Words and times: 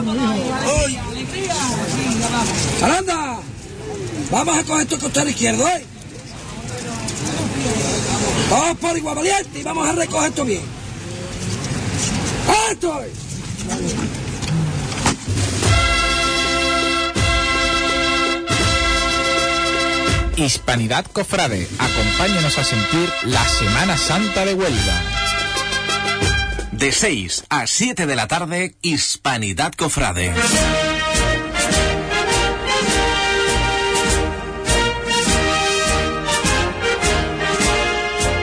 ¡Uy! 0.00 0.98
¡Aranda! 2.82 3.38
Vamos 4.30 4.58
a 4.58 4.64
coger 4.64 4.86
tu 4.86 4.98
costado 4.98 5.28
izquierdo, 5.28 5.68
¿eh? 5.68 5.84
Vamos 8.50 8.78
por 8.78 8.96
igual 8.96 9.16
valiente 9.16 9.58
y 9.58 9.62
vamos 9.62 9.88
a 9.88 9.92
recoger 9.92 10.28
esto 10.30 10.44
bien. 10.44 10.62
¡Esto! 12.70 13.00
Hispanidad 20.36 21.04
Cofrade. 21.12 21.68
Acompáñanos 21.78 22.56
a 22.58 22.64
sentir 22.64 23.12
la 23.24 23.46
Semana 23.46 23.98
Santa 23.98 24.46
de 24.46 24.54
Huelva. 24.54 25.19
De 26.80 26.92
6 26.92 27.44
a 27.50 27.66
7 27.66 28.06
de 28.06 28.16
la 28.16 28.26
tarde, 28.26 28.74
Hispanidad 28.80 29.74
Cofrade. 29.74 30.32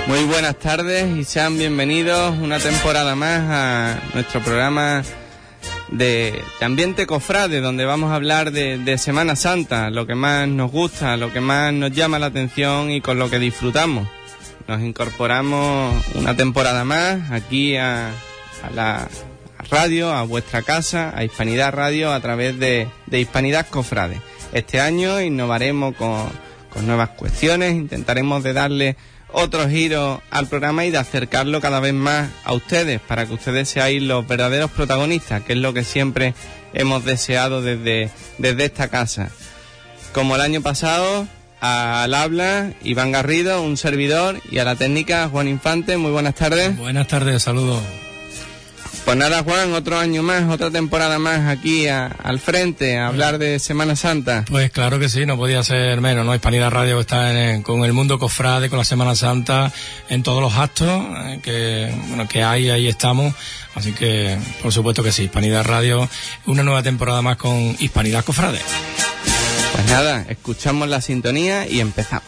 Muy 0.06 0.24
buenas 0.26 0.56
tardes 0.60 1.18
y 1.18 1.24
sean 1.24 1.58
bienvenidos 1.58 2.38
una 2.38 2.60
temporada 2.60 3.16
más 3.16 3.42
a 3.42 4.00
nuestro 4.14 4.40
programa 4.42 5.02
de, 5.90 6.40
ambiente 6.62 7.08
cofrade, 7.08 7.60
donde 7.60 7.86
vamos 7.86 8.12
a 8.12 8.16
hablar 8.16 8.52
de 8.52 8.98
Semana 9.00 9.36
Santa, 9.36 9.90
lo 9.90 10.06
que 10.06 10.14
más 10.14 10.48
nos 10.48 10.72
gusta, 10.72 11.18
lo 11.18 11.34
que 11.34 11.42
más 11.42 11.74
nos 11.74 11.92
llama 11.92 12.20
la 12.20 12.28
atención 12.28 12.92
y 12.92 13.02
con 13.02 13.18
lo 13.18 13.32
que 13.32 13.40
disfrutamos. 13.40 14.08
Nos 14.68 14.82
incorporamos 14.82 16.06
una 16.14 16.36
temporada 16.36 16.84
más 16.84 17.32
aquí 17.32 17.78
a, 17.78 18.12
a 18.64 18.70
la 18.70 19.08
radio, 19.70 20.12
a 20.12 20.24
vuestra 20.24 20.62
casa, 20.62 21.14
a 21.16 21.24
Hispanidad 21.24 21.74
Radio, 21.74 22.14
a 22.14 22.20
través 22.20 22.58
de, 22.60 22.88
Hispanidad 23.12 23.68
Cofrade. 23.68 24.22
Este 24.54 24.80
año 24.80 25.20
innovaremos 25.22 25.96
con, 25.96 26.30
con 26.70 26.88
nuevas 26.88 27.10
cuestiones, 27.10 27.74
intentaremos 27.74 28.44
de 28.44 28.54
darle 28.54 28.96
otro 29.32 29.68
giro 29.68 30.22
al 30.32 30.48
programa 30.48 30.86
y 30.86 30.92
de 30.92 30.98
acercarlo 30.98 31.60
cada 31.60 31.80
vez 31.80 31.94
más 31.94 32.30
a 32.44 32.54
ustedes, 32.54 33.02
para 33.02 33.26
que 33.26 33.34
ustedes 33.34 33.70
seáis 33.70 34.02
los 34.02 34.28
verdaderos 34.28 34.72
protagonistas, 34.72 35.44
que 35.44 35.54
es 35.54 35.60
lo 35.60 35.74
que 35.74 35.84
siempre 35.84 36.34
hemos 36.74 37.04
deseado 37.04 37.62
desde, 37.62 38.10
desde 38.38 38.66
esta 38.66 38.88
casa. 38.88 39.30
Como 40.14 40.36
el 40.36 40.42
año 40.42 40.62
pasado, 40.62 41.28
al 41.60 42.14
habla 42.14 42.72
Iván 42.84 43.12
Garrido, 43.12 43.62
un 43.62 43.78
servidor, 43.78 44.40
y 44.50 44.60
a 44.60 44.64
la 44.64 44.76
técnica 44.76 45.28
Juan 45.30 45.48
Infante. 45.48 45.98
Muy 45.98 46.12
buenas 46.12 46.36
tardes. 46.36 46.78
Buenas 46.78 47.08
tardes, 47.08 47.44
saludos. 47.44 47.82
Pues 49.08 49.16
nada, 49.18 49.42
Juan, 49.42 49.72
otro 49.72 49.98
año 49.98 50.22
más, 50.22 50.50
otra 50.50 50.70
temporada 50.70 51.18
más 51.18 51.48
aquí 51.48 51.88
a- 51.88 52.08
al 52.08 52.40
frente, 52.42 52.98
a 52.98 53.08
hablar 53.08 53.38
de 53.38 53.58
Semana 53.58 53.96
Santa. 53.96 54.44
Pues 54.50 54.70
claro 54.70 55.00
que 55.00 55.08
sí, 55.08 55.26
no 55.26 55.38
podía 55.38 55.64
ser 55.64 56.02
menos, 56.02 56.26
¿no? 56.26 56.36
Hispanidad 56.36 56.72
Radio 56.72 57.00
está 57.00 57.32
en- 57.54 57.64
con 57.64 57.86
el 57.86 57.94
mundo 57.94 58.20
cofrade, 58.20 58.68
con 58.70 58.78
la 58.78 58.84
Semana 58.84 59.16
Santa, 59.16 59.72
en 60.10 60.24
todos 60.24 60.42
los 60.42 60.54
actos 60.56 60.90
eh, 60.90 61.40
que, 61.42 61.90
bueno, 62.10 62.28
que 62.28 62.44
hay, 62.44 62.70
ahí 62.70 62.90
estamos. 62.90 63.34
Así 63.76 63.94
que, 63.94 64.38
por 64.62 64.74
supuesto 64.74 65.02
que 65.04 65.14
sí, 65.14 65.24
Hispanidad 65.24 65.64
Radio, 65.66 66.10
una 66.46 66.64
nueva 66.64 66.84
temporada 66.84 67.22
más 67.22 67.38
con 67.38 67.78
Hispanidad 67.80 68.26
Cofrade. 68.26 68.60
Pues 69.72 69.86
nada, 69.86 70.26
escuchamos 70.28 70.90
la 70.90 71.00
sintonía 71.00 71.66
y 71.66 71.80
empezamos. 71.80 72.24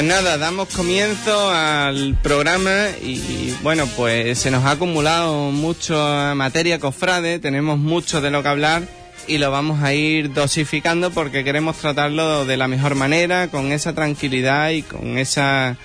Pues 0.00 0.08
nada, 0.08 0.38
damos 0.38 0.70
comienzo 0.70 1.50
al 1.50 2.16
programa 2.22 2.86
y, 3.02 3.54
bueno, 3.62 3.86
pues 3.98 4.38
se 4.38 4.50
nos 4.50 4.64
ha 4.64 4.70
acumulado 4.70 5.50
mucha 5.50 6.34
materia 6.34 6.80
cofrade, 6.80 7.38
tenemos 7.38 7.78
mucho 7.78 8.22
de 8.22 8.30
lo 8.30 8.42
que 8.42 8.48
hablar 8.48 8.88
y 9.26 9.36
lo 9.36 9.50
vamos 9.50 9.82
a 9.82 9.92
ir 9.92 10.32
dosificando 10.32 11.10
porque 11.10 11.44
queremos 11.44 11.76
tratarlo 11.76 12.46
de 12.46 12.56
la 12.56 12.66
mejor 12.66 12.94
manera, 12.94 13.48
con 13.48 13.72
esa 13.72 13.94
tranquilidad 13.94 14.70
y 14.70 14.80
con 14.80 15.18
esa 15.18 15.76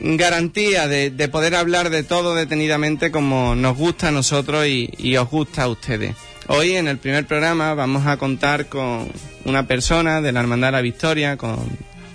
garantía 0.00 0.86
de, 0.86 1.08
de 1.08 1.28
poder 1.28 1.54
hablar 1.54 1.88
de 1.88 2.02
todo 2.02 2.34
detenidamente 2.34 3.10
como 3.10 3.54
nos 3.54 3.78
gusta 3.78 4.08
a 4.08 4.12
nosotros 4.12 4.66
y, 4.66 4.90
y 4.98 5.16
os 5.16 5.30
gusta 5.30 5.62
a 5.62 5.68
ustedes. 5.68 6.16
Hoy 6.48 6.72
en 6.72 6.86
el 6.86 6.98
primer 6.98 7.26
programa 7.26 7.72
vamos 7.72 8.06
a 8.06 8.18
contar 8.18 8.66
con 8.66 9.10
una 9.46 9.66
persona 9.66 10.20
de 10.20 10.32
la 10.32 10.40
Hermandad 10.40 10.68
de 10.68 10.72
la 10.72 10.82
Victoria, 10.82 11.38
con 11.38 11.56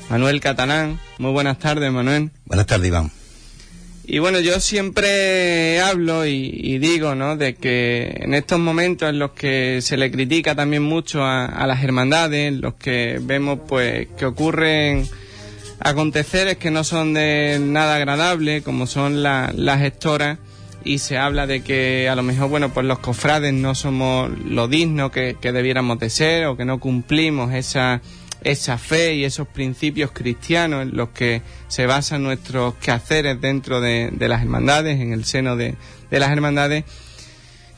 Manuel 0.10 0.40
Catalán. 0.40 1.00
Muy 1.18 1.32
buenas 1.32 1.60
tardes, 1.60 1.92
Manuel. 1.92 2.30
Buenas 2.46 2.66
tardes, 2.68 2.88
Iván. 2.88 3.12
Y 4.08 4.20
bueno, 4.20 4.40
yo 4.40 4.60
siempre 4.60 5.82
hablo 5.82 6.28
y, 6.28 6.52
y 6.54 6.78
digo, 6.78 7.16
¿no? 7.16 7.38
De 7.38 7.56
que 7.56 8.16
en 8.22 8.36
estos 8.36 8.60
momentos 8.60 9.10
en 9.10 9.18
los 9.18 9.32
que 9.32 9.80
se 9.82 9.98
le 9.98 10.12
critica 10.12 10.54
también 10.54 10.84
mucho 10.84 11.24
a, 11.24 11.46
a 11.46 11.66
las 11.66 11.84
hermandades, 11.84 12.50
en 12.50 12.62
los 12.62 12.76
que 12.76 13.20
vemos 13.22 13.60
pues 13.68 14.08
que 14.16 14.26
ocurren 14.28 15.08
aconteceres 15.80 16.58
que 16.58 16.70
no 16.70 16.84
son 16.84 17.16
de 17.16 17.58
nada 17.60 17.96
agradable, 17.96 18.62
como 18.62 18.86
son 18.86 19.24
la- 19.24 19.52
las 19.56 19.80
gestoras, 19.80 20.38
y 20.84 21.00
se 21.00 21.18
habla 21.18 21.48
de 21.48 21.62
que 21.64 22.08
a 22.08 22.16
lo 22.16 22.22
mejor, 22.22 22.48
bueno, 22.50 22.70
pues 22.72 22.86
los 22.86 23.00
cofrades 23.00 23.54
no 23.54 23.74
somos 23.74 24.30
lo 24.46 24.68
dignos 24.68 25.10
que, 25.12 25.36
que 25.42 25.52
debiéramos 25.52 25.98
de 26.00 26.12
ser, 26.12 26.46
o 26.46 26.56
que 26.56 26.64
no 26.64 26.80
cumplimos 26.80 27.54
esa, 27.56 28.02
esa 28.46 28.78
fe 28.78 29.16
y 29.16 29.26
esos 29.26 29.48
principios 29.48 30.12
cristianos 30.12 30.84
en 30.84 30.96
los 30.96 31.10
que 31.10 31.42
se 31.68 31.88
basan 31.88 32.22
nuestros 32.22 32.76
quehaceres 32.76 33.42
dentro 33.42 33.82
de, 33.82 34.12
las 34.20 34.44
hermandades, 34.44 35.02
en 35.02 35.14
el 35.14 35.26
seno 35.26 35.56
de, 35.56 35.74
de 36.12 36.20
las 36.20 36.32
hermandades. 36.32 36.86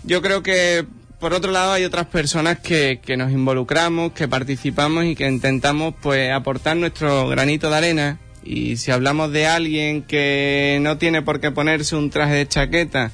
Yo 0.04 0.22
creo 0.22 0.44
que, 0.44 0.86
por 1.20 1.34
otro 1.34 1.52
lado, 1.52 1.72
hay 1.72 1.86
otras 1.86 2.08
personas 2.08 2.60
que, 2.60 3.00
que 3.02 3.16
nos 3.16 3.32
involucramos, 3.32 4.12
que 4.12 4.28
participamos 4.28 5.06
y 5.06 5.16
que 5.16 5.26
intentamos, 5.28 5.96
pues, 6.02 6.32
aportar 6.34 6.76
nuestro 6.76 7.30
granito 7.30 7.70
de 7.70 7.76
arena. 7.78 8.20
Y 8.44 8.76
si 8.76 8.92
hablamos 8.92 9.32
de 9.32 9.48
alguien 9.48 10.04
que 10.04 10.80
no 10.82 10.98
tiene 10.98 11.22
por 11.22 11.40
qué 11.40 11.50
ponerse 11.52 11.96
un 11.96 12.10
traje 12.10 12.34
de 12.34 12.48
chaqueta, 12.48 13.12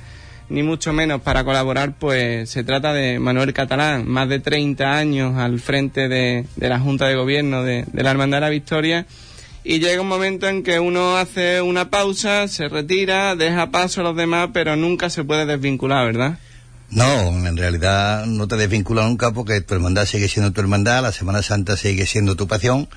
ni 0.50 0.64
mucho 0.64 0.94
menos 0.94 1.22
para 1.22 1.44
colaborar, 1.44 1.94
pues 1.98 2.50
se 2.50 2.64
trata 2.64 2.94
de 2.94 3.20
Manuel 3.20 3.54
Catalán, 3.54 4.08
más 4.08 4.30
de 4.30 4.40
30 4.40 4.98
años 4.98 5.38
al 5.38 5.60
frente 5.60 6.08
de, 6.08 6.46
de 6.56 6.70
la 6.70 6.80
Junta 6.80 7.08
de 7.08 7.16
Gobierno 7.16 7.64
de, 7.64 7.86
la 7.94 8.12
Hermandad 8.12 8.38
de 8.38 8.42
la 8.42 8.50
Victoria. 8.50 9.06
Y 9.64 9.80
llega 9.80 10.02
un 10.02 10.08
momento 10.10 10.48
en 10.48 10.62
que 10.62 10.80
uno 10.80 11.16
hace 11.16 11.62
una 11.62 11.90
pausa, 11.90 12.48
se 12.50 12.68
retira, 12.68 13.36
deja 13.36 13.72
paso 13.72 14.02
a 14.02 14.04
los 14.04 14.16
demás, 14.16 14.50
pero 14.54 14.76
nunca 14.76 15.10
se 15.10 15.24
puede 15.24 15.46
desvincular, 15.46 16.06
¿verdad? 16.06 16.38
No, 16.90 17.30
en 17.48 17.58
realidad 17.58 18.26
no 18.26 18.48
te 18.48 18.58
desvincula 18.58 19.08
nunca 19.08 19.32
porque 19.32 19.62
tu 19.62 19.74
hermandad 19.74 20.06
sigue 20.06 20.28
siendo 20.28 20.52
tu 20.52 20.62
hermandad, 20.62 21.02
la 21.02 21.12
Semana 21.12 21.42
Santa 21.42 21.78
sigue 21.78 22.06
siendo 22.06 22.36
tu 22.36 22.48
pasión 22.48 22.90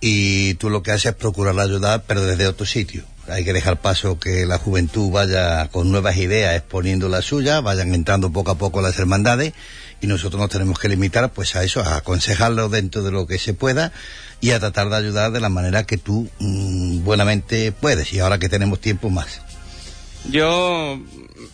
y 0.00 0.54
tú 0.54 0.68
lo 0.68 0.82
que 0.82 0.90
haces 0.90 1.12
es 1.12 1.14
procurar 1.14 1.58
ayudar, 1.58 2.02
pero 2.06 2.22
desde 2.22 2.48
otro 2.48 2.66
sitio. 2.66 3.04
Hay 3.28 3.44
que 3.44 3.52
dejar 3.52 3.80
paso 3.80 4.18
que 4.18 4.46
la 4.46 4.58
juventud 4.58 5.10
vaya 5.10 5.68
con 5.68 5.90
nuevas 5.92 6.16
ideas 6.16 6.56
exponiendo 6.56 7.08
las 7.08 7.24
suyas, 7.24 7.62
vayan 7.62 7.94
entrando 7.94 8.32
poco 8.32 8.50
a 8.50 8.58
poco 8.58 8.82
las 8.82 8.98
hermandades 8.98 9.52
y 10.00 10.08
nosotros 10.08 10.40
nos 10.40 10.50
tenemos 10.50 10.78
que 10.78 10.88
limitar 10.88 11.32
pues 11.32 11.54
a 11.54 11.62
eso, 11.62 11.80
a 11.80 11.96
aconsejarlo 11.96 12.68
dentro 12.68 13.02
de 13.02 13.12
lo 13.12 13.26
que 13.26 13.38
se 13.38 13.54
pueda 13.54 13.92
y 14.40 14.50
a 14.50 14.58
tratar 14.58 14.90
de 14.90 14.96
ayudar 14.96 15.30
de 15.30 15.40
la 15.40 15.48
manera 15.48 15.84
que 15.84 15.96
tú 15.96 16.28
mm, 16.40 17.04
buenamente 17.04 17.70
puedes 17.70 18.12
y 18.12 18.18
ahora 18.18 18.38
que 18.38 18.48
tenemos 18.48 18.80
tiempo 18.80 19.08
más. 19.08 19.40
Yo 20.28 21.00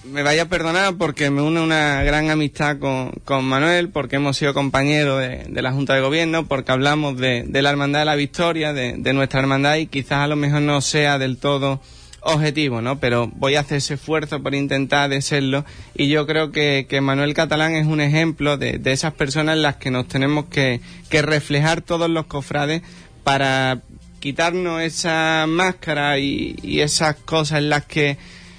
me 0.05 0.23
vaya 0.23 0.43
a 0.43 0.49
perdonar 0.49 0.97
porque 0.97 1.31
me 1.31 1.43
une 1.43 1.61
una 1.61 2.03
gran 2.03 2.31
amistad 2.31 2.79
con, 2.79 3.13
con 3.25 3.45
Manuel, 3.45 3.91
porque 3.91 4.17
hemos 4.17 4.37
sido 4.37 4.55
compañeros 4.55 5.21
de, 5.21 5.63
la 5.63 5.73
Junta 5.73 5.95
de 5.95 6.01
Gobierno, 6.01 6.47
porque 6.47 6.73
hablamos 6.73 7.17
de, 7.17 7.47
la 7.51 7.71
Hermandad 7.71 8.01
de 8.01 8.05
la 8.05 8.15
Victoria, 8.15 8.73
de, 8.73 9.13
nuestra 9.13 9.41
hermandad 9.41 9.77
y 9.77 9.87
quizás 9.87 10.19
a 10.19 10.27
lo 10.27 10.37
mejor 10.37 10.63
no 10.63 10.81
sea 10.81 11.19
del 11.19 11.39
todo 11.39 11.81
objetivo, 12.21 12.83
¿no? 12.83 12.99
Pero 12.99 13.31
voy 13.35 13.55
a 13.55 13.61
hacer 13.61 13.79
ese 13.79 13.95
esfuerzo 13.95 14.43
por 14.43 14.55
intentar 14.55 15.09
de 15.09 15.23
serlo 15.23 15.65
y 15.95 16.09
yo 16.09 16.27
creo 16.27 16.53
que, 16.53 16.87
que 16.89 17.01
Manuel 17.01 17.35
Catalán 17.35 17.75
es 17.75 17.87
un 17.87 18.01
ejemplo 18.01 18.57
de, 18.57 18.79
de 18.79 18.93
esas 18.93 19.15
personas 19.15 19.57
en 19.57 19.63
las 19.63 19.77
que 19.77 19.91
nos 19.91 20.09
tenemos 20.09 20.47
que, 20.47 20.81
que 21.09 21.23
reflejar 21.23 21.81
todos 21.81 22.11
los 22.11 22.27
cofrades 22.27 22.83
para 23.25 23.83
quitarnos 24.21 24.83
esa 24.83 25.47
máscara 25.49 26.19
y, 26.19 26.57
y 26.63 26.81
esas 26.81 27.17
cosas 27.17 27.59
en 27.59 27.71
las 27.71 27.85
que 27.85 28.19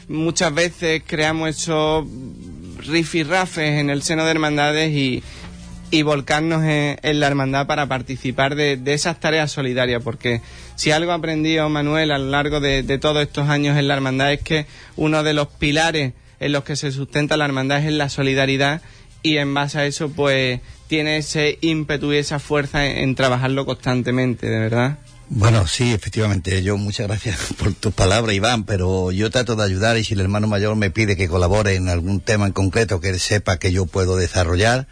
muchas 0.09 0.53
veces 0.53 1.03
creamos 1.05 1.49
esos 1.49 2.05
rifirrafes 2.87 3.79
en 3.79 3.89
el 3.89 4.01
seno 4.01 4.25
de 4.25 4.31
hermandades 4.31 4.91
y, 4.91 5.23
y 5.91 6.03
volcarnos 6.03 6.63
en, 6.63 7.19
la 7.19 7.27
hermandad 7.27 7.67
para 7.67 7.87
participar 7.87 8.55
de, 8.55 8.79
esas 8.85 9.19
tareas 9.19 9.51
solidarias, 9.51 10.01
porque 10.03 10.41
si 10.75 10.91
algo 10.91 11.11
aprendido 11.11 11.67
Manuel 11.69 12.11
a 12.11 12.17
lo 12.17 12.29
largo 12.29 12.59
de, 12.59 12.83
todos 12.99 13.21
estos 13.21 13.49
años 13.49 13.77
en 13.77 13.87
la 13.87 13.95
hermandad 13.95 14.33
es 14.33 14.41
que 14.41 14.65
uno 14.95 15.23
de 15.23 15.33
los 15.33 15.47
pilares 15.47 16.13
en 16.39 16.51
los 16.51 16.63
que 16.63 16.75
se 16.75 16.91
sustenta 16.91 17.37
la 17.37 17.45
hermandad 17.45 17.83
es 17.83 17.93
la 17.93 18.09
solidaridad 18.09 18.81
y 19.23 19.37
en 19.37 19.53
base 19.53 19.79
a 19.79 19.85
eso 19.85 20.09
pues 20.09 20.61
tiene 20.87 21.17
ese 21.17 21.57
ímpetu 21.61 22.13
y 22.13 22.17
esa 22.17 22.39
fuerza 22.39 22.85
en, 22.85 23.15
trabajarlo 23.15 23.65
constantemente, 23.65 24.47
de 24.47 24.59
verdad. 24.59 24.99
Bueno, 25.31 25.67
sí, 25.67 25.93
efectivamente. 25.93 26.63
Yo 26.63 26.75
muchas 26.77 27.05
gracias 27.07 27.37
por 27.59 27.73
tus 27.73 27.93
palabras, 27.93 28.35
Iván, 28.35 28.63
pero 28.63 29.11
yo 29.11 29.29
trato 29.29 29.55
de 29.55 29.63
ayudar 29.63 29.95
y 29.97 30.03
si 30.03 30.15
el 30.15 30.21
hermano 30.21 30.47
mayor 30.47 30.75
me 30.75 30.89
pide 30.89 31.15
que 31.15 31.27
colabore 31.27 31.75
en 31.75 31.87
algún 31.87 32.19
tema 32.19 32.47
en 32.47 32.51
concreto 32.51 32.99
que 32.99 33.09
él 33.09 33.19
sepa 33.19 33.57
que 33.57 33.71
yo 33.71 33.85
puedo 33.85 34.15
desarrollar, 34.15 34.87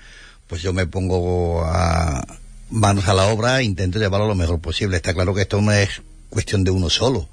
pues 0.45 0.61
yo 0.61 0.73
me 0.73 0.85
pongo 0.85 1.63
a 1.65 2.23
manos 2.69 3.07
a 3.07 3.15
la 3.15 3.25
obra 3.25 3.59
e 3.59 3.63
intento 3.63 3.97
llevarlo 3.97 4.27
lo 4.27 4.35
mejor 4.35 4.59
posible. 4.59 4.97
Está 4.97 5.15
claro 5.15 5.33
que 5.33 5.41
esto 5.41 5.59
no 5.59 5.71
es 5.71 6.03
cuestión 6.29 6.63
de 6.63 6.69
uno 6.69 6.91
solo. 6.91 7.27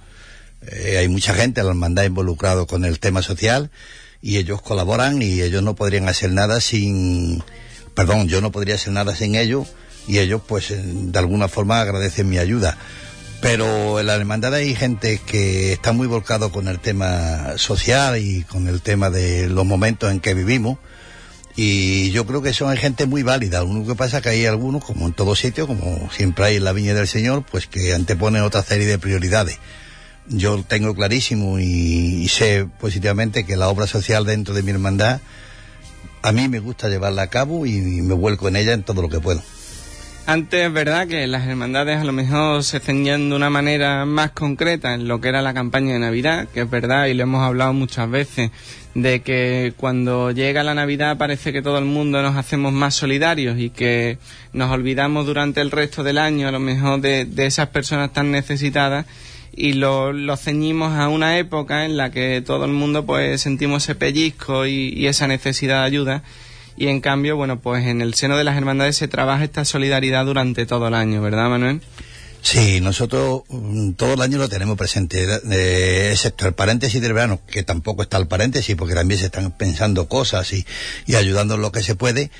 Eh, 0.67 0.97
hay 0.97 1.09
mucha 1.09 1.35
gente 1.35 1.63
la 1.63 1.71
hermandad 1.71 2.05
involucrado 2.05 2.67
con 2.67 2.87
el 2.87 3.01
tema 3.01 3.21
social 3.21 3.71
y 4.23 4.39
ellos 4.39 4.63
colaboran 4.63 5.21
y 5.21 5.43
ellos 5.43 5.63
no 5.63 5.75
podrían 5.75 6.09
hacer 6.09 6.33
nada 6.33 6.59
sin, 6.59 7.45
perdón, 7.95 8.29
yo 8.29 8.41
no 8.41 8.51
podría 8.51 8.77
hacer 8.77 8.95
nada 8.95 9.15
sin 9.15 9.35
ellos 9.35 9.69
y 10.07 10.19
ellos 10.19 10.43
pues 10.47 10.73
de 10.77 11.19
alguna 11.19 11.49
forma 11.49 11.81
agradecen 11.81 12.29
mi 12.29 12.39
ayuda. 12.39 12.77
Pero 13.41 14.01
en 14.01 14.07
la 14.07 14.15
hermandad 14.15 14.55
hay 14.55 14.75
gente 14.75 15.21
que 15.25 15.73
está 15.73 15.93
muy 15.93 16.07
volcado 16.07 16.51
con 16.51 16.67
el 16.67 16.79
tema 16.79 17.59
social 17.59 18.19
y 18.19 18.43
con 18.45 18.69
el 18.69 18.81
tema 18.81 19.11
de 19.11 19.49
los 19.49 19.67
momentos 19.67 20.11
en 20.11 20.21
que 20.21 20.35
vivimos 20.35 20.79
y 21.57 22.11
yo 22.11 22.27
creo 22.27 22.43
que 22.43 22.53
son 22.53 22.77
gente 22.77 23.07
muy 23.07 23.23
válida. 23.23 23.61
Lo 23.61 23.67
único 23.67 23.89
que 23.89 23.95
pasa 23.95 24.19
es 24.19 24.23
que 24.23 24.31
hay 24.31 24.47
algunos, 24.47 24.85
como 24.85 25.07
en 25.07 25.13
todo 25.13 25.37
sitio, 25.37 25.67
como 25.67 26.11
siempre 26.11 26.47
hay 26.47 26.57
en 26.57 26.65
la 26.65 26.73
viña 26.73 26.95
del 26.95 27.07
Señor, 27.07 27.45
pues 27.49 27.67
que 27.67 27.95
anteponen 27.95 28.43
otra 28.43 28.63
serie 28.63 28.87
de 28.87 28.99
prioridades. 28.99 29.59
Yo 30.27 30.63
tengo 30.67 30.95
clarísimo 30.95 31.61
y, 31.61 32.27
sé 32.29 32.67
positivamente 32.81 33.45
que 33.45 33.57
la 33.57 33.69
obra 33.69 33.87
social 33.87 34.25
dentro 34.25 34.55
de 34.55 34.63
mi 34.63 34.73
hermandad, 34.73 35.21
a 36.23 36.33
mí 36.33 36.49
me 36.49 36.59
gusta 36.59 36.89
llevarla 36.89 37.23
a 37.23 37.27
cabo 37.29 37.67
y, 37.67 37.81
me 37.81 38.15
vuelco 38.15 38.49
en 38.49 38.57
ella 38.57 38.73
en 38.73 38.83
todo 38.83 39.03
lo 39.03 39.09
que 39.09 39.21
puedo. 39.21 39.43
Antes, 40.27 40.67
es 40.67 40.73
verdad 40.73 41.07
que 41.07 41.27
las 41.27 41.47
hermandades 41.47 41.99
a 42.01 42.05
lo 42.05 42.13
mejor 42.13 42.65
se 42.65 42.81
ceñían 42.81 43.29
de 43.29 43.37
una 43.37 43.51
manera 43.51 44.07
más 44.07 44.31
concreta 44.31 44.95
en 44.95 45.07
lo 45.07 45.21
que 45.21 45.29
era 45.29 45.43
la 45.43 45.53
campaña 45.53 45.93
de 45.93 45.99
Navidad, 45.99 46.49
que 46.49 46.63
es 46.63 46.71
verdad 46.71 47.07
y 47.07 47.15
lo 47.15 47.25
hemos 47.25 47.43
hablado 47.43 47.75
muchas 47.75 48.11
veces, 48.11 48.51
de 48.95 49.21
que 49.21 49.75
cuando 49.77 50.31
llega 50.31 50.63
la 50.63 50.73
Navidad 50.73 51.19
parece 51.19 51.53
que 51.53 51.61
todo 51.61 51.77
el 51.77 51.85
mundo 51.85 52.23
nos 52.23 52.37
hacemos 52.37 52.73
más 52.73 52.95
solidarios 52.95 53.59
y 53.59 53.69
que 53.69 54.17
nos 54.55 54.71
olvidamos 54.71 55.27
durante 55.27 55.61
el 55.61 55.71
resto 55.71 56.03
del 56.03 56.17
año 56.17 56.49
a 56.49 56.53
lo 56.53 56.61
mejor 56.61 57.03
de, 57.03 57.29
esas 57.37 57.69
personas 57.69 58.11
tan 58.15 58.31
necesitadas 58.31 59.05
y 59.55 59.75
lo, 59.75 60.15
ceñimos 60.39 60.95
a 60.95 61.09
una 61.09 61.37
época 61.37 61.85
en 61.85 61.99
la 61.99 62.11
que 62.11 62.43
todo 62.45 62.65
el 62.65 62.73
mundo 62.73 63.05
pues 63.05 63.43
sentimos 63.43 63.83
ese 63.83 63.95
pellizco 63.95 64.65
y, 64.67 64.89
y 64.97 65.07
esa 65.07 65.29
necesidad 65.29 65.81
de 65.81 65.87
ayuda 65.87 66.23
y 66.77 66.89
en 66.89 67.01
cambio 67.01 67.37
bueno 67.37 67.61
pues 67.61 67.87
en 67.87 68.01
el 68.01 68.15
seno 68.15 68.37
de 68.37 68.45
las 68.45 68.57
hermandades 68.57 68.97
se 68.97 69.09
trabaja 69.09 69.45
esta 69.45 69.65
solidaridad 69.65 70.25
durante 70.25 70.67
todo 70.67 70.89
el 70.89 70.95
año, 70.95 71.23
¿verdad 71.23 71.49
Manuel? 71.49 71.81
Sí, 72.45 72.79
nosotros 72.83 73.45
mm, 73.49 73.93
todo 73.93 74.13
el 74.13 74.21
año 74.21 74.37
lo 74.37 74.51
tenemos 74.51 74.77
presente, 74.77 75.27
eh, 75.51 76.11
excepto 76.13 76.47
el 76.47 76.53
paréntesis 76.53 77.01
del 77.01 77.15
verano, 77.15 77.41
que 77.47 77.63
tampoco 77.63 78.03
está 78.03 78.19
el 78.19 78.27
paréntesis, 78.27 78.77
porque 78.77 78.95
también 78.95 79.19
se 79.19 79.27
están 79.27 79.51
pensando 79.53 80.09
cosas 80.11 80.53
y, 80.53 80.67
ayudando 81.17 81.55
en 81.55 81.63
lo 81.63 81.73
que 81.73 81.83
se 81.83 81.95
puede. 81.95 82.31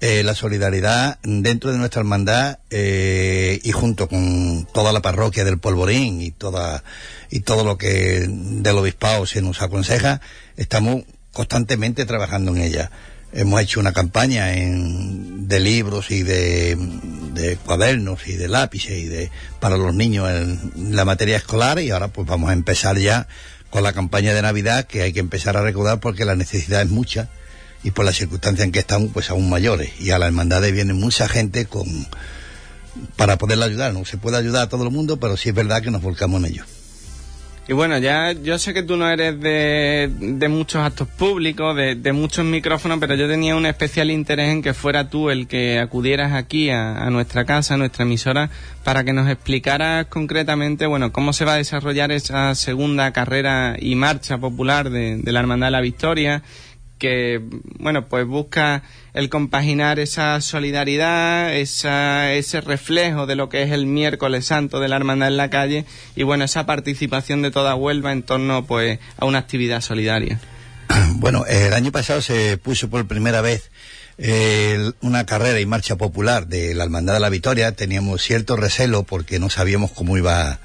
Eh, 0.00 0.22
la 0.22 0.34
solidaridad 0.34 1.18
dentro 1.22 1.72
de 1.72 1.76
nuestra 1.76 2.00
hermandad 2.00 2.60
eh, 2.70 3.60
y 3.62 3.70
junto 3.72 4.08
con 4.08 4.66
toda 4.72 4.94
la 4.94 5.02
parroquia 5.02 5.44
del 5.44 5.58
Polvorín 5.58 6.22
y 6.22 6.30
toda 6.30 6.82
y 7.28 7.40
todo 7.40 7.62
lo 7.64 7.76
que 7.76 8.26
del 8.26 8.78
obispado 8.78 9.26
se 9.26 9.42
nos 9.42 9.60
aconseja, 9.60 10.22
estamos 10.56 11.02
constantemente 11.34 12.06
trabajando 12.06 12.56
en 12.56 12.62
ella 12.62 12.90
hemos 13.32 13.60
hecho 13.60 13.80
una 13.80 13.92
campaña 13.92 14.46
de 14.46 15.60
libros 15.60 16.10
y 16.10 16.22
de, 16.22 17.58
cuadernos 17.64 18.26
y 18.26 18.34
de 18.34 18.48
lápices 18.48 18.98
y 18.98 19.06
de 19.06 19.30
para 19.60 19.76
los 19.76 19.94
niños 19.94 20.28
en 20.28 20.94
la 20.94 21.04
materia 21.04 21.36
escolar 21.36 21.78
y 21.78 21.90
ahora 21.90 22.08
pues 22.08 22.26
vamos 22.26 22.50
a 22.50 22.52
empezar 22.52 22.98
ya 22.98 23.28
con 23.70 23.82
la 23.82 23.92
campaña 23.92 24.34
de 24.34 24.42
Navidad 24.42 24.86
que 24.86 25.02
hay 25.02 25.12
que 25.12 25.20
empezar 25.20 25.56
a 25.56 25.62
recordar 25.62 26.00
porque 26.00 26.24
la 26.24 26.36
necesidad 26.36 26.82
es 26.82 26.90
mucha 26.90 27.28
y 27.82 27.92
por 27.92 28.04
las 28.04 28.16
circunstancias 28.16 28.66
en 28.66 28.72
que 28.72 28.80
estamos 28.80 29.10
pues 29.12 29.30
aún 29.30 29.48
mayores. 29.48 29.92
Y 30.00 30.10
a 30.10 30.18
la 30.18 30.26
hermandad 30.26 30.62
viene 30.70 30.92
mucha 30.92 31.28
gente 31.28 31.64
con 31.64 31.86
para 33.16 33.38
poderla 33.38 33.66
ayudar. 33.66 33.94
No 33.94 34.04
se 34.04 34.18
puede 34.18 34.36
ayudar 34.36 34.64
a 34.64 34.68
todo 34.68 34.84
el 34.84 34.90
mundo 34.90 35.18
pero 35.18 35.36
sí 35.36 35.50
es 35.50 35.54
verdad 35.54 35.82
que 35.82 35.90
nos 35.90 36.02
volcamos 36.02 36.42
en 36.44 36.50
ello 36.50 36.64
y 37.70 37.72
bueno, 37.72 37.98
ya 37.98 38.32
yo 38.32 38.58
sé 38.58 38.74
que 38.74 38.82
tú 38.82 38.96
no 38.96 39.08
eres 39.08 39.40
de, 39.40 40.10
de 40.18 40.48
muchos 40.48 40.82
actos 40.82 41.06
públicos, 41.06 41.76
de, 41.76 41.94
de, 41.94 42.12
muchos 42.12 42.44
micrófonos, 42.44 42.98
pero 42.98 43.14
yo 43.14 43.28
tenía 43.28 43.54
un 43.54 43.64
especial 43.64 44.10
interés 44.10 44.48
en 44.48 44.60
que 44.60 44.74
fuera 44.74 45.08
tú 45.08 45.30
el 45.30 45.46
que 45.46 45.78
acudieras 45.78 46.32
aquí 46.32 46.70
a, 46.70 47.08
nuestra 47.10 47.44
casa, 47.44 47.74
a 47.74 47.76
nuestra 47.76 48.04
emisora, 48.04 48.50
para 48.82 49.04
que 49.04 49.12
nos 49.12 49.30
explicaras 49.30 50.06
concretamente, 50.06 50.86
bueno, 50.86 51.12
cómo 51.12 51.32
se 51.32 51.44
va 51.44 51.52
a 51.54 51.58
desarrollar 51.58 52.10
esa 52.10 52.56
segunda 52.56 53.12
carrera 53.12 53.76
y 53.78 53.94
marcha 53.94 54.36
popular 54.36 54.90
de, 54.90 55.18
de 55.18 55.30
la 55.30 55.38
Hermandad 55.38 55.68
de 55.68 55.70
la 55.70 55.80
Victoria, 55.80 56.42
que, 56.98 57.40
bueno, 57.78 58.08
pues 58.08 58.26
busca 58.26 58.82
el 59.14 59.28
compaginar 59.28 59.98
esa 59.98 60.40
solidaridad, 60.40 61.54
esa, 61.54 62.32
ese 62.32 62.60
reflejo 62.60 63.26
de 63.26 63.36
lo 63.36 63.48
que 63.48 63.62
es 63.62 63.72
el 63.72 63.86
miércoles 63.86 64.46
santo 64.46 64.80
de 64.80 64.88
la 64.88 64.96
hermandad 64.96 65.28
en 65.28 65.36
la 65.36 65.50
calle 65.50 65.84
y, 66.16 66.22
bueno, 66.22 66.44
esa 66.44 66.66
participación 66.66 67.42
de 67.42 67.50
toda 67.50 67.74
Huelva 67.74 68.12
en 68.12 68.22
torno, 68.22 68.64
pues, 68.66 68.98
a 69.16 69.26
una 69.26 69.38
actividad 69.38 69.80
solidaria. 69.80 70.40
Bueno, 71.16 71.44
el 71.46 71.74
año 71.74 71.92
pasado 71.92 72.22
se 72.22 72.56
puso 72.56 72.88
por 72.88 73.06
primera 73.06 73.42
vez 73.42 73.70
eh, 74.16 74.92
una 75.00 75.26
carrera 75.26 75.60
y 75.60 75.66
marcha 75.66 75.96
popular 75.96 76.46
de 76.46 76.74
la 76.74 76.84
Hermandad 76.84 77.14
de 77.14 77.20
la 77.20 77.28
Victoria. 77.28 77.72
Teníamos 77.72 78.22
cierto 78.22 78.56
recelo 78.56 79.02
porque 79.02 79.38
no 79.38 79.50
sabíamos 79.50 79.90
cómo 79.92 80.16
iba 80.16 80.60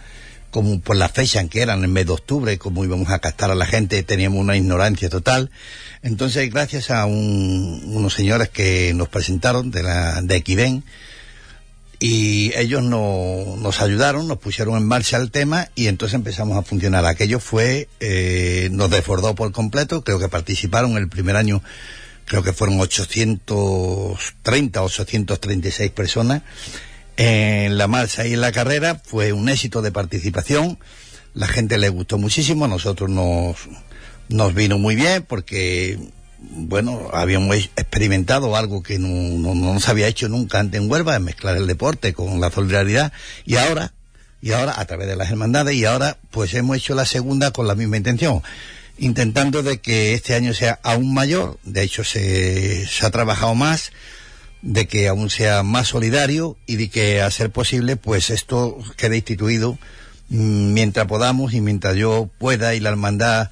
como 0.55 0.79
por 0.79 0.95
la 0.95 1.09
fecha 1.09 1.41
en 1.41 1.49
que 1.49 1.61
eran, 1.61 1.79
en 1.79 1.83
el 1.83 1.89
mes 1.89 2.05
de 2.05 2.13
octubre, 2.13 2.57
cómo 2.57 2.85
íbamos 2.85 3.09
a 3.09 3.19
captar 3.19 3.51
a 3.51 3.55
la 3.55 3.65
gente, 3.65 4.01
teníamos 4.03 4.39
una 4.39 4.55
ignorancia 4.55 5.09
total. 5.09 5.51
Entonces, 6.01 6.49
gracias 6.49 6.91
a 6.91 7.05
unos 7.07 8.13
señores 8.13 8.47
que 8.47 8.93
nos 8.95 9.09
presentaron 9.09 9.69
de, 9.69 9.83
la, 9.83 10.21
de 10.21 10.37
Equidén, 10.37 10.85
y 11.99 12.53
ellos 12.55 12.83
nos 12.83 13.81
ayudaron, 13.81 14.29
nos 14.29 14.38
pusieron 14.38 14.77
en 14.77 14.88
marcha 14.88 15.17
el 15.17 15.29
tema 15.29 15.67
y 15.75 15.88
entonces 15.88 16.15
empezamos 16.15 16.57
a 16.57 16.62
funcionar. 16.62 17.05
Aquello 17.05 17.41
fue, 17.41 17.89
eh, 18.00 18.69
nos 18.71 18.89
desbordó 18.89 19.35
por 19.35 19.51
completo, 19.51 20.05
creo 20.05 20.19
que 20.19 20.29
participaron 20.29 20.95
el 20.95 21.09
primer 21.09 21.35
año, 21.35 21.62
creo 22.24 22.43
que 22.43 22.53
fueron 22.53 22.79
830, 22.79 24.81
836 24.81 25.91
personas 25.91 26.43
en 27.17 27.77
la 27.77 27.88
marcha 27.88 28.25
y 28.25 28.34
en 28.34 28.41
la 28.41 28.51
carrera 28.51 29.01
fue 29.03 29.34
un 29.34 29.50
éxito 29.50 29.81
de 29.81 29.91
participación. 29.91 30.77
La 31.34 31.48
gente 31.48 31.77
le 31.77 31.89
gustó 31.89 32.17
muchísimo, 32.17 32.67
nosotros 32.67 33.10
nos, 33.10 33.57
nos 34.29 34.53
vino 34.53 34.77
muy 34.77 34.95
bien 34.95 35.24
porque, 35.24 36.00
bueno, 36.39 37.10
habíamos 37.13 37.55
experimentado 37.55 38.55
algo 38.55 38.84
que 38.84 39.00
no, 39.00 39.53
no, 39.55 39.79
se 39.79 39.91
había 39.91 40.07
hecho 40.07 40.29
nunca 40.29 40.60
antes 40.60 40.81
en 40.81 40.89
Huelva, 40.89 41.19
mezclar 41.19 41.57
el 41.57 41.67
deporte 41.67 42.13
con 42.13 42.39
la 42.39 42.51
solidaridad. 42.51 43.12
Y 43.45 43.57
ahora, 43.57 43.93
y 44.41 44.51
ahora 44.51 44.79
a 44.79 44.86
través 44.86 45.07
de 45.07 45.15
las 45.15 45.29
hermandades 45.29 45.75
y 45.75 45.86
ahora 45.86 46.17
pues 46.31 46.53
hemos 46.53 46.77
hecho 46.77 46.95
la 46.95 47.05
segunda 47.05 47.51
con 47.51 47.67
la 47.67 47.75
misma 47.75 47.98
intención 47.98 48.41
intentando 48.98 49.63
de 49.63 49.79
que 49.79 50.13
este 50.13 50.36
año 50.36 50.53
sea 50.53 50.79
aún 50.84 51.13
mayor, 51.13 51.60
de 51.63 51.84
hecho 51.84 52.03
se, 52.03 52.86
se 52.88 53.05
ha 53.05 53.10
trabajado 53.10 53.55
más, 53.55 53.91
de 54.65 54.88
que 54.88 55.07
aún 55.07 55.29
sea 55.29 55.62
más 55.62 55.88
solidario 55.89 56.57
y 56.65 56.77
de 56.77 56.89
que 56.89 57.22
a 57.22 57.29
ser 57.29 57.51
posible 57.51 57.98
pues 57.98 58.31
esto 58.31 58.79
quede 58.98 59.17
instituido 59.17 59.77
mm, 60.29 60.74
mientras 60.74 61.05
podamos 61.05 61.53
y 61.53 61.62
mientras 61.62 61.95
yo 61.95 62.27
pueda 62.39 62.74
y 62.74 62.79
la 62.79 62.89
hermandad 62.89 63.51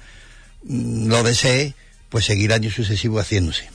mm, 0.64 1.06
lo 1.06 1.22
desee, 1.22 1.74
pues 2.08 2.24
seguir 2.24 2.52
años 2.52 2.74
sucesivos 2.74 3.22
haciéndose. 3.22 3.73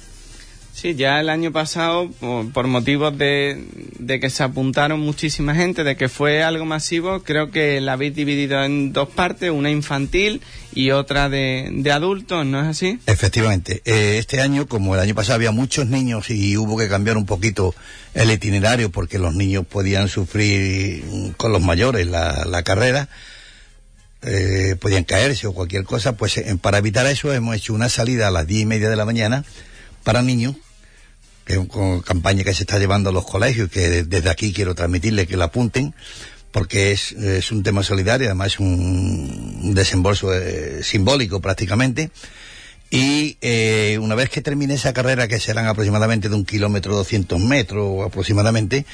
Sí, 0.80 0.96
ya 0.96 1.20
el 1.20 1.28
año 1.28 1.52
pasado, 1.52 2.10
por, 2.54 2.68
motivos 2.68 3.18
de, 3.18 3.66
que 4.08 4.30
se 4.30 4.44
apuntaron 4.44 5.02
muchísima 5.02 5.54
gente, 5.54 5.84
de 5.84 5.98
que 5.98 6.08
fue 6.08 6.42
algo 6.42 6.64
masivo, 6.64 7.22
creo 7.22 7.52
que 7.52 7.82
la 7.82 7.94
habéis 7.94 8.16
dividido 8.16 8.64
en 8.64 8.94
dos 8.94 9.10
partes, 9.10 9.52
una 9.52 9.70
infantil 9.70 10.42
y 10.74 10.92
otra 10.92 11.28
de, 11.28 11.84
adultos, 11.92 12.46
¿no 12.46 12.62
es 12.62 12.68
así? 12.68 12.98
Efectivamente. 13.08 13.82
Eh, 13.84 14.20
este 14.20 14.40
año, 14.40 14.68
como 14.68 14.96
el 14.96 15.02
año 15.02 15.14
pasado 15.16 15.36
había 15.36 15.52
muchos 15.52 15.88
niños 15.88 16.30
y 16.30 16.56
hubo 16.56 16.78
que 16.78 16.88
cambiar 16.88 17.18
un 17.18 17.26
poquito 17.26 17.76
el 18.14 18.32
itinerario 18.32 18.90
porque 18.90 19.20
los 19.20 19.36
niños 19.36 19.66
podían 19.68 20.08
sufrir 20.08 21.04
con 21.36 21.52
los 21.52 21.62
mayores 21.62 22.08
la, 22.08 22.64
carrera, 22.64 23.10
eh, 24.22 24.78
podían 24.80 25.04
caerse 25.04 25.46
o 25.46 25.54
cualquier 25.54 25.84
cosa, 25.84 26.16
pues 26.16 26.42
para 26.62 26.78
evitar 26.78 27.06
eso 27.06 27.34
hemos 27.34 27.58
hecho 27.58 27.74
una 27.74 27.90
salida 27.90 28.30
a 28.30 28.32
las 28.32 28.48
diez 28.48 28.62
y 28.62 28.66
media 28.66 28.90
de 28.90 28.96
la 28.96 29.04
mañana 29.04 29.44
para 30.06 30.22
niños 30.22 30.56
que 31.50 31.56
es 31.56 31.68
una 31.74 32.04
campaña 32.04 32.44
que 32.44 32.54
se 32.54 32.62
está 32.62 32.78
llevando 32.78 33.10
a 33.10 33.12
los 33.12 33.26
colegios, 33.26 33.72
que 33.72 34.04
desde 34.04 34.30
aquí 34.30 34.54
quiero 34.54 34.76
transmitirle 34.76 35.26
que 35.26 35.36
la 35.36 35.46
apunten, 35.46 35.96
porque 36.52 36.92
es, 36.92 37.14
es 37.14 37.52
un 37.52 37.64
tema 37.64 37.82
solidario, 37.82 38.28
además 38.28 38.54
es 38.54 38.60
un, 38.60 39.74
desembolso 39.74 40.32
eh, 40.32 40.84
simbólico 40.84 41.42
prácticamente. 41.42 42.12
Y 42.92 43.38
eh, 43.42 43.98
una 44.00 44.14
vez 44.14 44.30
que 44.30 44.42
termine 44.42 44.76
esa 44.76 44.94
carrera, 44.94 45.28
que 45.28 45.40
serán 45.40 45.66
aproximadamente 45.66 46.30
de 46.30 46.36
un 46.36 46.46
kilómetro 46.46 46.96
200 46.96 47.40
metros 47.40 48.06
aproximadamente, 48.06 48.86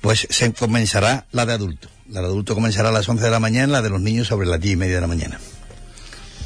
pues 0.00 0.28
se 0.30 0.52
comenzará 0.52 1.26
la 1.32 1.46
de 1.46 1.54
adulto. 1.54 1.88
La 2.08 2.20
de 2.20 2.26
adulto 2.26 2.54
comenzará 2.54 2.90
a 2.90 2.92
las 2.92 3.08
11 3.08 3.24
de 3.24 3.30
la 3.30 3.40
mañana, 3.40 3.72
la 3.72 3.82
de 3.82 3.90
los 3.90 4.00
niños 4.00 4.28
sobre 4.28 4.46
las 4.46 4.60
10 4.60 4.74
y 4.74 4.76
media 4.76 4.94
de 4.94 5.00
la 5.00 5.08
mañana. 5.08 5.40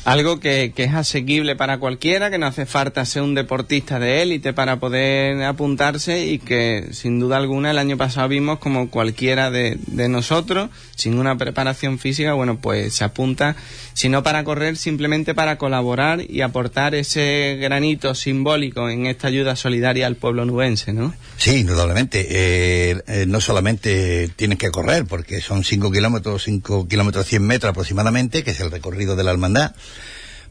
Algo 0.08 0.40
que, 0.40 0.72
que, 0.74 0.84
es 0.84 0.94
asequible 0.94 1.54
para 1.54 1.78
cualquiera, 1.78 2.30
que 2.30 2.38
no 2.38 2.46
hace 2.46 2.64
falta 2.64 3.04
ser 3.04 3.22
un 3.22 3.34
deportista 3.34 3.98
de 3.98 4.22
élite 4.22 4.52
para 4.54 4.80
poder 4.80 5.42
apuntarse 5.44 6.26
y 6.26 6.38
que 6.38 6.88
sin 6.92 7.20
duda 7.20 7.36
alguna 7.36 7.70
el 7.70 7.78
año 7.78 7.98
pasado 7.98 8.28
vimos 8.28 8.58
como 8.58 8.88
cualquiera 8.88 9.50
de, 9.50 9.76
de 9.86 10.08
nosotros, 10.08 10.70
sin 10.96 11.18
una 11.18 11.36
preparación 11.36 11.98
física, 11.98 12.32
bueno, 12.32 12.58
pues 12.58 12.94
se 12.94 13.04
apunta, 13.04 13.54
si 13.92 14.08
no 14.08 14.22
para 14.22 14.44
correr, 14.44 14.76
simplemente 14.76 15.34
para 15.34 15.58
colaborar 15.58 16.22
y 16.28 16.40
aportar 16.40 16.94
ese 16.94 17.58
granito 17.60 18.14
simbólico 18.14 18.88
en 18.88 19.06
esta 19.06 19.28
ayuda 19.28 19.56
solidaria 19.56 20.06
al 20.06 20.16
pueblo 20.16 20.44
nubense, 20.44 20.92
¿no? 20.92 21.14
Sí, 21.36 21.56
indudablemente. 21.56 22.26
Eh, 22.30 23.02
eh, 23.06 23.26
no 23.28 23.40
solamente 23.40 24.28
tienes 24.34 24.58
que 24.58 24.70
correr, 24.70 25.04
porque 25.04 25.40
son 25.40 25.64
5 25.64 25.92
kilómetros, 25.92 26.44
5 26.44 26.88
kilómetros 26.88 27.26
100 27.26 27.42
metros 27.46 27.70
aproximadamente, 27.70 28.42
que 28.42 28.52
es 28.52 28.60
el 28.60 28.70
recorrido 28.70 29.14
de 29.16 29.24
la 29.24 29.30
hermandad, 29.30 29.74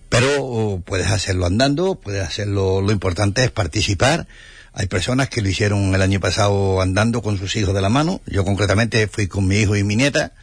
pero 0.10 0.82
puedes 0.86 1.08
hacerlo 1.08 1.46
andando, 1.46 1.96
puedes 1.96 2.24
hacerlo, 2.24 2.82
lo 2.82 2.92
importante 2.92 3.44
es 3.44 3.52
participar. 3.52 4.28
Hay 4.74 4.88
personas 4.88 5.30
que 5.30 5.42
lo 5.42 5.50
hicieron 5.50 5.94
el 5.94 6.02
año 6.02 6.20
pasado 6.20 6.82
andando 6.82 7.22
con 7.22 7.38
sus 7.38 7.56
hijos 7.56 7.74
de 7.74 7.82
la 7.82 7.90
mano. 7.90 8.22
Yo 8.28 8.46
concretamente 8.46 9.08
fui 9.08 9.28
con 9.28 9.48
mi 9.48 9.58
hijo 9.58 9.76
y 9.76 9.84
mi 9.84 9.96
nieta 9.96 10.34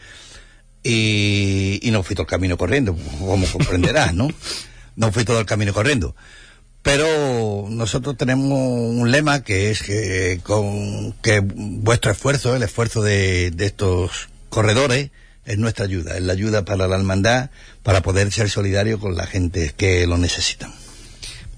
y, 0.83 1.81
y 1.83 1.91
no 1.91 2.03
fui 2.03 2.15
todo 2.15 2.25
el 2.25 2.31
camino 2.31 2.59
corriendo, 2.59 2.97
como 3.19 3.47
comprenderás, 3.47 4.15
¿no? 4.15 4.29
No 4.97 5.11
fui 5.11 5.25
todo 5.25 5.41
el 5.41 5.47
camino 5.47 5.75
corriendo. 5.75 6.15
Pero 6.83 7.67
nosotros 7.69 8.17
tenemos 8.17 8.47
un 8.47 9.11
lema 9.11 9.43
que 9.43 9.73
es 9.73 9.83
que, 9.83 10.39
con, 10.45 11.13
que 11.15 11.41
vuestro 11.43 12.13
esfuerzo, 12.13 12.55
el 12.55 12.63
esfuerzo 12.63 13.03
de, 13.03 13.51
de 13.51 13.67
estos 13.67 14.29
corredores, 14.51 15.11
es 15.45 15.59
nuestra 15.59 15.85
ayuda, 15.85 16.17
es 16.17 16.23
la 16.23 16.33
ayuda 16.33 16.65
para 16.65 16.89
la 16.89 16.97
hermandad, 16.97 17.51
para 17.83 18.03
poder 18.03 18.33
ser 18.33 18.51
solidario 18.51 18.99
con 18.99 19.17
la 19.17 19.27
gente 19.27 19.73
que 19.77 20.07
lo 20.07 20.19
necesitan. 20.19 20.73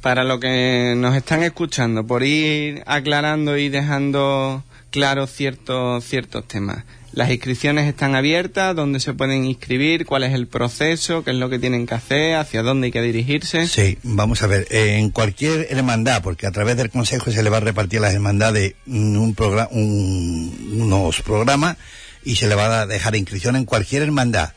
Para 0.00 0.24
lo 0.24 0.38
que 0.38 0.94
nos 0.96 1.16
están 1.16 1.42
escuchando, 1.42 2.06
por 2.06 2.22
ir 2.22 2.82
aclarando 2.86 3.56
y 3.56 3.68
dejando 3.68 4.64
claros 4.90 5.30
ciertos, 5.32 6.04
ciertos 6.04 6.46
temas. 6.46 6.84
Las 7.12 7.30
inscripciones 7.30 7.88
están 7.88 8.14
abiertas, 8.14 8.76
dónde 8.76 9.00
se 9.00 9.14
pueden 9.14 9.46
inscribir, 9.46 10.04
cuál 10.04 10.24
es 10.24 10.34
el 10.34 10.46
proceso, 10.46 11.24
qué 11.24 11.30
es 11.30 11.36
lo 11.36 11.48
que 11.48 11.58
tienen 11.58 11.86
que 11.86 11.94
hacer, 11.94 12.36
hacia 12.36 12.62
dónde 12.62 12.86
hay 12.86 12.92
que 12.92 13.00
dirigirse. 13.00 13.66
Sí, 13.68 13.96
vamos 14.02 14.42
a 14.42 14.46
ver, 14.46 14.66
en 14.70 15.10
cualquier 15.10 15.66
hermandad, 15.70 16.22
porque 16.22 16.46
a 16.46 16.50
través 16.50 16.76
del 16.76 16.90
Consejo 16.90 17.30
se 17.30 17.42
le 17.42 17.48
va 17.48 17.56
a 17.56 17.60
repartir 17.60 18.00
a 18.00 18.02
las 18.02 18.14
hermandades 18.14 18.74
un 18.86 19.34
programa, 19.34 19.70
un, 19.72 20.76
unos 20.78 21.22
programas 21.22 21.78
y 22.26 22.34
se 22.36 22.48
le 22.48 22.56
va 22.56 22.82
a 22.82 22.86
dejar 22.86 23.14
inscripción 23.14 23.54
en 23.54 23.64
cualquier 23.64 24.02
hermandad, 24.02 24.50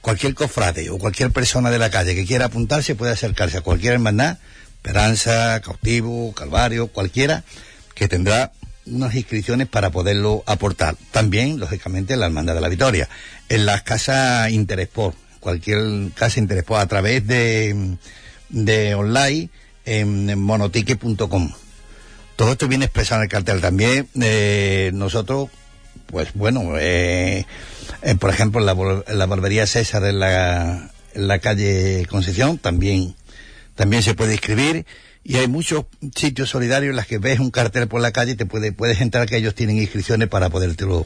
cualquier 0.00 0.34
cofrade 0.34 0.90
o 0.90 0.98
cualquier 0.98 1.30
persona 1.30 1.70
de 1.70 1.78
la 1.78 1.88
calle 1.88 2.16
que 2.16 2.26
quiera 2.26 2.46
apuntarse 2.46 2.96
puede 2.96 3.12
acercarse 3.12 3.58
a 3.58 3.60
cualquier 3.60 3.94
hermandad, 3.94 4.38
Esperanza, 4.76 5.60
Cautivo, 5.60 6.32
Calvario, 6.34 6.88
cualquiera, 6.88 7.44
que 7.94 8.08
tendrá 8.08 8.52
unas 8.86 9.14
inscripciones 9.14 9.68
para 9.68 9.90
poderlo 9.90 10.42
aportar. 10.46 10.96
También, 11.12 11.58
lógicamente, 11.58 12.16
la 12.16 12.26
Hermandad 12.26 12.54
de 12.54 12.60
la 12.60 12.68
Victoria. 12.68 13.08
En 13.48 13.66
las 13.66 13.82
casas 13.82 14.50
Interesport, 14.50 15.16
cualquier 15.40 16.12
casa 16.14 16.40
Interesport, 16.40 16.82
a 16.82 16.86
través 16.86 17.26
de, 17.26 17.96
de 18.48 18.94
online 18.94 19.50
en 19.84 20.38
monotique.com. 20.38 21.52
Todo 22.36 22.52
esto 22.52 22.68
viene 22.68 22.84
expresado 22.84 23.20
en 23.20 23.24
el 23.24 23.30
cartel. 23.30 23.60
También 23.60 24.08
eh, 24.20 24.90
nosotros, 24.92 25.50
pues 26.06 26.32
bueno, 26.34 26.78
eh, 26.78 27.46
eh, 28.02 28.14
por 28.16 28.30
ejemplo, 28.30 28.60
en 28.60 28.66
la, 28.66 29.02
la, 29.14 29.26
barbería 29.26 29.66
César 29.66 30.04
en 30.04 30.20
la, 30.20 30.90
en 31.14 31.28
la 31.28 31.38
calle 31.38 32.06
Concepción 32.08 32.58
también, 32.58 33.14
también 33.74 34.02
se 34.02 34.14
puede 34.14 34.32
inscribir 34.32 34.86
y 35.24 35.36
hay 35.36 35.48
muchos 35.48 35.86
sitios 36.14 36.50
solidarios 36.50 36.90
en 36.90 36.96
los 36.96 37.06
que 37.06 37.18
ves 37.18 37.40
un 37.40 37.50
cartel 37.50 37.88
por 37.88 38.00
la 38.00 38.12
calle 38.12 38.32
y 38.32 38.36
te 38.36 38.46
puede, 38.46 38.72
puedes 38.72 39.00
entrar 39.00 39.28
que 39.28 39.36
ellos 39.36 39.54
tienen 39.54 39.78
inscripciones 39.78 40.28
para 40.28 40.50
podértelo 40.50 41.04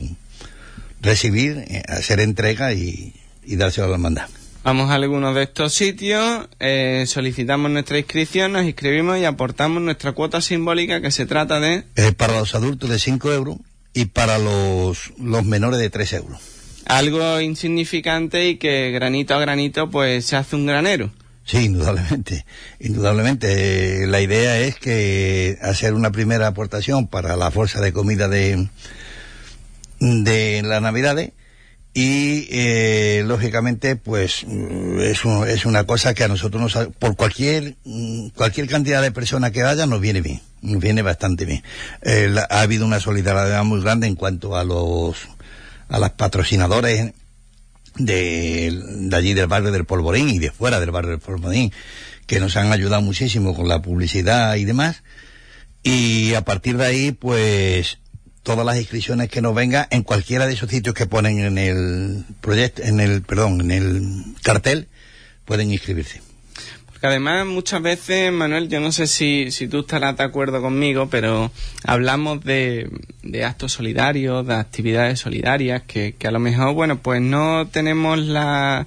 recibir, 1.00 1.64
eh, 1.68 1.82
hacer 1.88 2.20
entrega 2.20 2.74
y, 2.74 3.14
y 3.44 3.56
dárselo 3.56 3.86
a 3.86 3.88
la 3.90 3.94
hermandad. 3.94 4.28
Vamos 4.62 4.90
a 4.90 4.94
algunos 4.96 5.34
de 5.34 5.44
estos 5.44 5.72
sitios, 5.72 6.46
eh, 6.58 7.04
solicitamos 7.06 7.70
nuestra 7.70 7.98
inscripción, 7.98 8.52
nos 8.52 8.64
inscribimos 8.64 9.18
y 9.18 9.24
aportamos 9.24 9.80
nuestra 9.80 10.12
cuota 10.12 10.42
simbólica 10.42 11.00
que 11.00 11.10
se 11.10 11.24
trata 11.24 11.60
de... 11.60 11.84
Eh, 11.96 12.12
para 12.12 12.38
los 12.38 12.54
adultos 12.54 12.90
de 12.90 12.98
5 12.98 13.32
euros 13.32 13.56
y 13.92 14.06
para 14.06 14.38
los, 14.38 15.12
los 15.18 15.44
menores 15.44 15.80
de 15.80 15.90
3 15.90 16.12
euros. 16.14 16.40
Algo 16.86 17.40
insignificante 17.40 18.48
y 18.48 18.56
que 18.56 18.90
granito 18.90 19.34
a 19.34 19.40
granito 19.40 19.90
pues 19.90 20.26
se 20.26 20.36
hace 20.36 20.56
un 20.56 20.66
granero. 20.66 21.10
Sí, 21.44 21.58
indudablemente, 21.64 22.44
indudablemente. 22.78 24.06
La 24.06 24.20
idea 24.20 24.58
es 24.58 24.76
que 24.76 25.58
hacer 25.62 25.94
una 25.94 26.12
primera 26.12 26.46
aportación 26.46 27.06
para 27.06 27.36
la 27.36 27.50
fuerza 27.50 27.80
de 27.80 27.92
comida 27.92 28.28
de, 28.28 28.68
de 29.98 30.62
las 30.64 30.82
Navidades 30.82 31.32
y 31.92 32.46
eh, 32.50 33.24
lógicamente 33.26 33.96
pues 33.96 34.44
es, 34.44 35.24
un, 35.24 35.48
es 35.48 35.66
una 35.66 35.84
cosa 35.84 36.14
que 36.14 36.24
a 36.24 36.28
nosotros 36.28 36.62
nos 36.62 36.88
por 36.98 37.16
cualquier 37.16 37.76
cualquier 38.36 38.68
cantidad 38.68 39.02
de 39.02 39.10
personas 39.10 39.50
que 39.50 39.62
vaya 39.62 39.86
nos 39.86 40.00
viene 40.00 40.20
bien 40.20 40.40
nos 40.62 40.80
viene 40.80 41.02
bastante 41.02 41.44
bien 41.46 41.64
eh, 42.02 42.32
ha 42.48 42.60
habido 42.60 42.86
una 42.86 43.00
solidaridad 43.00 43.64
muy 43.64 43.82
grande 43.82 44.06
en 44.06 44.14
cuanto 44.14 44.56
a 44.56 44.62
los 44.62 45.16
a 45.88 45.98
las 45.98 46.10
patrocinadores 46.12 47.12
de, 47.96 49.10
allí 49.12 49.34
del 49.34 49.46
barrio 49.46 49.72
del 49.72 49.84
Polvorín 49.84 50.28
y 50.28 50.38
de 50.38 50.50
fuera 50.50 50.80
del 50.80 50.90
barrio 50.90 51.10
del 51.10 51.20
Polvorín, 51.20 51.72
que 52.26 52.40
nos 52.40 52.56
han 52.56 52.72
ayudado 52.72 53.02
muchísimo 53.02 53.54
con 53.54 53.68
la 53.68 53.82
publicidad 53.82 54.54
y 54.56 54.64
demás. 54.64 55.02
Y 55.82 56.34
a 56.34 56.42
partir 56.42 56.76
de 56.76 56.86
ahí, 56.86 57.12
pues, 57.12 57.98
todas 58.54 58.66
las 58.66 58.78
inscripciones 58.78 59.28
que 59.28 59.40
nos 59.40 59.54
vengan 59.54 59.86
en 59.90 60.02
cualquiera 60.02 60.44
de 60.44 60.54
esos 60.54 60.68
sitios 60.68 60.92
que 60.92 61.06
ponen 61.06 61.38
en 61.38 61.56
el 61.56 62.24
proyecto, 62.40 62.82
en 62.82 62.98
el, 62.98 63.22
perdón, 63.22 63.60
en 63.60 63.70
el 63.70 64.02
cartel, 64.42 64.88
pueden 65.44 65.70
inscribirse. 65.70 66.20
Porque 66.86 67.06
además 67.06 67.46
muchas 67.46 67.80
veces, 67.80 68.32
Manuel, 68.32 68.68
yo 68.68 68.80
no 68.80 68.90
sé 68.90 69.06
si, 69.06 69.52
si 69.52 69.68
tú 69.68 69.80
estarás 69.80 70.16
de 70.16 70.24
acuerdo 70.24 70.60
conmigo, 70.60 71.08
pero 71.08 71.52
hablamos 71.84 72.42
de, 72.42 72.90
de 73.22 73.44
actos 73.44 73.70
solidarios, 73.72 74.44
de 74.44 74.54
actividades 74.54 75.20
solidarias, 75.20 75.82
que, 75.86 76.16
que 76.18 76.26
a 76.26 76.32
lo 76.32 76.40
mejor, 76.40 76.74
bueno, 76.74 76.98
pues 76.98 77.22
no 77.22 77.68
tenemos 77.68 78.18
la 78.18 78.84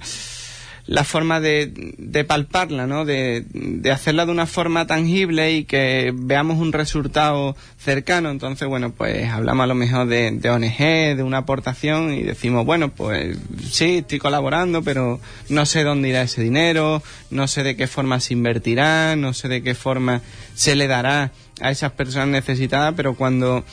la 0.86 1.04
forma 1.04 1.40
de, 1.40 1.94
de 1.96 2.24
palparla, 2.24 2.86
¿no? 2.86 3.04
De, 3.04 3.44
de, 3.52 3.90
hacerla 3.90 4.26
de 4.26 4.32
una 4.32 4.46
forma 4.46 4.86
tangible 4.86 5.52
y 5.52 5.64
que 5.64 6.12
veamos 6.14 6.58
un 6.58 6.72
resultado 6.72 7.56
cercano. 7.78 8.30
Entonces, 8.30 8.68
bueno, 8.68 8.92
pues 8.92 9.28
hablamos 9.28 9.64
a 9.64 9.66
lo 9.66 9.74
mejor 9.74 10.06
de, 10.06 10.30
de 10.30 10.50
ONG, 10.50 11.16
de 11.16 11.22
una 11.22 11.38
aportación 11.38 12.12
y 12.12 12.22
decimos, 12.22 12.66
bueno, 12.66 12.90
pues 12.90 13.38
sí, 13.62 13.98
estoy 13.98 14.18
colaborando, 14.18 14.82
pero 14.82 15.20
no 15.48 15.64
sé 15.64 15.84
dónde 15.84 16.10
irá 16.10 16.22
ese 16.22 16.42
dinero, 16.42 17.02
no 17.30 17.48
sé 17.48 17.62
de 17.62 17.76
qué 17.76 17.86
forma 17.86 18.20
se 18.20 18.34
invertirá, 18.34 19.16
no 19.16 19.32
sé 19.32 19.48
de 19.48 19.62
qué 19.62 19.74
forma 19.74 20.20
se 20.54 20.76
le 20.76 20.86
dará 20.86 21.32
a 21.60 21.70
esas 21.70 21.92
personas 21.92 22.28
necesitadas, 22.28 22.94
pero 22.96 23.14
cuando 23.14 23.64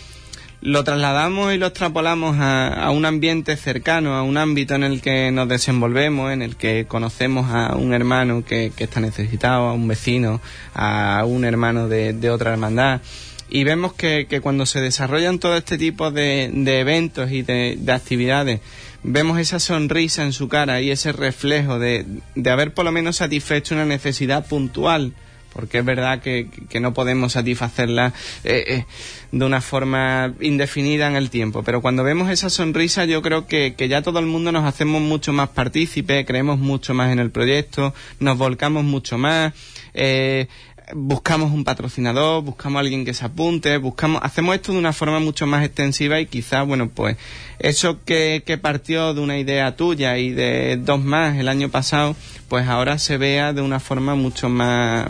lo 0.61 0.83
trasladamos 0.83 1.53
y 1.53 1.57
lo 1.57 1.65
extrapolamos 1.65 2.37
a, 2.37 2.67
a, 2.67 2.91
un 2.91 3.05
ambiente 3.05 3.57
cercano, 3.57 4.13
a 4.13 4.21
un 4.21 4.37
ámbito 4.37 4.75
en 4.75 4.83
el 4.83 5.01
que 5.01 5.31
nos 5.31 5.49
desenvolvemos, 5.49 6.31
en 6.31 6.43
el 6.43 6.55
que 6.55 6.85
conocemos 6.87 7.49
a 7.51 7.75
un 7.75 7.93
hermano 7.93 8.45
que, 8.45 8.71
que 8.75 8.83
está 8.83 8.99
necesitado, 8.99 9.69
a 9.69 9.73
un 9.73 9.87
vecino, 9.87 10.39
a 10.75 11.23
un 11.25 11.45
hermano 11.45 11.87
de, 11.87 12.13
de 12.13 12.29
otra 12.29 12.51
hermandad. 12.51 13.01
Y 13.49 13.63
vemos 13.63 13.93
que, 13.93 14.27
que, 14.29 14.39
cuando 14.39 14.65
se 14.65 14.79
desarrollan 14.79 15.39
todo 15.39 15.57
este 15.57 15.77
tipo 15.77 16.11
de, 16.11 16.49
de 16.53 16.79
eventos 16.79 17.31
y 17.31 17.41
de, 17.41 17.75
de, 17.77 17.91
actividades, 17.91 18.61
vemos 19.03 19.39
esa 19.39 19.59
sonrisa 19.59 20.23
en 20.23 20.31
su 20.31 20.47
cara 20.47 20.79
y 20.79 20.91
ese 20.91 21.11
reflejo 21.11 21.79
de, 21.79 22.05
de 22.35 22.49
haber 22.49 22.73
por 22.73 22.85
lo 22.85 22.91
menos 22.91 23.17
satisfecho 23.17 23.75
una 23.75 23.85
necesidad 23.85 24.47
puntual 24.47 25.13
porque 25.53 25.79
es 25.79 25.85
verdad 25.85 26.21
que, 26.21 26.47
que 26.69 26.79
no 26.79 26.93
podemos 26.93 27.33
satisfacerla 27.33 28.13
eh, 28.43 28.63
eh, 28.67 28.85
de 29.31 29.45
una 29.45 29.61
forma 29.61 30.33
indefinida 30.39 31.07
en 31.07 31.15
el 31.15 31.29
tiempo. 31.29 31.63
Pero 31.63 31.81
cuando 31.81 32.03
vemos 32.03 32.29
esa 32.29 32.49
sonrisa, 32.49 33.05
yo 33.05 33.21
creo 33.21 33.47
que, 33.47 33.75
que 33.75 33.87
ya 33.87 34.01
todo 34.01 34.19
el 34.19 34.25
mundo 34.25 34.51
nos 34.51 34.65
hacemos 34.65 35.01
mucho 35.01 35.33
más 35.33 35.49
partícipes, 35.49 36.25
creemos 36.25 36.59
mucho 36.59 36.93
más 36.93 37.11
en 37.11 37.19
el 37.19 37.31
proyecto, 37.31 37.93
nos 38.19 38.37
volcamos 38.37 38.83
mucho 38.83 39.17
más. 39.17 39.53
Eh, 39.93 40.47
buscamos 40.93 41.51
un 41.51 41.63
patrocinador, 41.63 42.43
buscamos 42.43 42.77
a 42.77 42.81
alguien 42.81 43.05
que 43.05 43.13
se 43.13 43.25
apunte, 43.25 43.77
buscamos, 43.77 44.21
hacemos 44.23 44.55
esto 44.55 44.73
de 44.73 44.79
una 44.79 44.93
forma 44.93 45.19
mucho 45.19 45.47
más 45.47 45.63
extensiva 45.63 46.19
y 46.19 46.25
quizás, 46.25 46.67
bueno, 46.67 46.89
pues 46.89 47.17
eso 47.59 48.03
que, 48.03 48.43
que 48.45 48.57
partió 48.57 49.13
de 49.13 49.21
una 49.21 49.37
idea 49.37 49.75
tuya 49.75 50.17
y 50.17 50.31
de 50.31 50.77
dos 50.77 51.01
más 51.01 51.37
el 51.37 51.47
año 51.47 51.69
pasado, 51.69 52.15
pues 52.49 52.67
ahora 52.67 52.97
se 52.97 53.17
vea 53.17 53.53
de 53.53 53.61
una 53.61 53.79
forma 53.79 54.15
mucho 54.15 54.49
más 54.49 55.07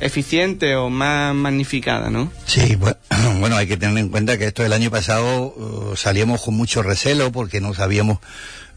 eficiente 0.00 0.76
o 0.76 0.90
más 0.90 1.34
magnificada, 1.34 2.10
¿no? 2.10 2.32
Sí, 2.46 2.76
bueno, 3.40 3.56
hay 3.56 3.66
que 3.66 3.76
tener 3.76 3.98
en 3.98 4.08
cuenta 4.08 4.38
que 4.38 4.46
esto 4.46 4.64
el 4.64 4.72
año 4.72 4.90
pasado 4.90 5.54
uh, 5.54 5.96
salíamos 5.96 6.42
con 6.42 6.54
mucho 6.54 6.82
recelo 6.82 7.32
porque 7.32 7.60
no 7.60 7.74
sabíamos 7.74 8.18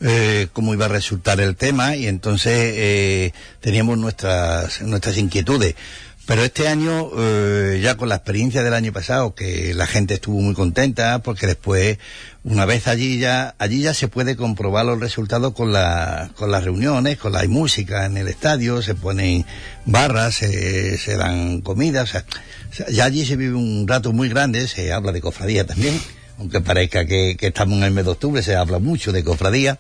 eh, 0.04 0.48
cómo 0.54 0.74
iba 0.74 0.86
a 0.86 0.90
resultar 0.90 1.40
el 1.42 1.56
tema 1.56 1.96
y 1.96 2.08
entonces 2.08 2.74
eh, 2.75 3.34
teníamos 3.60 3.98
nuestras 4.00 4.82
nuestras 4.82 5.18
inquietudes. 5.18 5.75
Pero 6.32 6.46
este 6.46 6.70
año, 6.70 7.10
eh, 7.18 7.82
ya 7.84 7.98
con 7.98 8.08
la 8.08 8.16
experiencia 8.16 8.64
del 8.64 8.74
año 8.74 8.94
pasado, 8.94 9.36
que 9.36 9.74
la 9.74 9.86
gente 9.86 10.14
estuvo 10.14 10.40
muy 10.40 10.54
contenta, 10.54 11.22
porque 11.22 11.46
después, 11.46 11.98
una 12.46 12.66
vez 12.66 12.88
allí 12.88 13.20
ya, 13.20 13.54
allí 13.60 13.82
ya 13.82 13.94
se 13.94 14.08
puede 14.08 14.38
comprobar 14.38 14.86
los 14.86 14.98
resultados 14.98 15.54
con, 15.54 15.74
la, 15.74 16.32
con 16.38 16.50
las 16.50 16.64
reuniones, 16.64 17.18
con 17.18 17.34
la 17.34 17.46
música 17.50 18.06
en 18.06 18.16
el 18.16 18.30
estadio, 18.30 18.82
se 18.82 18.96
ponen 18.96 19.46
barras, 19.86 20.36
se, 20.36 20.98
se 20.98 21.18
dan 21.18 21.60
comidas, 21.60 22.08
o 22.08 22.12
sea, 22.14 22.26
ya 22.90 23.04
allí 23.04 23.26
se 23.26 23.36
vive 23.36 23.56
un 23.56 23.86
rato 23.86 24.14
muy 24.14 24.30
grande, 24.30 24.70
se 24.70 24.94
habla 24.94 25.12
de 25.12 25.20
cofradía 25.20 25.68
también, 25.68 26.00
aunque 26.40 26.62
parezca 26.62 27.06
que, 27.06 27.36
que 27.38 27.48
estamos 27.48 27.78
en 27.80 27.84
el 27.84 27.92
mes 27.92 28.06
de 28.06 28.12
octubre, 28.12 28.42
se 28.42 28.56
habla 28.56 28.80
mucho 28.80 29.12
de 29.12 29.26
cofradía. 29.26 29.78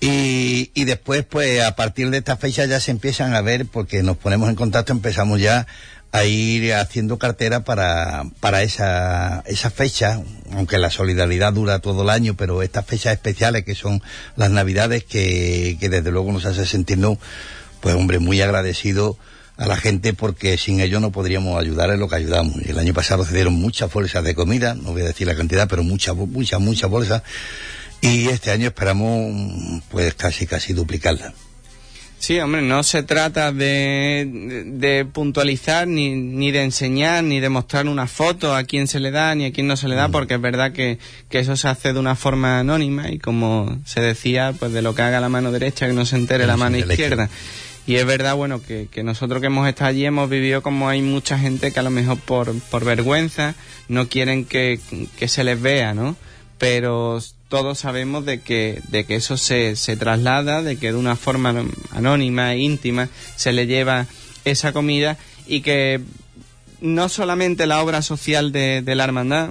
Y, 0.00 0.70
y, 0.74 0.84
después, 0.84 1.24
pues 1.24 1.62
a 1.64 1.74
partir 1.74 2.10
de 2.10 2.18
esta 2.18 2.36
fecha 2.36 2.64
ya 2.66 2.78
se 2.78 2.92
empiezan 2.92 3.34
a 3.34 3.40
ver, 3.40 3.66
porque 3.66 4.02
nos 4.04 4.16
ponemos 4.16 4.48
en 4.48 4.54
contacto, 4.54 4.92
empezamos 4.92 5.40
ya 5.40 5.66
a 6.12 6.24
ir 6.24 6.72
haciendo 6.74 7.18
cartera 7.18 7.64
para, 7.64 8.24
para 8.40 8.62
esa, 8.62 9.42
esa 9.46 9.70
fecha, 9.70 10.22
aunque 10.52 10.78
la 10.78 10.90
solidaridad 10.90 11.52
dura 11.52 11.80
todo 11.80 12.02
el 12.02 12.10
año, 12.10 12.34
pero 12.34 12.62
estas 12.62 12.86
fechas 12.86 13.12
especiales 13.12 13.64
que 13.64 13.74
son 13.74 14.02
las 14.36 14.50
navidades 14.50 15.04
que, 15.04 15.76
que 15.80 15.88
desde 15.88 16.10
luego 16.10 16.32
nos 16.32 16.46
hace 16.46 16.64
sentirnos, 16.64 17.18
pues 17.80 17.94
hombre, 17.94 18.20
muy 18.20 18.40
agradecidos 18.40 19.16
a 19.58 19.66
la 19.66 19.76
gente 19.76 20.14
porque 20.14 20.56
sin 20.56 20.80
ello 20.80 21.00
no 21.00 21.10
podríamos 21.10 21.60
ayudar 21.60 21.90
en 21.90 22.00
lo 22.00 22.08
que 22.08 22.16
ayudamos. 22.16 22.56
El 22.64 22.78
año 22.78 22.94
pasado 22.94 23.24
se 23.24 23.34
dieron 23.34 23.54
muchas 23.54 23.92
bolsas 23.92 24.24
de 24.24 24.34
comida, 24.34 24.74
no 24.74 24.92
voy 24.92 25.02
a 25.02 25.06
decir 25.06 25.26
la 25.26 25.34
cantidad, 25.34 25.68
pero 25.68 25.82
muchas, 25.82 26.14
muchas, 26.16 26.60
muchas 26.60 26.88
bolsas 26.88 27.22
y 28.00 28.28
este 28.28 28.50
año 28.50 28.68
esperamos 28.68 29.82
pues 29.90 30.14
casi 30.14 30.46
casi 30.46 30.72
duplicarla. 30.72 31.34
Sí, 32.18 32.40
hombre, 32.40 32.62
no 32.62 32.82
se 32.82 33.04
trata 33.04 33.52
de, 33.52 34.28
de, 34.66 35.04
puntualizar, 35.04 35.86
ni, 35.86 36.16
ni 36.16 36.50
de 36.50 36.64
enseñar, 36.64 37.22
ni 37.22 37.38
de 37.38 37.48
mostrar 37.48 37.86
una 37.86 38.08
foto 38.08 38.56
a 38.56 38.64
quién 38.64 38.88
se 38.88 38.98
le 38.98 39.12
da, 39.12 39.34
ni 39.36 39.44
a 39.44 39.52
quién 39.52 39.68
no 39.68 39.76
se 39.76 39.86
le 39.86 39.94
da, 39.94 40.08
mm. 40.08 40.12
porque 40.12 40.34
es 40.34 40.40
verdad 40.40 40.72
que, 40.72 40.98
que, 41.28 41.38
eso 41.38 41.56
se 41.56 41.68
hace 41.68 41.92
de 41.92 42.00
una 42.00 42.16
forma 42.16 42.58
anónima 42.58 43.08
y 43.08 43.18
como 43.18 43.78
se 43.84 44.00
decía, 44.00 44.52
pues 44.58 44.72
de 44.72 44.82
lo 44.82 44.96
que 44.96 45.02
haga 45.02 45.20
la 45.20 45.28
mano 45.28 45.52
derecha, 45.52 45.86
que 45.86 45.92
no 45.92 46.04
se 46.04 46.16
entere 46.16 46.46
la 46.46 46.56
mano 46.56 46.76
izquierda. 46.76 47.30
Y 47.86 47.94
es 47.94 48.04
verdad, 48.04 48.34
bueno, 48.34 48.60
que, 48.60 48.88
que, 48.90 49.02
nosotros 49.04 49.40
que 49.40 49.46
hemos 49.46 49.66
estado 49.68 49.90
allí 49.90 50.04
hemos 50.04 50.28
vivido 50.28 50.60
como 50.60 50.88
hay 50.88 51.00
mucha 51.00 51.38
gente 51.38 51.72
que 51.72 51.80
a 51.80 51.84
lo 51.84 51.90
mejor 51.90 52.18
por, 52.18 52.52
por 52.62 52.84
vergüenza 52.84 53.54
no 53.88 54.08
quieren 54.08 54.44
que, 54.44 54.80
que 55.16 55.28
se 55.28 55.44
les 55.44 55.62
vea, 55.62 55.94
¿no? 55.94 56.16
Pero 56.58 57.18
todos 57.48 57.78
sabemos 57.78 58.24
de 58.24 58.40
que, 58.40 58.82
de 58.88 59.04
que 59.04 59.16
eso 59.16 59.36
se, 59.36 59.74
se 59.76 59.96
traslada, 59.96 60.62
de 60.62 60.76
que 60.76 60.92
de 60.92 60.98
una 60.98 61.16
forma 61.16 61.64
anónima, 61.90 62.52
e 62.52 62.58
íntima, 62.58 63.08
se 63.36 63.52
le 63.52 63.66
lleva 63.66 64.06
esa 64.44 64.72
comida 64.72 65.16
y 65.46 65.62
que 65.62 66.00
no 66.80 67.08
solamente 67.08 67.66
la 67.66 67.82
obra 67.82 68.02
social 68.02 68.52
de, 68.52 68.82
de 68.82 68.94
la 68.94 69.04
hermandad, 69.04 69.50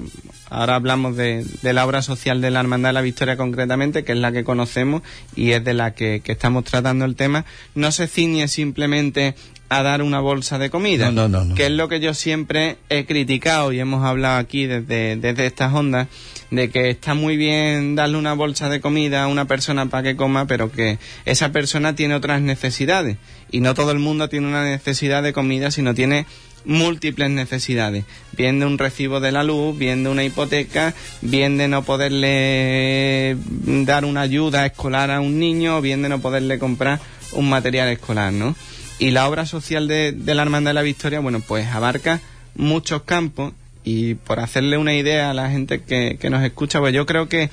ahora 0.49 0.75
hablamos 0.75 1.17
de, 1.17 1.43
de, 1.61 1.73
la 1.73 1.85
obra 1.85 2.01
social 2.01 2.39
de 2.39 2.51
la 2.51 2.59
hermandad 2.59 2.89
de 2.89 2.93
la 2.93 3.01
Victoria 3.01 3.35
concretamente, 3.35 4.03
que 4.03 4.13
es 4.13 4.17
la 4.17 4.31
que 4.31 4.43
conocemos 4.43 5.01
y 5.35 5.51
es 5.51 5.63
de 5.63 5.73
la 5.73 5.93
que, 5.93 6.21
que 6.23 6.31
estamos 6.31 6.63
tratando 6.63 7.03
el 7.03 7.15
tema, 7.15 7.45
no 7.75 7.91
se 7.91 8.07
ciñe 8.07 8.47
simplemente 8.47 9.35
a 9.69 9.83
dar 9.83 10.01
una 10.01 10.21
bolsa 10.21 10.57
de 10.57 10.69
comida, 10.69 11.11
no, 11.11 11.27
no, 11.27 11.43
no, 11.43 11.55
que 11.55 11.65
es 11.65 11.71
lo 11.71 11.89
que 11.89 11.99
yo 11.99 12.13
siempre 12.13 12.77
he 12.89 13.05
criticado 13.05 13.73
y 13.73 13.79
hemos 13.79 14.05
hablado 14.05 14.37
aquí 14.37 14.65
desde, 14.65 15.17
desde 15.17 15.45
estas 15.45 15.73
ondas, 15.73 16.07
de 16.51 16.69
que 16.69 16.89
está 16.89 17.13
muy 17.13 17.37
bien 17.37 17.95
darle 17.95 18.17
una 18.17 18.33
bolsa 18.33 18.69
de 18.69 18.79
comida 18.79 19.23
a 19.23 19.27
una 19.27 19.45
persona 19.45 19.87
para 19.87 20.03
que 20.03 20.15
coma, 20.15 20.47
pero 20.47 20.71
que 20.71 20.97
esa 21.25 21.51
persona 21.51 21.95
tiene 21.95 22.15
otras 22.15 22.41
necesidades. 22.41 23.17
Y 23.51 23.59
no 23.59 23.73
todo 23.73 23.91
el 23.91 23.99
mundo 23.99 24.29
tiene 24.29 24.47
una 24.47 24.63
necesidad 24.63 25.23
de 25.23 25.33
comida, 25.33 25.71
sino 25.71 25.93
tiene 25.93 26.25
múltiples 26.65 27.29
necesidades, 27.29 28.03
bien 28.35 28.59
de 28.59 28.65
un 28.65 28.77
recibo 28.77 29.19
de 29.19 29.31
la 29.31 29.43
luz, 29.43 29.77
bien 29.77 30.03
de 30.03 30.09
una 30.09 30.25
hipoteca, 30.25 30.93
bien 31.21 31.57
de 31.57 31.67
no 31.67 31.83
poderle 31.83 33.37
dar 33.85 34.03
una 34.03 34.21
ayuda 34.21 34.65
escolar 34.65 35.09
a 35.11 35.21
un 35.21 35.39
niño, 35.39 35.81
bien 35.81 36.01
de 36.01 36.09
no 36.09 36.19
poderle 36.19 36.59
comprar 36.59 36.99
un 37.31 37.49
material 37.49 37.87
escolar, 37.89 38.33
¿no? 38.33 38.55
Y 38.99 39.11
la 39.11 39.29
obra 39.29 39.45
social 39.45 39.87
de, 39.87 40.11
de 40.11 40.35
la 40.35 40.41
Hermandad 40.41 40.71
de 40.71 40.75
la 40.75 40.81
Victoria, 40.81 41.19
bueno, 41.19 41.39
pues 41.39 41.67
abarca 41.67 42.19
muchos 42.55 43.03
campos 43.03 43.53
y 43.87 44.15
por 44.15 44.41
hacerle 44.41 44.77
una 44.77 44.93
idea 44.95 45.29
a 45.29 45.33
la 45.33 45.49
gente 45.49 45.81
que, 45.81 46.17
que 46.19 46.29
nos 46.29 46.43
escucha, 46.43 46.81
pues 46.81 46.93
yo 46.93 47.05
creo 47.05 47.29
que, 47.29 47.49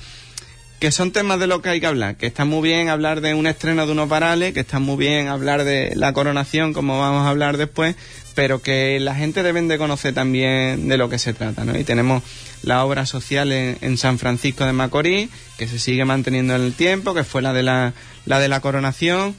que 0.79 0.91
son 0.91 1.11
temas 1.11 1.39
de 1.39 1.47
lo 1.47 1.61
que 1.61 1.69
hay 1.69 1.79
que 1.79 1.87
hablar, 1.87 2.17
que 2.17 2.25
está 2.25 2.43
muy 2.43 2.61
bien 2.61 2.89
hablar 2.89 3.21
de 3.21 3.33
un 3.33 3.47
estreno 3.47 3.85
de 3.85 3.93
unos 3.93 4.09
varales, 4.09 4.53
que 4.53 4.59
está 4.59 4.79
muy 4.79 4.97
bien 4.97 5.29
hablar 5.29 5.63
de 5.63 5.93
la 5.95 6.11
coronación, 6.11 6.73
como 6.73 6.99
vamos 6.99 7.25
a 7.25 7.29
hablar 7.29 7.55
después, 7.55 7.95
pero 8.35 8.61
que 8.61 8.99
la 8.99 9.15
gente 9.15 9.43
deben 9.43 9.69
de 9.69 9.77
conocer 9.77 10.13
también 10.13 10.89
de 10.89 10.97
lo 10.97 11.07
que 11.07 11.19
se 11.19 11.33
trata, 11.33 11.63
¿no? 11.63 11.79
Y 11.79 11.85
tenemos 11.85 12.21
la 12.63 12.83
obra 12.83 13.05
social 13.05 13.53
en, 13.53 13.77
en, 13.79 13.97
San 13.97 14.19
Francisco 14.19 14.65
de 14.65 14.73
Macorís, 14.73 15.29
que 15.57 15.69
se 15.69 15.79
sigue 15.79 16.03
manteniendo 16.03 16.53
en 16.53 16.63
el 16.63 16.73
tiempo, 16.73 17.13
que 17.13 17.23
fue 17.23 17.43
la 17.43 17.53
de 17.53 17.63
la, 17.63 17.93
la 18.25 18.39
de 18.39 18.49
la 18.49 18.59
coronación, 18.59 19.35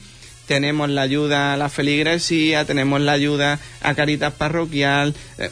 tenemos 0.47 0.89
la 0.89 1.03
ayuda 1.03 1.53
a 1.53 1.57
la 1.57 1.69
feligresía, 1.69 2.65
tenemos 2.65 3.01
la 3.01 3.11
ayuda 3.11 3.59
a 3.83 3.93
Caritas 3.93 4.33
Parroquial, 4.33 5.13
eh, 5.37 5.51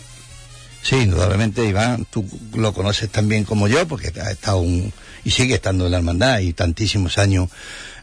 Sí, 0.85 0.97
indudablemente, 0.97 1.65
Iván, 1.65 2.05
tú 2.11 2.23
lo 2.53 2.71
conoces 2.71 3.09
tan 3.09 3.27
bien 3.27 3.43
como 3.43 3.67
yo, 3.67 3.87
porque 3.87 4.13
ha 4.21 4.29
estado 4.29 4.59
un, 4.59 4.93
y 5.23 5.31
sigue 5.31 5.55
estando 5.55 5.85
en 5.85 5.91
la 5.91 5.97
hermandad 5.97 6.41
y 6.41 6.53
tantísimos 6.53 7.17
años 7.17 7.49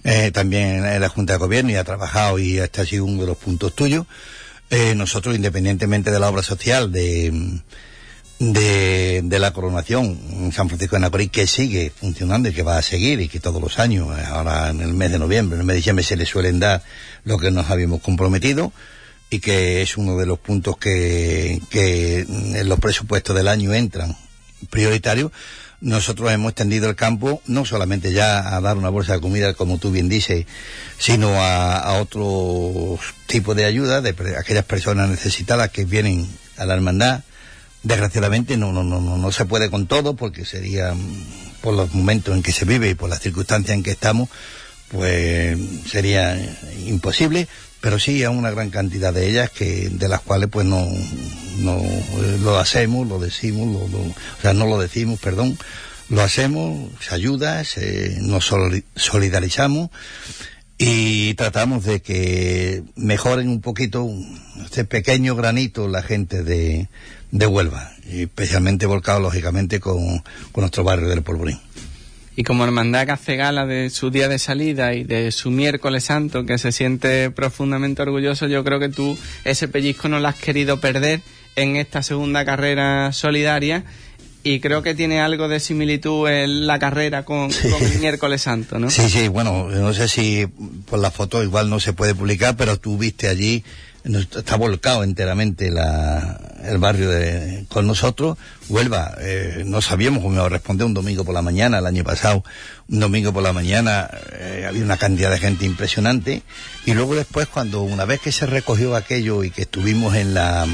eh, 0.02 0.32
también 0.32 0.84
en 0.84 1.00
la 1.00 1.08
Junta 1.08 1.34
de 1.34 1.38
Gobierno 1.38 1.70
y 1.70 1.76
ha 1.76 1.84
trabajado 1.84 2.40
y 2.40 2.58
este 2.58 2.80
ha 2.80 2.84
sido 2.84 3.04
uno 3.04 3.20
de 3.20 3.28
los 3.28 3.36
puntos 3.36 3.72
tuyos. 3.76 4.04
Eh, 4.68 4.96
nosotros, 4.96 5.36
independientemente 5.36 6.10
de 6.10 6.18
la 6.18 6.28
obra 6.28 6.42
social 6.42 6.90
de, 6.90 7.60
de, 8.40 9.20
de, 9.22 9.38
la 9.38 9.52
coronación 9.52 10.18
en 10.40 10.50
San 10.50 10.66
Francisco 10.66 10.96
de 10.96 11.02
Nacorí, 11.02 11.28
que 11.28 11.46
sigue 11.46 11.92
funcionando 11.94 12.48
y 12.48 12.52
que 12.52 12.64
va 12.64 12.78
a 12.78 12.82
seguir 12.82 13.20
y 13.20 13.28
que 13.28 13.38
todos 13.38 13.62
los 13.62 13.78
años, 13.78 14.08
ahora 14.26 14.70
en 14.70 14.80
el 14.80 14.92
mes 14.92 15.12
de 15.12 15.20
noviembre, 15.20 15.54
en 15.54 15.60
el 15.60 15.66
mes 15.68 15.74
de 15.74 15.78
diciembre 15.78 16.04
se 16.04 16.16
le 16.16 16.26
suelen 16.26 16.58
dar 16.58 16.82
lo 17.22 17.38
que 17.38 17.52
nos 17.52 17.70
habíamos 17.70 18.00
comprometido 18.00 18.72
y 19.32 19.40
que 19.40 19.80
es 19.80 19.96
uno 19.96 20.18
de 20.18 20.26
los 20.26 20.38
puntos 20.38 20.76
que, 20.76 21.58
en 21.72 22.68
los 22.68 22.78
presupuestos 22.78 23.34
del 23.34 23.48
año 23.48 23.72
entran 23.72 24.14
prioritarios, 24.68 25.32
nosotros 25.80 26.30
hemos 26.30 26.50
extendido 26.50 26.90
el 26.90 26.96
campo 26.96 27.40
no 27.46 27.64
solamente 27.64 28.12
ya 28.12 28.54
a 28.54 28.60
dar 28.60 28.76
una 28.76 28.90
bolsa 28.90 29.14
de 29.14 29.20
comida, 29.22 29.54
como 29.54 29.78
tú 29.78 29.90
bien 29.90 30.10
dices, 30.10 30.44
sino 30.98 31.42
a, 31.42 31.78
a 31.78 31.94
otros 31.94 33.00
tipos 33.26 33.56
de 33.56 33.64
ayuda 33.64 34.02
de 34.02 34.10
aquellas 34.36 34.66
personas 34.66 35.08
necesitadas 35.08 35.70
que 35.70 35.86
vienen 35.86 36.28
a 36.58 36.66
la 36.66 36.74
hermandad. 36.74 37.22
Desgraciadamente 37.82 38.58
no, 38.58 38.70
no, 38.70 38.84
no, 38.84 39.00
no 39.00 39.32
se 39.32 39.46
puede 39.46 39.70
con 39.70 39.86
todo 39.86 40.14
porque 40.14 40.44
sería 40.44 40.92
por 41.62 41.72
los 41.72 41.94
momentos 41.94 42.36
en 42.36 42.42
que 42.42 42.52
se 42.52 42.66
vive 42.66 42.90
y 42.90 42.94
por 42.94 43.08
las 43.08 43.20
circunstancias 43.20 43.74
en 43.74 43.82
que 43.82 43.92
estamos, 43.92 44.28
pues 44.88 45.58
sería 45.86 46.38
imposible 46.86 47.48
pero 47.82 47.98
sí 47.98 48.22
a 48.22 48.30
una 48.30 48.50
gran 48.52 48.70
cantidad 48.70 49.12
de 49.12 49.28
ellas 49.28 49.50
que 49.50 49.90
de 49.90 50.08
las 50.08 50.20
cuales 50.20 50.48
pues 50.48 50.64
no, 50.64 50.86
no 51.58 51.78
eh, 51.78 52.38
lo 52.40 52.56
hacemos, 52.56 53.06
lo 53.08 53.18
decimos, 53.18 53.90
o 53.92 54.40
sea, 54.40 54.54
no 54.54 54.66
lo 54.66 54.78
decimos, 54.78 55.18
perdón, 55.20 55.58
lo 56.08 56.22
hacemos, 56.22 56.90
se 57.00 57.14
ayuda, 57.14 57.64
se, 57.64 58.18
nos 58.20 58.54
solidarizamos 58.94 59.90
y 60.78 61.34
tratamos 61.34 61.84
de 61.84 62.00
que 62.00 62.84
mejoren 62.94 63.48
un 63.48 63.60
poquito 63.60 64.08
este 64.64 64.84
pequeño 64.84 65.34
granito 65.34 65.88
la 65.88 66.02
gente 66.02 66.44
de, 66.44 66.88
de 67.32 67.46
Huelva, 67.46 67.90
especialmente 68.08 68.86
volcado 68.86 69.18
lógicamente 69.18 69.80
con, 69.80 70.22
con 70.52 70.62
nuestro 70.62 70.84
barrio 70.84 71.08
del 71.08 71.22
Polvorín. 71.22 71.58
Y 72.34 72.44
como 72.44 72.64
hermandad 72.64 73.06
que 73.06 73.12
hace 73.12 73.36
gala 73.36 73.66
de 73.66 73.90
su 73.90 74.10
día 74.10 74.28
de 74.28 74.38
salida 74.38 74.94
y 74.94 75.04
de 75.04 75.32
su 75.32 75.50
miércoles 75.50 76.04
santo, 76.04 76.46
que 76.46 76.56
se 76.56 76.72
siente 76.72 77.30
profundamente 77.30 78.00
orgulloso, 78.02 78.46
yo 78.46 78.64
creo 78.64 78.80
que 78.80 78.88
tú 78.88 79.18
ese 79.44 79.68
pellizco 79.68 80.08
no 80.08 80.18
lo 80.18 80.28
has 80.28 80.36
querido 80.36 80.80
perder 80.80 81.20
en 81.56 81.76
esta 81.76 82.02
segunda 82.02 82.44
carrera 82.44 83.12
solidaria 83.12 83.84
y 84.44 84.60
creo 84.60 84.82
que 84.82 84.94
tiene 84.94 85.20
algo 85.20 85.48
de 85.48 85.60
similitud 85.60 86.28
en 86.28 86.66
la 86.66 86.78
carrera 86.78 87.24
con, 87.24 87.52
sí. 87.52 87.68
con, 87.70 87.82
el 87.82 87.98
miércoles 88.00 88.42
santo, 88.42 88.78
¿no? 88.78 88.90
Sí, 88.90 89.08
sí, 89.08 89.28
bueno, 89.28 89.68
no 89.68 89.92
sé 89.92 90.08
si 90.08 90.46
por 90.86 90.98
la 90.98 91.10
foto 91.10 91.42
igual 91.42 91.70
no 91.70 91.80
se 91.80 91.92
puede 91.92 92.14
publicar, 92.14 92.56
pero 92.56 92.78
tú 92.78 92.98
viste 92.98 93.28
allí 93.28 93.62
está 94.04 94.56
volcado 94.56 95.04
enteramente 95.04 95.70
la, 95.70 96.40
el 96.64 96.78
barrio 96.78 97.08
de, 97.10 97.64
con 97.68 97.86
nosotros. 97.86 98.36
Huelva, 98.68 99.14
eh, 99.20 99.62
no 99.66 99.80
sabíamos 99.80 100.22
cómo 100.22 100.48
responder 100.48 100.86
un 100.86 100.94
domingo 100.94 101.24
por 101.24 101.34
la 101.34 101.42
mañana, 101.42 101.78
el 101.78 101.86
año 101.86 102.04
pasado, 102.04 102.44
un 102.88 103.00
domingo 103.00 103.32
por 103.32 103.42
la 103.42 103.52
mañana 103.52 104.10
eh, 104.32 104.66
había 104.68 104.82
una 104.84 104.96
cantidad 104.96 105.30
de 105.30 105.38
gente 105.38 105.64
impresionante. 105.64 106.42
Y 106.84 106.94
luego 106.94 107.14
después, 107.14 107.48
cuando 107.48 107.82
una 107.82 108.04
vez 108.04 108.20
que 108.20 108.32
se 108.32 108.46
recogió 108.46 108.96
aquello 108.96 109.44
y 109.44 109.50
que 109.50 109.62
estuvimos 109.62 110.14
en 110.14 110.34
la, 110.34 110.66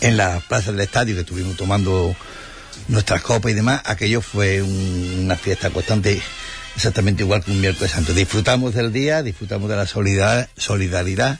en 0.00 0.16
la 0.16 0.40
plaza 0.48 0.70
del 0.70 0.80
estadio, 0.80 1.14
que 1.14 1.22
estuvimos 1.22 1.56
tomando 1.56 2.14
nuestras 2.88 3.22
copas 3.22 3.52
y 3.52 3.54
demás, 3.54 3.82
aquello 3.84 4.20
fue 4.20 4.62
una 4.62 5.36
fiesta 5.36 5.70
constante 5.70 6.20
exactamente 6.74 7.22
igual 7.22 7.42
que 7.42 7.50
un 7.50 7.60
miércoles 7.60 7.90
santo. 7.90 8.14
Disfrutamos 8.14 8.74
del 8.74 8.92
día, 8.92 9.22
disfrutamos 9.22 9.68
de 9.68 9.76
la 9.76 9.86
solidaridad 9.86 11.38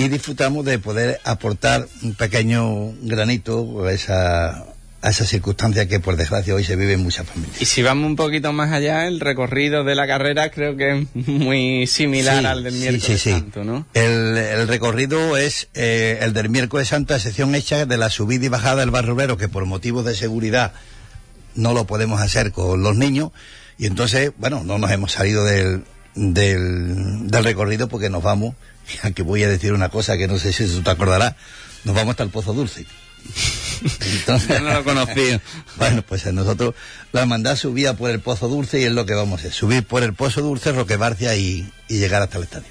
y 0.00 0.08
disfrutamos 0.08 0.64
de 0.64 0.78
poder 0.78 1.20
aportar 1.24 1.86
un 2.02 2.14
pequeño 2.14 2.92
granito 3.02 3.84
a 3.84 3.92
esa, 3.92 4.64
a 5.02 5.10
esa 5.10 5.26
circunstancia 5.26 5.86
que 5.86 6.00
por 6.00 6.16
desgracia 6.16 6.54
hoy 6.54 6.64
se 6.64 6.74
vive 6.74 6.94
en 6.94 7.02
muchas 7.02 7.26
familias. 7.26 7.60
Y 7.60 7.66
si 7.66 7.82
vamos 7.82 8.06
un 8.06 8.16
poquito 8.16 8.52
más 8.52 8.72
allá, 8.72 9.06
el 9.06 9.20
recorrido 9.20 9.84
de 9.84 9.94
la 9.94 10.06
carrera 10.06 10.50
creo 10.50 10.76
que 10.76 11.06
es 11.14 11.26
muy 11.28 11.86
similar 11.86 12.46
al 12.46 12.64
del 12.64 12.74
miércoles 12.74 13.20
santo, 13.20 13.62
¿no? 13.62 13.86
El, 13.92 14.38
el 14.38 14.68
recorrido 14.68 15.36
es 15.36 15.68
eh, 15.74 16.18
el 16.22 16.32
del 16.32 16.48
miércoles 16.48 16.88
santo, 16.88 17.12
a 17.12 17.18
excepción 17.18 17.54
hecha 17.54 17.84
de 17.84 17.96
la 17.98 18.08
subida 18.08 18.46
y 18.46 18.48
bajada 18.48 18.80
del 18.80 18.90
barrio 18.90 19.12
obrero, 19.12 19.36
que 19.36 19.48
por 19.48 19.66
motivos 19.66 20.06
de 20.06 20.14
seguridad 20.14 20.72
no 21.54 21.74
lo 21.74 21.86
podemos 21.86 22.22
hacer 22.22 22.52
con 22.52 22.82
los 22.82 22.96
niños, 22.96 23.32
y 23.76 23.86
entonces, 23.86 24.32
bueno, 24.38 24.64
no 24.64 24.78
nos 24.78 24.90
hemos 24.90 25.12
salido 25.12 25.44
del, 25.44 25.84
del, 26.14 27.28
del 27.28 27.44
recorrido 27.44 27.88
porque 27.88 28.08
nos 28.08 28.22
vamos 28.22 28.54
que 29.14 29.22
voy 29.22 29.42
a 29.42 29.48
decir 29.48 29.72
una 29.72 29.88
cosa 29.88 30.16
que 30.16 30.28
no 30.28 30.38
sé 30.38 30.52
si 30.52 30.66
tú 30.66 30.82
te 30.82 30.90
acordarás, 30.90 31.34
nos 31.84 31.94
vamos 31.94 32.12
hasta 32.12 32.22
el 32.22 32.30
Pozo 32.30 32.52
Dulce. 32.52 32.86
Entonces, 33.82 34.62
no 34.62 34.72
lo 34.72 34.84
conocí. 34.84 35.40
bueno, 35.76 36.02
pues 36.02 36.26
nosotros 36.32 36.74
la 37.12 37.22
hermandad 37.22 37.56
subía 37.56 37.94
por 37.94 38.10
el 38.10 38.20
Pozo 38.20 38.48
Dulce 38.48 38.80
y 38.80 38.84
es 38.84 38.92
lo 38.92 39.06
que 39.06 39.14
vamos 39.14 39.38
a 39.38 39.40
hacer, 39.40 39.52
subir 39.52 39.84
por 39.84 40.02
el 40.02 40.14
Pozo 40.14 40.40
Dulce, 40.42 40.72
Roque 40.72 40.96
Barcia 40.96 41.36
y, 41.36 41.70
y 41.88 41.98
llegar 41.98 42.22
hasta 42.22 42.38
el 42.38 42.44
estadio. 42.44 42.68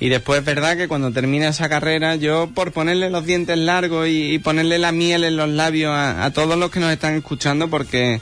Y 0.00 0.08
después 0.08 0.40
es 0.40 0.44
verdad 0.44 0.76
que 0.76 0.88
cuando 0.88 1.12
termina 1.12 1.48
esa 1.48 1.68
carrera, 1.68 2.16
yo 2.16 2.50
por 2.52 2.72
ponerle 2.72 3.10
los 3.10 3.24
dientes 3.24 3.56
largos 3.56 4.08
y, 4.10 4.38
ponerle 4.40 4.78
la 4.78 4.92
miel 4.92 5.24
en 5.24 5.36
los 5.36 5.48
labios 5.48 5.92
a, 5.92 6.24
a, 6.24 6.32
todos 6.32 6.58
los 6.58 6.70
que 6.70 6.80
nos 6.80 6.92
están 6.92 7.14
escuchando, 7.14 7.68
porque 7.68 8.20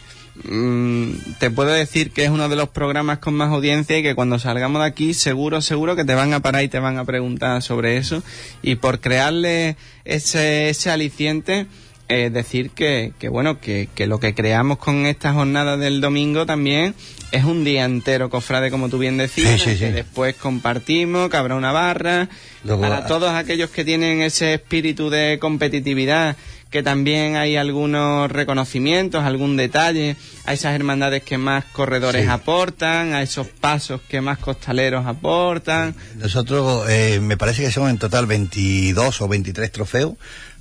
te 1.39 1.51
puedo 1.51 1.71
decir 1.71 2.11
que 2.11 2.25
es 2.25 2.31
uno 2.31 2.49
de 2.49 2.57
los 2.57 2.71
programas 2.71 3.19
con 3.19 3.35
más 3.35 3.51
audiencia 3.51 3.99
y 3.99 4.03
que 4.03 4.15
cuando 4.15 4.39
salgamos 4.39 4.81
de 4.81 4.89
aquí 4.89 5.13
seguro, 5.13 5.61
seguro 5.61 5.95
que 5.95 6.05
te 6.05 6.15
van 6.15 6.33
a 6.33 6.41
parar 6.41 6.65
y 6.65 6.69
te 6.69 6.79
van 6.79 6.99
a 6.99 7.05
preguntar 7.05 7.61
sobre 7.63 7.99
eso. 7.99 8.23
Y 8.63 8.77
por 8.77 9.01
crearle 9.01 9.77
ese, 10.05 10.71
ese 10.71 10.91
aliciente, 10.91 11.67
eh, 12.09 12.31
decir 12.31 12.71
que, 12.71 13.13
que 13.19 13.29
bueno, 13.29 13.61
que, 13.61 13.89
que, 13.95 14.07
lo 14.07 14.21
que 14.21 14.35
creamos 14.35 14.79
con 14.79 15.07
esta 15.07 15.33
jornada 15.33 15.77
del 15.77 16.01
domingo 16.01 16.47
también 16.47 16.95
es 17.33 17.45
un 17.45 17.65
día 17.65 17.85
entero, 17.85 18.29
cofrade, 18.29 18.71
como 18.71 18.89
tú 18.89 18.99
bien 18.99 19.17
decías, 19.17 19.63
que 19.63 19.93
después 19.93 20.37
compartimos, 20.37 21.31
que 21.31 21.37
habrá 21.37 21.55
una 21.57 21.73
barra. 21.73 22.29
para 22.67 22.99
ah, 22.99 23.07
todos 23.07 23.31
aquellos 23.31 23.71
que 23.71 23.85
tienen 23.85 24.21
ese 24.21 24.55
espíritu 24.55 25.09
de 25.09 25.39
competitividad 25.41 26.37
que 26.73 26.83
también 26.83 27.37
hay 27.37 27.57
algunos 27.57 28.33
reconocimientos, 28.33 29.23
algún 29.23 29.59
detalle 29.59 30.17
a 30.47 30.55
esas 30.55 30.75
hermandades 30.75 31.23
que 31.23 31.37
más 31.37 31.67
corredores 31.67 32.29
aportan, 32.29 33.13
a 33.13 33.21
esos 33.21 33.47
pasos 33.47 34.01
que 34.09 34.23
más 34.23 34.39
costaleros 34.39 35.05
aportan. 35.07 35.95
Nosotros, 36.17 36.89
eh, 36.89 37.21
me 37.21 37.37
parece 37.37 37.63
que 37.63 37.71
son 37.71 37.91
en 37.91 37.99
total 37.99 38.25
22 38.25 39.21
o 39.21 39.29
23 39.29 39.71
trofeos. 39.71 40.15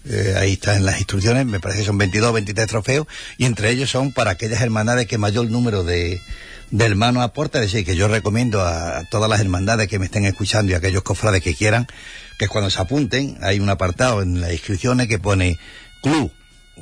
Eh, 0.06 0.36
ahí 0.38 0.54
están 0.54 0.84
las 0.84 0.98
instrucciones, 0.98 1.46
me 1.46 1.60
parece 1.60 1.82
que 1.82 1.86
son 1.86 1.98
22 1.98 2.30
o 2.30 2.34
23 2.34 2.68
trofeos, 2.68 3.08
y 3.38 3.46
entre 3.46 3.70
ellos 3.70 3.90
son 3.90 4.12
para 4.12 4.32
aquellas 4.32 4.62
hermandades 4.62 5.06
que 5.06 5.18
mayor 5.20 5.50
número 5.50 5.84
de, 5.84 6.20
de 6.72 6.86
hermanos 6.86 7.24
aporta, 7.24 7.60
es 7.60 7.72
decir, 7.72 7.86
que 7.86 7.96
yo 7.96 8.08
recomiendo 8.08 8.62
a 8.62 9.04
todas 9.12 9.30
las 9.30 9.40
hermandades 9.42 9.88
que 9.88 10.00
me 10.00 10.06
estén 10.06 10.26
escuchando 10.26 10.72
y 10.72 10.76
a 10.76 10.78
aquellos 10.78 11.04
cofrades 11.04 11.44
que 11.44 11.54
quieran, 11.54 11.88
que 12.40 12.48
cuando 12.48 12.72
se 12.72 12.82
apunten, 12.82 13.38
hay 13.42 13.60
un 13.60 13.70
apartado 13.70 14.24
en 14.24 14.42
las 14.42 14.52
inscripciones 14.52 15.08
que 15.08 15.20
pone 15.20 15.60
club, 16.02 16.32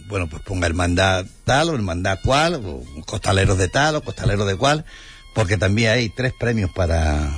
bueno, 0.08 0.29
pues 0.29 0.41
ponga 0.43 0.67
hermandad 0.67 1.25
tal 1.43 1.69
o 1.69 1.75
hermandad 1.75 2.19
cual, 2.23 2.62
o 2.63 2.86
costaleros 3.05 3.58
de 3.58 3.67
tal 3.67 3.95
o 3.95 4.01
costaleros 4.01 4.47
de 4.47 4.55
cual, 4.55 4.86
porque 5.36 5.58
también 5.58 5.91
hay 5.91 6.10
tres 6.10 6.32
premios 6.39 6.71
para, 6.71 7.29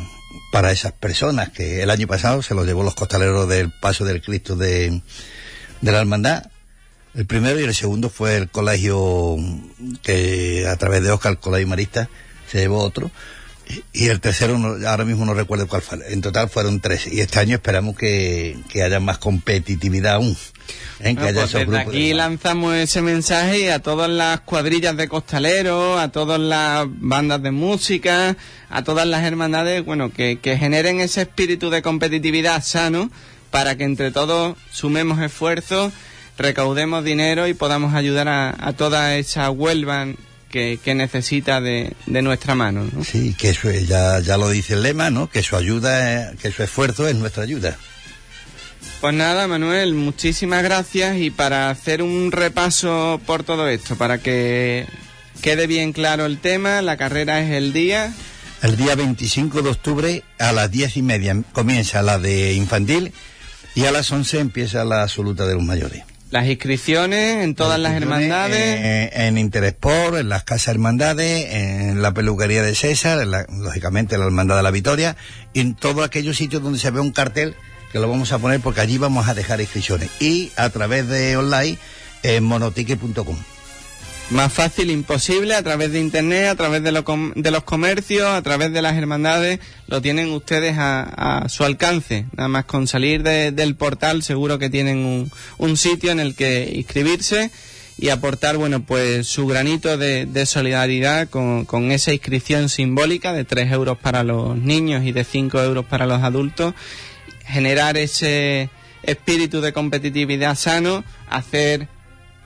para 0.51 0.71
esas 0.71 0.91
personas 0.91 1.49
que 1.49 1.81
el 1.81 1.89
año 1.89 2.05
pasado 2.05 2.43
se 2.43 2.53
los 2.53 2.67
llevó 2.67 2.83
los 2.83 2.93
costaleros 2.93 3.49
del 3.49 3.71
Paso 3.71 4.05
del 4.05 4.21
Cristo 4.21 4.55
de, 4.55 5.01
de 5.81 5.91
la 5.91 5.99
Hermandad. 5.99 6.45
El 7.13 7.25
primero 7.25 7.59
y 7.59 7.63
el 7.63 7.75
segundo 7.75 8.09
fue 8.09 8.37
el 8.37 8.49
colegio 8.49 9.37
que 10.01 10.65
a 10.67 10.75
través 10.77 11.03
de 11.03 11.11
Oscar, 11.11 11.33
el 11.33 11.39
colegio 11.39 11.67
marista, 11.67 12.09
se 12.49 12.59
llevó 12.59 12.79
otro. 12.79 13.11
Y 13.93 14.07
el 14.07 14.19
tercero, 14.19 14.57
ahora 14.87 15.05
mismo 15.05 15.25
no 15.25 15.33
recuerdo 15.33 15.67
cuál 15.67 15.81
fue. 15.81 15.99
En 16.09 16.21
total 16.21 16.49
fueron 16.49 16.79
tres. 16.79 17.07
Y 17.07 17.21
este 17.21 17.39
año 17.39 17.55
esperamos 17.55 17.95
que, 17.95 18.57
que 18.69 18.83
haya 18.83 18.99
más 18.99 19.17
competitividad 19.17 20.15
aún. 20.15 20.35
¿eh? 20.99 21.15
Que 21.15 21.23
haya 21.23 21.47
pues 21.47 21.77
aquí 21.77 22.13
lanzamos 22.13 22.75
ese 22.75 23.01
mensaje 23.01 23.71
a 23.71 23.79
todas 23.79 24.09
las 24.09 24.41
cuadrillas 24.41 24.97
de 24.97 25.07
costaleros, 25.07 25.99
a 25.99 26.09
todas 26.09 26.39
las 26.39 26.85
bandas 26.87 27.41
de 27.41 27.51
música, 27.51 28.35
a 28.69 28.83
todas 28.83 29.07
las 29.07 29.23
hermandades, 29.23 29.85
bueno, 29.85 30.11
que, 30.11 30.39
que 30.39 30.57
generen 30.57 30.99
ese 30.99 31.21
espíritu 31.21 31.69
de 31.69 31.81
competitividad 31.81 32.63
sano 32.63 33.09
para 33.51 33.75
que 33.75 33.83
entre 33.83 34.11
todos 34.11 34.57
sumemos 34.71 35.21
esfuerzos, 35.21 35.93
recaudemos 36.37 37.03
dinero 37.03 37.47
y 37.47 37.53
podamos 37.53 37.93
ayudar 37.93 38.27
a, 38.27 38.55
a 38.57 38.73
toda 38.73 39.15
esa 39.17 39.51
Huelva 39.51 40.07
que, 40.51 40.93
necesita 40.95 41.61
de, 41.61 41.95
nuestra 42.05 42.55
mano. 42.55 42.87
¿no? 42.91 43.03
Sí, 43.03 43.33
que 43.37 43.49
eso 43.49 43.71
ya, 43.71 44.19
ya 44.19 44.37
lo 44.37 44.49
dice 44.49 44.73
el 44.73 44.83
lema, 44.83 45.09
¿no? 45.09 45.29
Que 45.29 45.41
su 45.41 45.55
ayuda, 45.55 46.33
que 46.33 46.51
su 46.51 46.63
esfuerzo 46.63 47.07
es 47.07 47.15
nuestra 47.15 47.43
ayuda. 47.43 47.77
Pues 48.99 49.15
nada, 49.15 49.47
Manuel, 49.47 49.95
muchísimas 49.95 50.61
gracias 50.63 51.17
y 51.17 51.31
para 51.31 51.69
hacer 51.69 52.03
un 52.03 52.31
repaso 52.31 53.19
por 53.25 53.43
todo 53.43 53.67
esto, 53.67 53.95
para 53.95 54.19
que 54.19 54.85
quede 55.41 55.65
bien 55.65 55.91
claro 55.91 56.25
el 56.25 56.37
tema, 56.37 56.81
la 56.81 56.97
carrera 56.97 57.41
es 57.41 57.51
el 57.51 57.73
día. 57.73 58.13
El 58.61 58.77
día 58.77 58.93
25 58.93 59.63
de 59.63 59.69
octubre 59.69 60.23
a 60.37 60.51
las 60.51 60.69
diez 60.69 60.97
y 60.97 61.01
media 61.01 61.35
comienza 61.51 62.03
la 62.03 62.19
de 62.19 62.53
infantil 62.53 63.11
y 63.75 63.85
a 63.85 63.91
las 63.91 64.11
11 64.11 64.39
empieza 64.39 64.83
la 64.85 65.03
absoluta 65.03 65.45
de 65.45 65.55
los 65.55 65.63
mayores. 65.63 66.03
Las 66.29 66.47
inscripciones 66.47 67.43
en 67.43 67.55
todas 67.55 67.77
las, 67.77 67.93
hermandades. 67.93 68.57
Eh, 68.57 69.11
en 69.27 69.37
Interesport, 69.37 70.15
en 70.15 70.29
las 70.29 70.43
casas 70.43 70.69
hermandades, 70.69 71.53
en 71.53 72.01
la 72.01 72.13
peluquería 72.13 72.63
de 72.63 72.73
César, 72.73 73.27
lógicamente 73.49 74.15
en 74.15 74.21
la 74.21 74.27
hermandad 74.27 74.55
de 74.55 74.63
la 74.63 74.71
Victoria, 74.71 75.17
y 75.51 75.59
en 75.59 75.75
todos 75.75 76.05
aquellos 76.05 76.37
sitios 76.37 76.63
donde 76.63 76.79
se 76.79 76.89
ve 76.89 77.01
un 77.01 77.11
cartel 77.11 77.55
que 77.91 77.99
lo 77.99 78.09
vamos 78.09 78.31
a 78.31 78.39
poner 78.39 78.61
porque 78.61 78.79
allí 78.79 78.97
vamos 78.97 79.27
a 79.27 79.33
dejar 79.33 79.59
inscripciones. 79.59 80.09
Y 80.21 80.53
a 80.55 80.69
través 80.69 81.07
de 81.09 81.35
online 81.35 81.77
en 82.23 82.43
monotique.com. 82.45 83.35
Más 84.31 84.53
fácil 84.53 84.89
imposible, 84.91 85.55
a 85.55 85.61
través 85.61 85.91
de 85.91 85.99
internet, 85.99 86.47
a 86.47 86.55
través 86.55 86.81
de, 86.81 86.91
de 86.91 87.51
los 87.51 87.63
comercios, 87.63 88.29
a 88.29 88.41
través 88.41 88.71
de 88.71 88.81
las 88.81 88.95
hermandades, 88.95 89.59
lo 89.87 90.01
tienen 90.01 90.31
ustedes 90.31 90.77
a, 90.77 91.47
su 91.49 91.65
alcance. 91.65 92.27
Nada 92.37 92.47
más 92.47 92.63
con 92.63 92.87
salir 92.87 93.23
del 93.23 93.75
portal 93.75 94.23
seguro 94.23 94.57
que 94.57 94.69
tienen 94.69 94.99
un, 94.99 95.31
un, 95.57 95.75
sitio 95.75 96.11
en 96.11 96.21
el 96.21 96.33
que 96.33 96.71
inscribirse 96.73 97.51
y 97.97 98.07
aportar, 98.07 98.55
bueno, 98.55 98.81
pues 98.83 99.27
su 99.27 99.47
granito 99.47 99.97
de, 99.97 100.25
de 100.25 100.45
solidaridad 100.45 101.27
con, 101.27 101.65
con, 101.65 101.91
esa 101.91 102.13
inscripción 102.13 102.69
simbólica 102.69 103.33
de 103.33 103.43
3 103.43 103.69
euros 103.73 103.97
para 103.97 104.23
los 104.23 104.55
niños 104.55 105.03
y 105.03 105.11
de 105.11 105.25
5 105.25 105.61
euros 105.61 105.85
para 105.85 106.05
los 106.05 106.23
adultos. 106.23 106.73
Generar 107.45 107.97
ese 107.97 108.69
espíritu 109.03 109.59
de 109.59 109.73
competitividad 109.73 110.55
sano, 110.55 111.03
hacer 111.27 111.89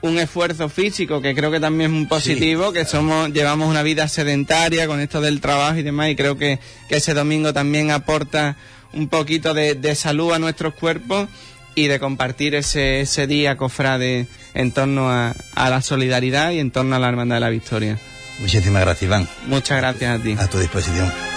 un 0.08 0.18
esfuerzo 0.18 0.68
físico 0.68 1.20
que 1.20 1.34
creo 1.34 1.50
que 1.50 1.60
también 1.60 1.90
es 1.90 1.96
muy 1.96 2.06
positivo, 2.06 2.72
que 2.72 2.84
somos 2.84 3.30
llevamos 3.30 3.68
una 3.68 3.82
vida 3.82 4.08
sedentaria 4.08 4.86
con 4.86 5.00
esto 5.00 5.20
del 5.20 5.40
trabajo 5.40 5.78
y 5.78 5.82
demás 5.82 6.10
y 6.10 6.16
creo 6.16 6.36
que, 6.36 6.58
ese 6.88 7.14
domingo 7.14 7.52
también 7.52 7.90
aporta 7.90 8.56
un 8.92 9.08
poquito 9.08 9.52
de, 9.54 9.94
salud 9.94 10.32
a 10.32 10.38
nuestros 10.38 10.74
cuerpos 10.74 11.28
y 11.74 11.88
de 11.88 12.00
compartir 12.00 12.54
ese, 12.54 13.00
ese 13.00 13.26
día 13.26 13.56
cofrade 13.56 14.26
en 14.54 14.72
torno 14.72 15.10
a, 15.10 15.34
a 15.54 15.70
la 15.70 15.82
solidaridad 15.82 16.52
y 16.52 16.60
en 16.60 16.70
torno 16.70 16.96
a 16.96 16.98
la 16.98 17.08
hermandad 17.08 17.36
de 17.36 17.40
la 17.40 17.50
victoria. 17.50 17.98
Muchísimas 18.38 18.82
gracias, 18.82 19.02
Iván. 19.02 19.28
Muchas 19.46 19.78
gracias 19.78 20.20
a 20.20 20.22
ti. 20.22 20.36
A 20.38 20.48
tu 20.48 20.58
disposición. 20.58 21.35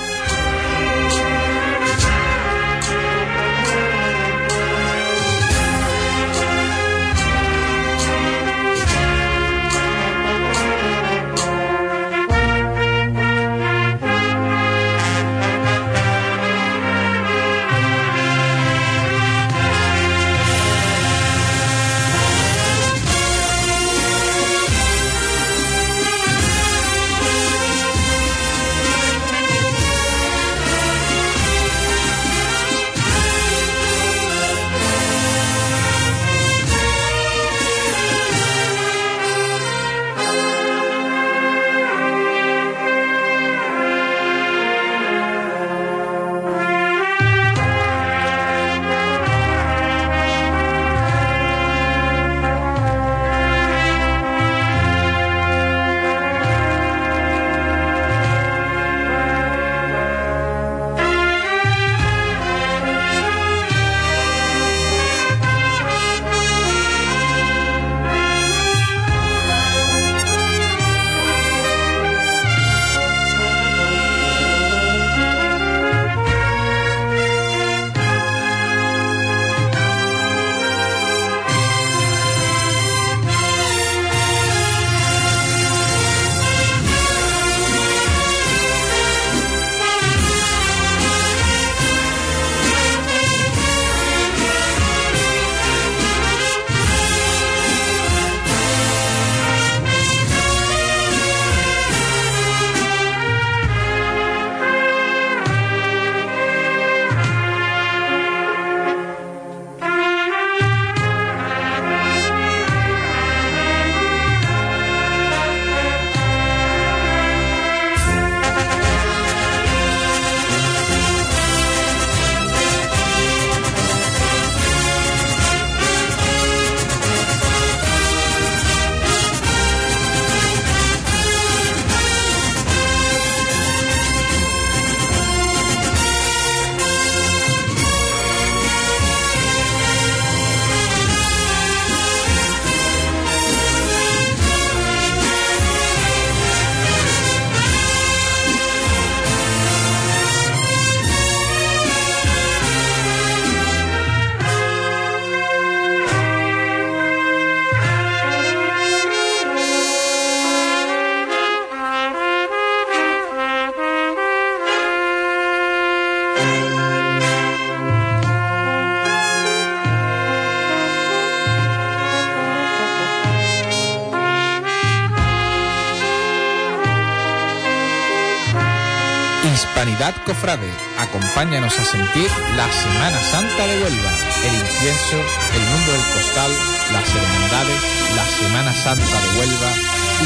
Cofrade, 180.26 180.70
acompáñanos 180.98 181.78
a 181.78 181.84
sentir 181.84 182.30
la 182.56 182.68
Semana 182.72 183.22
Santa 183.22 183.68
de 183.68 183.84
Huelva, 183.84 184.12
el 184.46 184.56
incienso, 184.56 185.18
el 185.56 185.62
mundo 185.62 185.92
del 185.92 186.02
costal, 186.14 186.52
las 186.92 187.16
hermandades, 187.16 187.82
la 188.16 188.26
Semana 188.26 188.74
Santa 188.74 189.22
de 189.22 189.40
Huelva, 189.40 189.72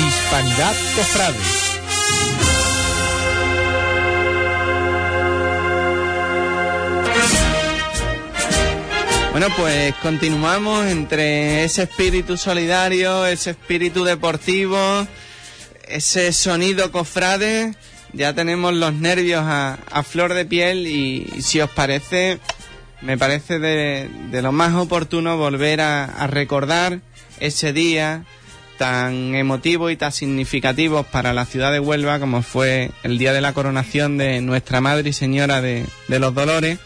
Hispanidad 0.08 0.76
Cofrade. 0.96 1.74
Bueno, 9.32 9.48
pues 9.58 9.93
continuamos 10.02 10.86
entre 10.86 11.63
ese 11.63 11.84
espíritu 11.84 12.38
solidario, 12.38 13.26
ese 13.26 13.52
espíritu 13.52 14.04
deportivo, 14.04 15.08
ese 15.88 16.32
sonido 16.32 16.91
cofrade. 16.91 17.74
Ya 18.13 18.34
tenemos 18.34 18.73
los 18.73 18.93
nervios 18.93 19.41
a, 19.43 19.80
a 19.91 20.04
flor 20.04 20.34
de 20.34 20.45
piel 20.45 20.88
y, 20.88 21.26
si 21.41 21.60
os 21.60 21.69
parece, 21.69 22.39
me 23.02 23.17
parece 23.17 23.60
de, 23.60 24.10
de 24.30 24.41
lo 24.41 24.52
más 24.52 24.76
oportuno 24.76 25.36
volver 25.36 25.82
a, 25.82 26.06
a 26.06 26.28
recordar 26.28 27.02
ese 27.39 27.73
día 27.73 28.23
tan 28.78 29.36
emotivo 29.36 29.89
y 29.89 29.97
tan 29.97 30.12
significativo 30.12 31.04
para 31.04 31.34
la 31.34 31.45
ciudad 31.45 31.71
de 31.71 31.80
Huelva 31.80 32.19
como 32.19 32.41
fue 32.41 32.91
el 33.04 33.17
día 33.17 33.34
de 33.34 33.41
la 33.41 33.54
coronación 33.54 34.17
de 34.17 34.41
Nuestra 34.41 34.82
Madre 34.82 35.10
y 35.10 35.13
Señora 35.13 35.62
de, 35.62 35.86
los 36.08 36.34
Dolores. 36.34 36.80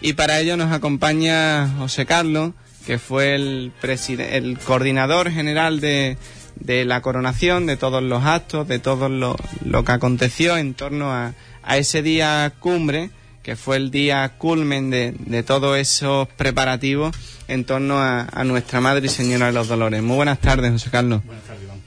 Y 0.00 0.14
para 0.14 0.40
ello 0.40 0.56
nos 0.56 0.72
acompaña 0.72 1.68
José 1.78 2.04
Carlos, 2.04 2.52
que 2.86 2.98
fue 2.98 3.34
el, 3.34 3.72
el 3.82 4.58
coordinador 4.58 5.30
general 5.30 5.80
de, 5.80 6.18
de, 6.56 6.84
la 6.84 7.00
coronación, 7.00 7.66
de 7.66 7.76
todos 7.76 8.02
los 8.02 8.24
actos, 8.24 8.68
de 8.68 8.78
todo 8.78 9.08
lo, 9.08 9.36
lo 9.64 9.84
que 9.84 9.92
aconteció 9.92 10.56
en 10.56 10.74
torno 10.74 11.12
a, 11.12 11.34
a, 11.62 11.76
ese 11.76 12.02
día 12.02 12.52
cumbre, 12.58 13.10
que 13.42 13.56
fue 13.56 13.76
el 13.76 13.90
día 13.90 14.28
culmen 14.38 14.90
de, 14.90 15.14
de 15.18 15.42
todos 15.42 15.76
esos 15.76 16.28
preparativos 16.28 17.14
en 17.48 17.64
torno 17.64 17.98
a, 17.98 18.26
a, 18.32 18.44
Nuestra 18.44 18.80
Madre 18.80 19.06
y 19.06 19.10
Señora 19.10 19.46
de 19.46 19.52
los 19.52 19.68
Dolores. 19.68 20.02
Muy 20.02 20.16
buenas 20.16 20.40
tardes, 20.40 20.72
José 20.72 20.90
Carlos. 20.90 21.24
Buenas 21.24 21.44
tardes, 21.44 21.64
Iván. 21.64 21.82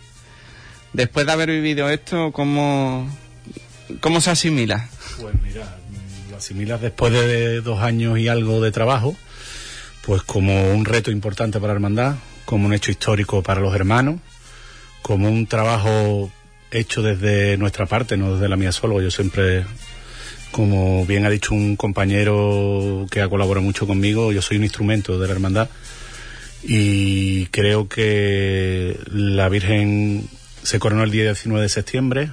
Después 0.94 1.26
de 1.26 1.32
haber 1.32 1.50
vivido 1.50 1.90
esto, 1.90 2.32
¿cómo, 2.32 3.10
cómo 4.00 4.22
se 4.22 4.32
asimila? 4.32 4.90
Pues 5.20 5.34
mira, 5.42 5.78
asimilas 6.38 6.82
después 6.82 7.12
de 7.12 7.62
dos 7.62 7.82
años 7.82 8.20
y 8.20 8.28
algo 8.28 8.62
de 8.62 8.72
trabajo, 8.72 9.16
pues 10.06 10.22
como 10.22 10.72
un 10.72 10.86
reto 10.86 11.12
importante 11.12 11.60
para 11.60 11.74
la 11.74 11.78
hermandad, 11.78 12.16
como 12.46 12.68
un 12.68 12.74
hecho 12.74 12.92
histórico 12.92 13.42
para 13.44 13.60
los 13.60 13.76
hermanos, 13.76 14.22
como 15.08 15.30
un 15.30 15.48
trabajo 15.48 16.30
hecho 16.70 17.02
desde 17.02 17.56
nuestra 17.56 17.86
parte, 17.86 18.18
no 18.18 18.34
desde 18.34 18.50
la 18.50 18.58
mía 18.58 18.74
solo. 18.74 19.02
Yo 19.02 19.10
siempre, 19.10 19.64
como 20.52 21.06
bien 21.06 21.26
ha 21.26 21.30
dicho 21.30 21.56
un 21.56 21.78
compañero 21.78 23.08
que 23.10 23.22
ha 23.22 23.30
colaborado 23.30 23.66
mucho 23.66 23.88
conmigo, 23.88 24.34
yo 24.34 24.42
soy 24.42 24.58
un 24.58 24.64
instrumento 24.64 25.18
de 25.18 25.28
la 25.28 25.34
hermandad 25.34 25.70
y 26.62 27.46
creo 27.48 27.88
que 27.88 29.00
la 29.10 29.48
Virgen 29.48 30.28
se 30.62 30.78
coronó 30.78 31.04
el 31.06 31.12
día 31.12 31.24
19 31.24 31.62
de 31.64 31.70
septiembre 31.70 32.32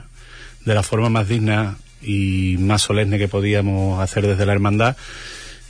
de 0.64 0.74
la 0.74 0.82
forma 0.82 1.08
más 1.08 1.28
digna 1.28 1.76
y 2.02 2.56
más 2.58 2.82
solemne 2.82 3.18
que 3.18 3.28
podíamos 3.28 4.00
hacer 4.00 4.26
desde 4.26 4.46
la 4.46 4.52
hermandad 4.52 4.96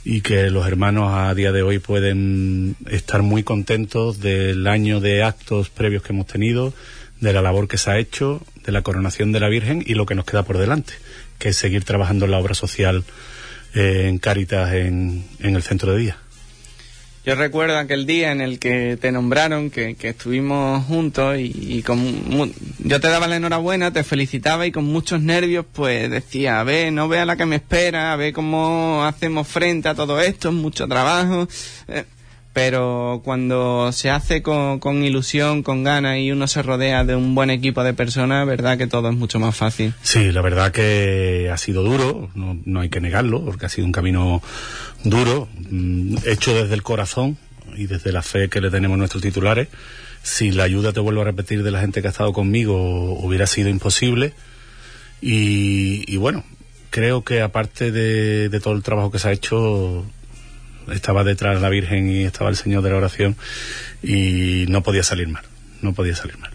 y 0.05 0.21
que 0.21 0.51
los 0.51 0.67
hermanos 0.67 1.11
a 1.13 1.33
día 1.33 1.51
de 1.51 1.63
hoy 1.63 1.79
pueden 1.79 2.75
estar 2.87 3.23
muy 3.23 3.41
contentos 3.41 4.21
del 4.21 4.67
año 4.67 5.01
de 5.01 5.23
actos 5.23 5.69
previos 5.69 6.03
que 6.03 6.13
hemos 6.13 6.27
tenido, 6.27 6.73
de 7.19 7.33
la 7.33 7.41
labor 7.41 7.67
que 7.67 7.79
se 7.79 7.89
ha 7.89 7.97
hecho, 7.97 8.41
de 8.63 8.71
la 8.71 8.83
coronación 8.83 9.31
de 9.31 9.39
la 9.39 9.49
Virgen 9.49 9.83
y 9.85 9.95
lo 9.95 10.05
que 10.05 10.13
nos 10.13 10.25
queda 10.25 10.43
por 10.43 10.59
delante, 10.59 10.93
que 11.39 11.49
es 11.49 11.57
seguir 11.57 11.83
trabajando 11.83 12.25
en 12.25 12.31
la 12.31 12.37
obra 12.37 12.53
social 12.53 13.03
eh, 13.73 14.05
en 14.07 14.19
Cáritas 14.19 14.73
en, 14.75 15.25
en 15.39 15.55
el 15.55 15.63
centro 15.63 15.91
de 15.93 15.97
día. 15.97 16.17
Yo 17.25 17.33
recuerdo 17.33 17.75
aquel 17.79 18.05
día 18.05 18.31
en 18.31 18.39
el 18.39 18.59
que 18.59 18.99
te 19.01 19.11
nombraron, 19.11 19.71
que, 19.71 19.95
que 19.95 20.09
estuvimos 20.09 20.85
juntos 20.85 21.37
y, 21.39 21.81
con, 21.81 22.53
yo 22.77 22.99
te 22.99 23.07
daba 23.07 23.27
la 23.27 23.37
enhorabuena, 23.37 23.91
te 23.91 24.03
felicitaba 24.03 24.67
y 24.67 24.71
con 24.71 24.83
muchos 24.83 25.21
nervios 25.21 25.65
pues 25.73 26.11
decía, 26.11 26.59
a 26.59 26.63
ver, 26.63 26.93
no 26.93 27.07
vea 27.07 27.25
la 27.25 27.35
que 27.35 27.47
me 27.47 27.55
espera, 27.55 28.13
a 28.13 28.15
ver 28.15 28.31
cómo 28.31 29.03
hacemos 29.05 29.47
frente 29.47 29.89
a 29.89 29.95
todo 29.95 30.21
esto, 30.21 30.49
es 30.49 30.53
mucho 30.53 30.87
trabajo. 30.87 31.47
Eh, 31.87 32.03
pero 32.53 33.21
cuando 33.25 33.91
se 33.91 34.09
hace 34.09 34.41
con, 34.41 34.79
con, 34.79 35.03
ilusión, 35.03 35.61
con 35.61 35.83
ganas 35.83 36.19
y 36.19 36.31
uno 36.31 36.47
se 36.47 36.61
rodea 36.61 37.03
de 37.03 37.13
un 37.13 37.35
buen 37.35 37.49
equipo 37.49 37.83
de 37.83 37.93
personas, 37.93 38.47
verdad 38.47 38.77
que 38.77 38.87
todo 38.87 39.09
es 39.09 39.15
mucho 39.15 39.39
más 39.39 39.53
fácil. 39.57 39.93
Sí, 40.03 40.31
la 40.31 40.41
verdad 40.41 40.71
que 40.71 41.49
ha 41.51 41.57
sido 41.57 41.83
duro, 41.83 42.29
no, 42.33 42.57
no 42.63 42.79
hay 42.79 42.87
que 42.87 43.01
negarlo, 43.01 43.43
porque 43.43 43.65
ha 43.65 43.69
sido 43.69 43.85
un 43.85 43.91
camino 43.91 44.41
duro, 45.05 45.47
mm, 45.69 46.17
hecho 46.25 46.53
desde 46.53 46.73
el 46.73 46.83
corazón 46.83 47.37
y 47.75 47.87
desde 47.87 48.11
la 48.11 48.21
fe 48.21 48.49
que 48.49 48.61
le 48.61 48.69
tenemos 48.69 48.95
a 48.95 48.97
nuestros 48.97 49.23
titulares. 49.23 49.69
Sin 50.23 50.57
la 50.57 50.63
ayuda, 50.63 50.91
te 50.91 50.99
vuelvo 50.99 51.21
a 51.21 51.25
repetir, 51.25 51.63
de 51.63 51.71
la 51.71 51.79
gente 51.79 52.01
que 52.01 52.07
ha 52.07 52.11
estado 52.11 52.33
conmigo, 52.33 53.13
hubiera 53.19 53.45
sido 53.47 53.69
imposible. 53.69 54.33
Y, 55.21 56.03
y 56.11 56.17
bueno, 56.17 56.43
creo 56.89 57.23
que 57.23 57.41
aparte 57.41 57.91
de, 57.91 58.49
de 58.49 58.59
todo 58.59 58.73
el 58.73 58.83
trabajo 58.83 59.11
que 59.11 59.19
se 59.19 59.27
ha 59.29 59.31
hecho, 59.31 60.05
estaba 60.91 61.23
detrás 61.23 61.61
la 61.61 61.69
Virgen 61.69 62.09
y 62.09 62.23
estaba 62.23 62.49
el 62.49 62.55
Señor 62.55 62.83
de 62.83 62.89
la 62.89 62.97
oración 62.97 63.35
y 64.03 64.65
no 64.69 64.81
podía 64.81 65.03
salir 65.03 65.27
mal, 65.27 65.43
no 65.81 65.93
podía 65.93 66.15
salir 66.15 66.37
mal. 66.37 66.51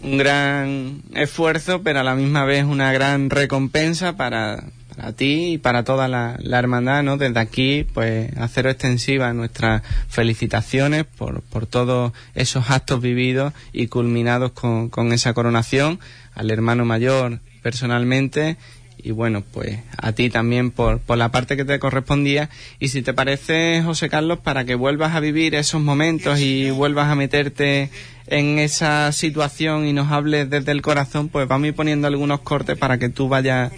Un 0.00 0.16
gran 0.16 1.02
esfuerzo, 1.14 1.82
pero 1.82 2.00
a 2.00 2.04
la 2.04 2.14
misma 2.14 2.44
vez 2.44 2.64
una 2.64 2.92
gran 2.92 3.30
recompensa 3.30 4.16
para, 4.16 4.64
para 4.98 5.12
ti 5.12 5.52
y 5.52 5.58
para 5.58 5.84
toda 5.84 6.08
la, 6.08 6.36
la, 6.40 6.58
hermandad, 6.58 7.04
¿no? 7.04 7.16
Desde 7.16 7.38
aquí, 7.38 7.86
pues, 7.94 8.36
hacer 8.36 8.66
extensiva 8.66 9.32
nuestras 9.32 9.82
felicitaciones 10.08 11.04
por, 11.04 11.42
por 11.42 11.66
todos 11.66 12.12
esos 12.34 12.68
actos 12.68 13.00
vividos 13.00 13.52
y 13.72 13.86
culminados 13.86 14.50
con, 14.50 14.88
con 14.88 15.12
esa 15.12 15.34
coronación, 15.34 16.00
al 16.34 16.50
hermano 16.50 16.84
mayor 16.84 17.38
personalmente 17.62 18.56
y 19.02 19.12
bueno, 19.12 19.42
pues 19.52 19.78
a 19.96 20.12
ti 20.12 20.28
también 20.28 20.70
por, 20.70 20.98
por 21.00 21.16
la 21.18 21.30
parte 21.30 21.56
que 21.56 21.64
te 21.64 21.78
correspondía. 21.78 22.50
Y 22.80 22.88
si 22.88 23.02
te 23.02 23.14
parece, 23.14 23.82
José 23.84 24.08
Carlos, 24.08 24.40
para 24.40 24.64
que 24.64 24.74
vuelvas 24.74 25.14
a 25.14 25.20
vivir 25.20 25.54
esos 25.54 25.80
momentos 25.80 26.40
y 26.40 26.70
vuelvas 26.70 27.08
a 27.08 27.14
meterte 27.14 27.90
en 28.26 28.58
esa 28.58 29.10
situación 29.12 29.86
y 29.86 29.92
nos 29.92 30.12
hables 30.12 30.50
desde 30.50 30.72
el 30.72 30.82
corazón, 30.82 31.28
pues 31.28 31.48
vamos 31.48 31.66
a 31.66 31.68
ir 31.68 31.74
poniendo 31.74 32.06
algunos 32.06 32.40
cortes 32.40 32.76
para 32.76 32.98
que 32.98 33.08
tú 33.08 33.28
vayas 33.28 33.72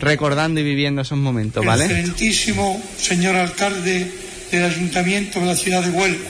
recordando 0.00 0.60
y 0.60 0.64
viviendo 0.64 1.02
esos 1.02 1.18
momentos, 1.18 1.64
¿vale? 1.64 1.84
Excelentísimo 1.84 2.82
señor 2.98 3.36
alcalde 3.36 4.10
del 4.50 4.64
Ayuntamiento 4.64 5.40
de 5.40 5.46
la 5.46 5.56
ciudad 5.56 5.82
de 5.82 5.90
Huelva 5.90 6.28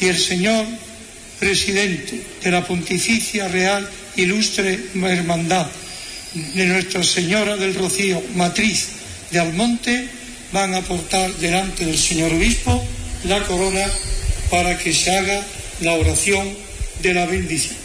y 0.00 0.06
el 0.06 0.16
señor 0.16 0.64
presidente 1.38 2.22
de 2.42 2.50
la 2.50 2.64
Pontificia 2.64 3.48
Real 3.48 3.86
Ilustre 4.16 4.78
Hermandad 4.94 5.66
de 6.34 6.66
Nuestra 6.66 7.02
Señora 7.02 7.56
del 7.56 7.74
Rocío, 7.74 8.22
matriz 8.34 8.88
de 9.30 9.40
Almonte, 9.40 10.08
van 10.52 10.74
a 10.74 10.82
portar 10.82 11.32
delante 11.34 11.84
del 11.84 11.98
señor 11.98 12.32
obispo 12.32 12.82
la 13.24 13.44
corona 13.46 13.86
para 14.50 14.78
que 14.78 14.92
se 14.92 15.16
haga 15.16 15.44
la 15.80 15.94
oración 15.94 16.56
de 17.02 17.14
la 17.14 17.26
bendición. 17.26 17.76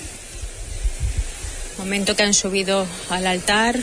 Momento 1.77 2.15
que 2.15 2.23
han 2.23 2.33
subido 2.33 2.87
al 3.09 3.27
altar 3.27 3.77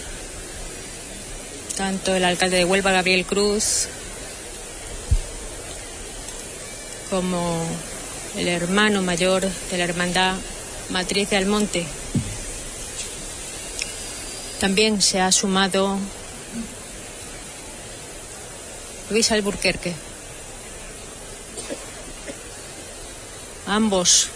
tanto 1.76 2.14
el 2.14 2.24
alcalde 2.24 2.58
de 2.58 2.64
Huelva, 2.64 2.92
Gabriel 2.92 3.24
Cruz, 3.24 3.88
como 7.10 7.66
el 8.36 8.48
hermano 8.48 9.02
mayor 9.02 9.42
de 9.70 9.78
la 9.78 9.84
hermandad 9.84 10.34
matriz 10.90 11.30
de 11.30 11.36
Almonte, 11.36 11.86
también 14.62 15.02
se 15.02 15.20
ha 15.20 15.32
sumado 15.32 15.98
Luis 19.10 19.32
Alburquerque. 19.32 19.92
Ambos 23.66 24.28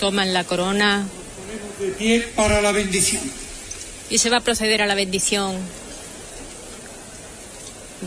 toman 0.00 0.32
la 0.32 0.44
corona. 0.44 1.06
De 1.78 1.88
pie 1.88 2.20
para 2.34 2.62
la 2.62 2.72
bendición. 2.72 3.22
Y 4.08 4.16
se 4.16 4.30
va 4.30 4.38
a 4.38 4.40
proceder 4.40 4.80
a 4.80 4.86
la 4.86 4.94
bendición 4.94 5.54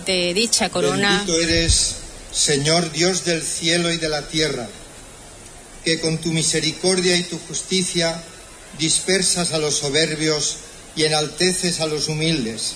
de 0.07 0.33
dicha 0.33 0.69
corona. 0.69 1.17
Bendito 1.27 1.39
eres, 1.41 1.97
Señor 2.31 2.91
Dios 2.91 3.23
del 3.23 3.43
cielo 3.43 3.91
y 3.91 3.97
de 3.97 4.09
la 4.09 4.23
tierra 4.23 4.67
que 5.85 5.99
con 5.99 6.17
tu 6.17 6.31
misericordia 6.31 7.15
y 7.15 7.23
tu 7.23 7.37
justicia 7.47 8.21
dispersas 8.79 9.53
a 9.53 9.59
los 9.59 9.77
soberbios 9.77 10.57
y 10.95 11.03
enalteces 11.03 11.79
a 11.79 11.85
los 11.85 12.07
humildes. 12.07 12.73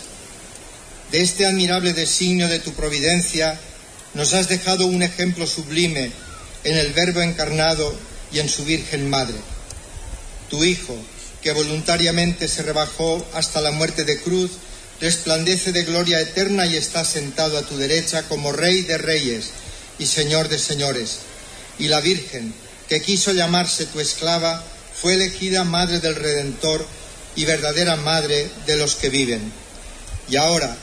De 1.12 1.22
este 1.22 1.48
admirable 1.48 1.94
designio 1.94 2.48
de 2.48 2.60
tu 2.60 2.72
providencia 2.74 3.60
nos 4.14 4.34
has 4.34 4.48
dejado 4.48 4.86
un 4.86 5.02
ejemplo 5.02 5.48
sublime 5.48 6.12
en 6.64 6.78
el 6.78 6.94
Verbo 6.94 7.22
encarnado 7.22 7.94
y 8.32 8.40
en 8.40 8.48
su 8.48 8.64
Virgen 8.64 9.10
Madre. 9.10 9.38
Tu 10.50 10.64
Hijo, 10.64 10.96
que 11.42 11.52
voluntariamente 11.52 12.48
se 12.48 12.62
rebajó 12.62 13.26
hasta 13.34 13.60
la 13.60 13.72
muerte 13.72 14.04
de 14.04 14.20
cruz, 14.22 14.52
resplandece 15.02 15.72
de 15.72 15.84
gloria 15.84 16.20
eterna 16.20 16.68
y 16.68 16.76
está 16.76 17.04
sentado 17.04 17.58
a 17.58 17.64
tu 17.64 17.78
derecha 17.78 18.28
como 18.28 18.52
Rey 18.52 18.82
de 18.82 18.98
Reyes 19.00 19.50
y 19.98 20.06
Señor 20.06 20.48
de 20.48 20.60
Señores. 20.60 21.20
Y 21.80 21.88
la 21.88 22.02
Virgen, 22.02 22.54
que 22.90 23.02
quiso 23.02 23.32
llamarse 23.32 23.86
tu 23.86 24.00
esclava, 24.00 24.64
fue 25.00 25.14
elegida 25.14 25.64
Madre 25.64 26.00
del 26.00 26.16
Redentor 26.16 26.86
y 27.36 27.46
verdadera 27.46 27.96
Madre 27.96 28.50
de 28.66 28.76
los 28.78 28.96
que 28.96 29.10
viven. 29.10 29.54
Y 30.28 30.36
ahora, 30.36 30.76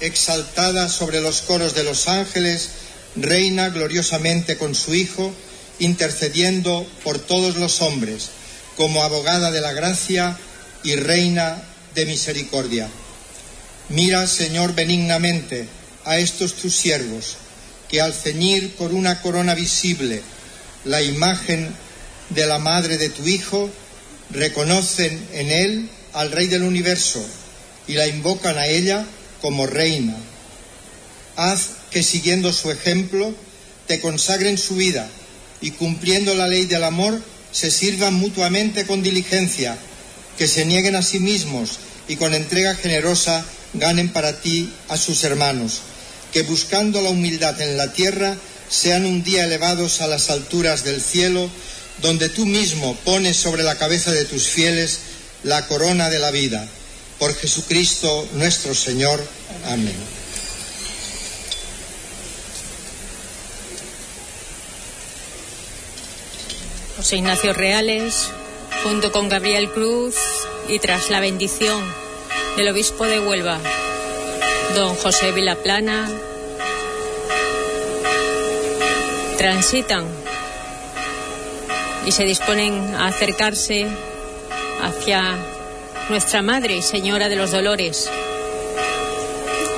exaltada 0.00 0.88
sobre 0.88 1.20
los 1.20 1.42
coros 1.42 1.74
de 1.74 1.84
los 1.84 2.08
ángeles, 2.08 2.70
reina 3.14 3.68
gloriosamente 3.68 4.56
con 4.56 4.74
su 4.74 4.94
Hijo, 4.94 5.32
intercediendo 5.78 6.86
por 7.04 7.18
todos 7.18 7.56
los 7.56 7.82
hombres, 7.82 8.30
como 8.76 9.02
abogada 9.02 9.50
de 9.50 9.60
la 9.60 9.72
gracia 9.72 10.38
y 10.82 10.96
reina 10.96 11.62
de 11.94 12.06
misericordia. 12.06 12.88
Mira, 13.90 14.26
Señor, 14.26 14.74
benignamente 14.74 15.68
a 16.04 16.18
estos 16.18 16.54
tus 16.54 16.74
siervos, 16.74 17.36
que 17.88 18.00
al 18.00 18.14
ceñir 18.14 18.76
por 18.76 18.92
una 18.92 19.20
corona 19.20 19.54
visible 19.54 20.22
la 20.84 21.02
imagen 21.02 21.74
de 22.30 22.46
la 22.46 22.58
madre 22.58 22.98
de 22.98 23.08
tu 23.08 23.26
Hijo, 23.26 23.70
reconocen 24.30 25.26
en 25.32 25.50
él 25.50 25.90
al 26.12 26.30
Rey 26.30 26.46
del 26.46 26.62
universo 26.62 27.24
y 27.86 27.94
la 27.94 28.06
invocan 28.06 28.58
a 28.58 28.66
ella 28.66 29.04
como 29.40 29.66
reina. 29.66 30.16
Haz 31.36 31.70
que 31.90 32.02
siguiendo 32.02 32.52
su 32.52 32.70
ejemplo 32.70 33.34
te 33.86 34.00
consagren 34.00 34.58
su 34.58 34.76
vida 34.76 35.08
y 35.60 35.72
cumpliendo 35.72 36.34
la 36.34 36.46
ley 36.46 36.66
del 36.66 36.84
amor 36.84 37.20
se 37.52 37.70
sirvan 37.70 38.14
mutuamente 38.14 38.86
con 38.86 39.02
diligencia, 39.02 39.76
que 40.38 40.46
se 40.46 40.64
nieguen 40.64 40.94
a 40.94 41.02
sí 41.02 41.18
mismos 41.18 41.78
y 42.06 42.16
con 42.16 42.34
entrega 42.34 42.74
generosa 42.74 43.44
ganen 43.74 44.08
para 44.10 44.40
ti 44.40 44.72
a 44.88 44.96
sus 44.96 45.24
hermanos, 45.24 45.80
que 46.32 46.42
buscando 46.42 47.02
la 47.02 47.10
humildad 47.10 47.60
en 47.60 47.76
la 47.76 47.92
tierra 47.92 48.36
sean 48.70 49.04
un 49.04 49.22
día 49.22 49.44
elevados 49.44 50.00
a 50.00 50.06
las 50.06 50.30
alturas 50.30 50.84
del 50.84 51.02
cielo, 51.02 51.50
donde 52.00 52.28
tú 52.28 52.46
mismo 52.46 52.94
pones 53.04 53.36
sobre 53.36 53.62
la 53.64 53.76
cabeza 53.76 54.12
de 54.12 54.24
tus 54.24 54.48
fieles 54.48 55.00
la 55.42 55.66
corona 55.66 56.08
de 56.08 56.18
la 56.18 56.30
vida. 56.30 56.66
Por 57.18 57.34
Jesucristo 57.34 58.28
nuestro 58.34 58.74
Señor. 58.74 59.22
Amén. 59.66 59.96
José 66.96 67.16
Ignacio 67.16 67.52
Reales, 67.52 68.28
junto 68.84 69.10
con 69.10 69.28
Gabriel 69.28 69.70
Cruz 69.70 70.14
y 70.68 70.78
tras 70.78 71.10
la 71.10 71.20
bendición 71.20 71.82
del 72.56 72.68
obispo 72.68 73.06
de 73.06 73.20
Huelva, 73.20 73.58
don 74.74 74.94
José 74.96 75.32
Vilaplana, 75.32 76.10
transitan 79.40 80.04
y 82.04 82.12
se 82.12 82.24
disponen 82.24 82.94
a 82.94 83.06
acercarse 83.06 83.86
hacia 84.82 85.34
nuestra 86.10 86.42
Madre 86.42 86.76
y 86.76 86.82
Señora 86.82 87.30
de 87.30 87.36
los 87.36 87.50
Dolores, 87.50 88.10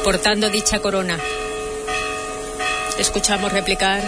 portando 0.02 0.50
dicha 0.50 0.80
corona. 0.80 1.16
Escuchamos 2.98 3.52
replicar 3.52 4.02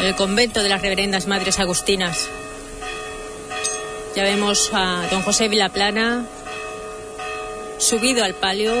el 0.00 0.16
convento 0.16 0.64
de 0.64 0.68
las 0.68 0.82
reverendas 0.82 1.28
Madres 1.28 1.60
Agustinas. 1.60 2.28
Ya 4.16 4.24
vemos 4.24 4.70
a 4.72 5.06
don 5.12 5.22
José 5.22 5.46
Vilaplana 5.46 6.26
subido 7.78 8.24
al 8.24 8.34
palio. 8.34 8.74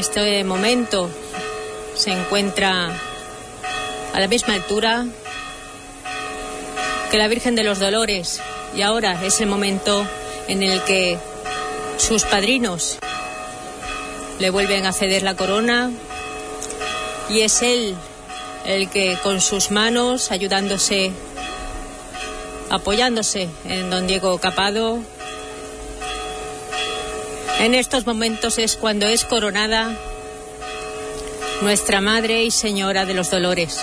Este 0.00 0.44
momento 0.44 1.10
se 1.94 2.10
encuentra 2.10 2.88
a 4.14 4.18
la 4.18 4.28
misma 4.28 4.54
altura 4.54 5.04
que 7.10 7.18
la 7.18 7.28
Virgen 7.28 7.54
de 7.54 7.64
los 7.64 7.80
Dolores 7.80 8.40
y 8.74 8.80
ahora 8.80 9.22
es 9.22 9.42
el 9.42 9.46
momento 9.48 10.06
en 10.48 10.62
el 10.62 10.82
que 10.84 11.18
sus 11.98 12.24
padrinos 12.24 12.98
le 14.38 14.48
vuelven 14.48 14.86
a 14.86 14.94
ceder 14.94 15.22
la 15.22 15.36
corona 15.36 15.90
y 17.28 17.42
es 17.42 17.60
él 17.60 17.94
el 18.64 18.88
que 18.88 19.18
con 19.22 19.42
sus 19.42 19.70
manos, 19.70 20.30
ayudándose, 20.30 21.12
apoyándose 22.70 23.50
en 23.66 23.90
don 23.90 24.06
Diego 24.06 24.38
Capado, 24.38 25.00
en 27.60 27.74
estos 27.74 28.06
momentos 28.06 28.56
es 28.58 28.74
cuando 28.74 29.06
es 29.06 29.24
coronada 29.24 29.94
nuestra 31.60 32.00
Madre 32.00 32.42
y 32.44 32.50
Señora 32.50 33.04
de 33.04 33.12
los 33.12 33.30
Dolores. 33.30 33.76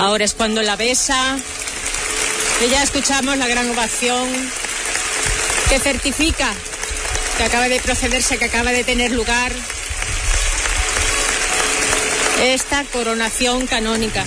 Ahora 0.00 0.24
es 0.24 0.34
cuando 0.34 0.60
la 0.62 0.74
besa 0.74 1.38
y 2.66 2.68
ya 2.68 2.82
escuchamos 2.82 3.38
la 3.38 3.46
gran 3.46 3.70
ovación 3.70 4.28
que 5.68 5.78
certifica 5.78 6.52
que 7.38 7.44
acaba 7.44 7.68
de 7.68 7.78
procederse, 7.78 8.38
que 8.38 8.46
acaba 8.46 8.72
de 8.72 8.82
tener 8.82 9.12
lugar 9.12 9.52
esta 12.42 12.82
coronación 12.92 13.68
canónica. 13.68 14.24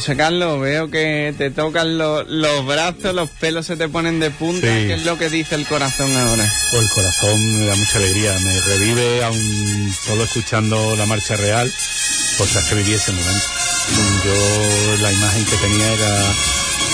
José 0.00 0.16
Carlos, 0.16 0.58
veo 0.58 0.90
que 0.90 1.34
te 1.36 1.50
tocan 1.50 1.98
los 1.98 2.66
brazos, 2.66 3.14
los 3.14 3.28
pelos 3.28 3.66
se 3.66 3.76
te 3.76 3.86
ponen 3.86 4.18
de 4.18 4.30
punta. 4.30 4.66
¿Qué 4.66 4.94
es 4.94 5.04
lo 5.04 5.18
que 5.18 5.28
dice 5.28 5.56
el 5.56 5.66
corazón 5.66 6.16
ahora? 6.16 6.50
Pues 6.70 6.82
el 6.84 6.88
corazón 6.88 7.60
me 7.60 7.66
da 7.66 7.76
mucha 7.76 7.98
alegría, 7.98 8.32
me 8.38 8.60
revive, 8.62 9.22
aún 9.24 9.92
solo 9.92 10.24
escuchando 10.24 10.96
la 10.96 11.04
marcha 11.04 11.36
real, 11.36 11.70
pues 12.38 12.56
hace 12.56 12.76
vivir 12.76 12.94
ese 12.94 13.12
momento. 13.12 13.46
Yo 14.24 14.96
la 15.02 15.12
imagen 15.12 15.44
que 15.44 15.56
tenía 15.56 15.92
era 15.92 16.32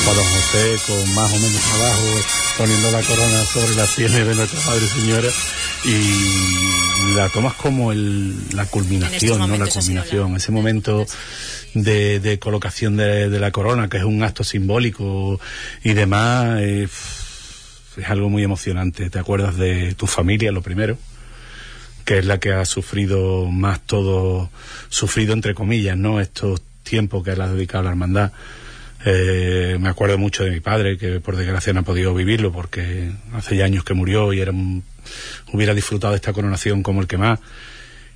para 0.05 0.17
don 0.17 0.25
José 0.25 0.77
con 0.89 1.15
más 1.15 1.33
o 1.33 1.39
menos 1.39 1.63
abajo, 1.75 2.21
poniendo 2.59 2.91
la 2.91 3.03
corona 3.03 3.45
sobre 3.45 3.77
las 3.77 3.95
pieles 3.95 4.27
de 4.27 4.35
nuestra 4.35 4.61
Madre 4.67 4.89
Señora 4.89 5.29
y 5.87 7.15
la 7.15 7.29
tomas 7.29 7.55
como 7.55 7.93
el, 7.93 8.35
la 8.55 8.67
culminación, 8.67 9.39
¿no? 9.39 9.57
La 9.57 9.67
culminación, 9.69 10.37
ese 10.37 10.51
momento 10.51 11.07
de, 11.75 12.19
de 12.19 12.39
colocación 12.39 12.97
de, 12.97 13.31
de, 13.31 13.39
la 13.39 13.53
corona, 13.53 13.89
que 13.89 13.99
es 13.99 14.05
un 14.05 14.23
acto 14.23 14.43
simbólico 14.43 15.41
y 15.85 15.93
demás, 15.93 16.59
eh, 16.61 16.89
es 17.97 18.11
algo 18.11 18.29
muy 18.29 18.43
emocionante. 18.43 19.11
Te 19.11 19.19
acuerdas 19.19 19.57
de 19.57 19.95
tu 19.95 20.07
familia, 20.07 20.51
lo 20.51 20.61
primero, 20.61 20.99
que 22.05 22.19
es 22.19 22.27
la 22.27 22.39
que 22.39 22.53
ha 22.53 22.65
sufrido 22.65 23.47
más 23.47 23.81
todo, 23.81 24.51
sufrido 24.89 25.35
entre 25.35 25.55
comillas, 25.55 25.97
¿no? 25.97 26.21
Estos 26.21 26.61
tiempos 26.83 27.23
que 27.23 27.37
le 27.37 27.45
has 27.45 27.53
dedicado 27.53 27.81
a 27.81 27.85
la 27.85 27.91
hermandad. 27.91 28.33
Eh, 29.05 29.77
me 29.79 29.89
acuerdo 29.89 30.19
mucho 30.19 30.43
de 30.43 30.51
mi 30.51 30.61
padre, 30.61 30.99
que 30.99 31.21
por 31.21 31.37
desgracia 31.37 31.73
no 31.73 31.81
ha 31.81 31.85
podido 31.85 32.13
vivirlo 32.13 32.51
porque 32.51 33.13
hace 33.35 33.57
ya 33.57 33.65
años 33.65 33.85
que 33.85 33.95
murió 33.95 34.33
y 34.33 34.41
era 34.41 34.51
un, 34.51 34.83
hubiera 35.53 35.75
disfrutado 35.75 36.13
de 36.13 36.17
esta 36.17 36.33
coronación 36.33 36.83
como 36.83 37.01
el 37.01 37.07
que 37.07 37.19
más. 37.19 37.41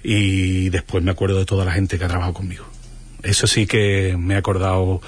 Y 0.02 0.70
después 0.70 1.04
me 1.04 1.10
acuerdo 1.10 1.38
de 1.38 1.44
toda 1.44 1.64
la 1.64 1.72
gente 1.72 1.98
que 1.98 2.04
ha 2.04 2.08
trabajado 2.08 2.34
conmigo. 2.34 2.66
Eso 3.22 3.46
sí 3.46 3.66
que 3.66 4.16
me 4.18 4.34
he 4.34 4.36
acordado, 4.36 5.02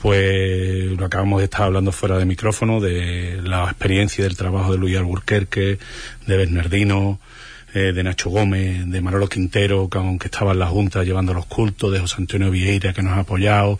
pues 0.00 0.92
lo 0.92 1.04
acabamos 1.04 1.40
de 1.40 1.44
estar 1.44 1.62
hablando 1.62 1.90
fuera 1.90 2.16
de 2.16 2.24
micrófono, 2.24 2.80
de 2.80 3.40
la 3.42 3.64
experiencia 3.64 4.22
del 4.24 4.36
trabajo 4.36 4.72
de 4.72 4.78
Luis 4.78 4.96
Alburquerque, 4.96 5.78
de 6.26 6.36
Bernardino, 6.36 7.18
eh, 7.72 7.92
de 7.92 8.02
Nacho 8.02 8.30
Gómez, 8.30 8.84
de 8.88 9.00
Manolo 9.00 9.28
Quintero, 9.28 9.88
que 9.88 9.98
aunque 9.98 10.26
estaba 10.26 10.50
en 10.50 10.58
la 10.58 10.66
Junta 10.66 11.04
llevando 11.04 11.32
los 11.32 11.46
cultos, 11.46 11.92
de 11.92 12.00
José 12.00 12.16
Antonio 12.18 12.50
Vieira, 12.50 12.92
que 12.92 13.00
nos 13.00 13.12
ha 13.12 13.20
apoyado, 13.20 13.78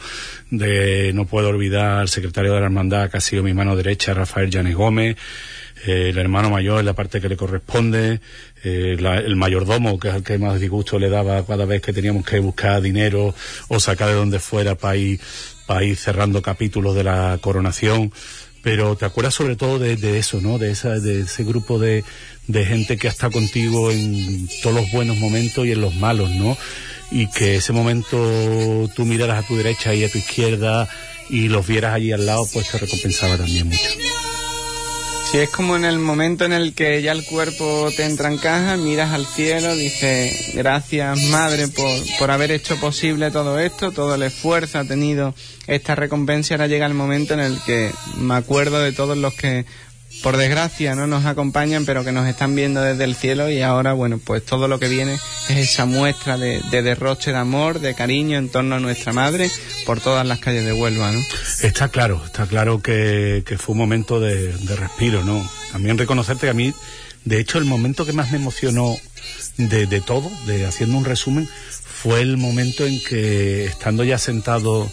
de, 0.51 1.12
no 1.12 1.24
puedo 1.24 1.49
olvidar, 1.49 1.99
al 1.99 2.09
secretario 2.09 2.53
de 2.53 2.61
la 2.61 2.66
Hermandad, 2.66 3.11
que 3.11 3.16
ha 3.16 3.20
sido 3.20 3.43
mi 3.43 3.53
mano 3.53 3.74
derecha, 3.74 4.14
Rafael 4.14 4.49
Llanes 4.49 4.76
Gómez, 4.76 5.16
el 5.87 6.18
hermano 6.18 6.51
mayor 6.51 6.81
en 6.81 6.87
la 6.87 6.95
parte 6.95 7.20
que 7.20 7.28
le 7.28 7.37
corresponde, 7.37 8.20
eh, 8.62 8.97
la, 8.99 9.18
el 9.18 9.37
mayordomo, 9.37 9.99
que 9.99 10.09
es 10.09 10.14
el 10.14 10.22
que 10.22 10.39
más 10.39 10.61
disgusto 10.61 10.99
le 10.99 11.09
daba 11.09 11.45
cada 11.47 11.64
vez 11.64 11.81
que 11.81 11.93
teníamos 11.93 12.24
que 12.24 12.39
buscar 12.39 12.83
dinero 12.83 13.35
o 13.68 13.81
sacar 13.81 14.09
de 14.09 14.14
donde 14.14 14.41
fuera 14.41 14.74
para 14.74 14.97
ir, 14.97 15.20
para 15.66 15.85
ir 15.85 15.97
cerrando 15.97 16.43
capítulos 16.43 16.95
de 16.95 17.05
la 17.05 17.39
coronación, 17.41 18.12
pero 18.62 18.97
te 18.97 19.07
acuerdas 19.07 19.35
sobre 19.35 19.57
todo 19.57 19.78
de, 19.78 19.97
de 19.97 20.18
eso, 20.18 20.41
¿no? 20.41 20.59
De, 20.59 20.70
esa, 20.70 20.99
de 21.01 21.20
ese 21.20 21.45
grupo 21.45 21.78
de, 21.78 22.05
de 22.47 22.66
gente 22.66 22.99
que 22.99 23.09
está 23.09 23.31
contigo 23.31 23.91
en 23.91 24.49
todos 24.62 24.76
los 24.76 24.93
buenos 24.93 25.16
momentos 25.16 25.66
y 25.66 25.72
en 25.72 25.81
los 25.81 25.95
malos, 25.95 26.31
¿no? 26.31 26.57
Y 27.11 27.28
que 27.31 27.57
ese 27.57 27.72
momento 27.72 28.91
tú 28.95 29.05
miraras 29.05 29.45
a 29.45 29.47
tu 29.47 29.57
derecha 29.57 29.95
y 29.95 30.05
a 30.05 30.11
tu 30.11 30.18
izquierda 30.18 30.89
y 31.31 31.49
los 31.49 31.66
vieras 31.66 31.95
allí 31.95 32.12
al 32.12 32.26
lado, 32.26 32.47
pues 32.53 32.70
te 32.70 32.78
recompensaba 32.78 33.37
también 33.37 33.68
mucho. 33.68 33.89
Si 35.31 35.39
es 35.39 35.49
como 35.51 35.76
en 35.76 35.85
el 35.85 36.01
momento 36.01 36.45
en 36.45 36.53
el 36.53 36.74
que 36.74 37.03
ya 37.03 37.12
el 37.12 37.24
cuerpo 37.24 37.89
te 37.97 38.05
entra 38.05 38.33
en 38.33 38.37
caja, 38.37 38.76
miras 38.76 39.12
al 39.12 39.26
cielo, 39.26 39.76
dices, 39.76 40.57
gracias 40.57 41.22
madre 41.31 41.68
por, 41.68 41.89
por 42.18 42.33
haber 42.33 42.51
hecho 42.51 42.76
posible 42.81 43.31
todo 43.31 43.61
esto, 43.61 43.93
todo 43.93 44.16
el 44.16 44.24
esfuerzo 44.24 44.81
ha 44.81 44.85
tenido 44.85 45.33
esta 45.68 45.95
recompensa. 45.95 46.55
Ahora 46.55 46.66
llega 46.66 46.85
el 46.85 46.95
momento 46.95 47.35
en 47.35 47.41
el 47.41 47.62
que 47.64 47.93
me 48.16 48.35
acuerdo 48.35 48.81
de 48.81 48.91
todos 48.91 49.16
los 49.16 49.33
que 49.35 49.66
por 50.22 50.36
desgracia 50.36 50.94
no 50.94 51.06
nos 51.06 51.24
acompañan, 51.24 51.86
pero 51.86 52.04
que 52.04 52.12
nos 52.12 52.28
están 52.28 52.54
viendo 52.54 52.82
desde 52.82 53.04
el 53.04 53.14
cielo 53.14 53.50
y 53.50 53.62
ahora, 53.62 53.92
bueno, 53.92 54.18
pues 54.22 54.44
todo 54.44 54.68
lo 54.68 54.78
que 54.78 54.88
viene 54.88 55.14
es 55.48 55.56
esa 55.56 55.86
muestra 55.86 56.36
de, 56.36 56.61
de, 56.70 56.82
derroche 56.82 57.30
de 57.32 57.38
amor, 57.38 57.80
de 57.80 57.94
cariño 57.94 58.36
en 58.36 58.50
torno 58.50 58.74
a 58.74 58.80
nuestra 58.80 59.12
madre 59.12 59.50
por 59.86 60.00
todas 60.00 60.26
las 60.26 60.40
calles 60.40 60.64
de 60.64 60.72
Huelva, 60.72 61.12
¿no? 61.12 61.20
Está 61.62 61.88
claro, 61.88 62.22
está 62.24 62.46
claro 62.46 62.82
que, 62.82 63.42
fue 63.58 63.72
un 63.72 63.78
momento 63.78 64.20
de, 64.20 64.52
de, 64.52 64.76
respiro, 64.76 65.24
¿no? 65.24 65.48
También 65.72 65.96
reconocerte 65.96 66.46
que 66.46 66.50
a 66.50 66.54
mí, 66.54 66.74
de 67.24 67.38
hecho, 67.38 67.58
el 67.58 67.64
momento 67.64 68.04
que 68.04 68.12
más 68.12 68.30
me 68.30 68.38
emocionó 68.38 68.96
de, 69.56 69.86
de 69.86 70.00
todo, 70.00 70.30
de 70.46 70.66
haciendo 70.66 70.98
un 70.98 71.04
resumen, 71.04 71.48
fue 72.02 72.20
el 72.20 72.36
momento 72.36 72.86
en 72.86 73.02
que, 73.02 73.66
estando 73.66 74.04
ya 74.04 74.18
sentado 74.18 74.90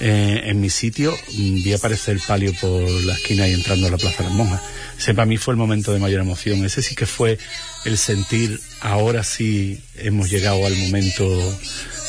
eh, 0.00 0.42
en 0.46 0.60
mi 0.60 0.70
sitio 0.70 1.14
vi 1.36 1.72
aparecer 1.74 2.18
palio 2.26 2.52
por 2.58 2.88
la 3.04 3.14
esquina 3.14 3.46
y 3.46 3.52
entrando 3.52 3.86
a 3.86 3.90
la 3.90 3.98
Plaza 3.98 4.22
de 4.22 4.28
las 4.30 4.32
Monjas. 4.32 4.62
Ese 4.98 5.14
para 5.14 5.26
mí 5.26 5.36
fue 5.36 5.52
el 5.52 5.58
momento 5.58 5.92
de 5.92 5.98
mayor 5.98 6.22
emoción. 6.22 6.64
Ese 6.64 6.82
sí 6.82 6.94
que 6.94 7.06
fue 7.06 7.38
el 7.84 7.98
sentir, 7.98 8.60
ahora 8.80 9.22
sí 9.24 9.82
hemos 9.96 10.30
llegado 10.30 10.64
al 10.64 10.74
momento 10.76 11.28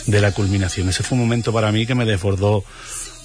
de 0.07 0.21
la 0.21 0.31
culminación. 0.31 0.89
Ese 0.89 1.03
fue 1.03 1.17
un 1.17 1.23
momento 1.23 1.51
para 1.51 1.71
mí 1.71 1.85
que 1.85 1.95
me 1.95 2.05
desbordó 2.05 2.63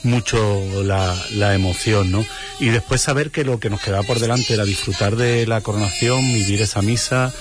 mucho 0.02 0.84
la, 0.84 1.16
la, 1.32 1.54
emoción, 1.54 2.10
¿no? 2.10 2.24
Y 2.60 2.68
después 2.68 3.00
saber 3.00 3.30
que 3.30 3.44
lo 3.44 3.58
que 3.58 3.70
nos 3.70 3.80
quedaba 3.80 4.02
por 4.02 4.20
delante 4.20 4.54
era 4.54 4.64
disfrutar 4.64 5.16
de 5.16 5.46
la 5.46 5.60
coronación, 5.60 6.24
vivir 6.32 6.62
esa 6.62 6.82
misa, 6.82 7.32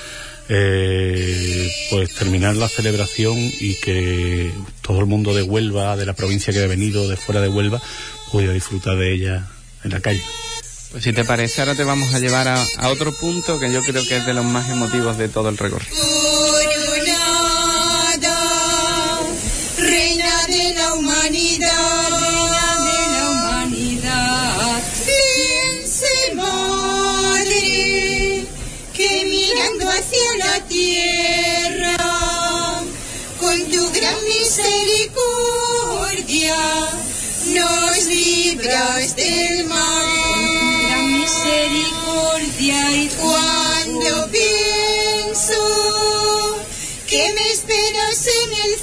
eh, 0.49 1.71
pues 1.89 2.13
terminar 2.13 2.55
la 2.55 2.69
celebración 2.69 3.35
y 3.37 3.75
que 3.75 4.51
todo 4.81 4.99
el 4.99 5.05
mundo 5.05 5.33
de 5.33 5.43
Huelva, 5.43 5.95
de 5.97 6.05
la 6.05 6.13
provincia 6.13 6.53
que 6.53 6.63
ha 6.63 6.67
venido, 6.67 7.07
de 7.09 7.17
fuera 7.17 7.41
de 7.41 7.49
Huelva, 7.49 7.81
pueda 8.31 8.53
disfrutar 8.53 8.97
de 8.97 9.13
ella 9.13 9.47
en 9.83 9.91
la 9.91 9.99
calle. 10.01 10.23
Pues 10.91 11.03
si 11.03 11.13
te 11.13 11.25
parece, 11.25 11.61
ahora 11.61 11.75
te 11.75 11.83
vamos 11.83 12.13
a 12.13 12.19
llevar 12.19 12.47
a 12.47 12.89
otro 12.89 13.11
punto 13.13 13.59
que 13.59 13.71
yo 13.71 13.81
creo 13.81 14.05
que 14.07 14.17
es 14.17 14.25
de 14.25 14.33
los 14.33 14.45
más 14.45 14.69
emotivos 14.69 15.17
de 15.17 15.27
todo 15.27 15.49
el 15.49 15.57
recorrido. 15.57 16.14
Del 38.75 39.65
mal. 39.67 40.05
Gran 40.89 41.07
misericordia 41.21 42.91
y 42.91 43.07
cuando 43.21 44.29
pienso 44.31 45.61
que 47.07 47.33
me 47.35 47.51
esperas 47.51 48.27
en 48.27 48.51
el 48.65 48.75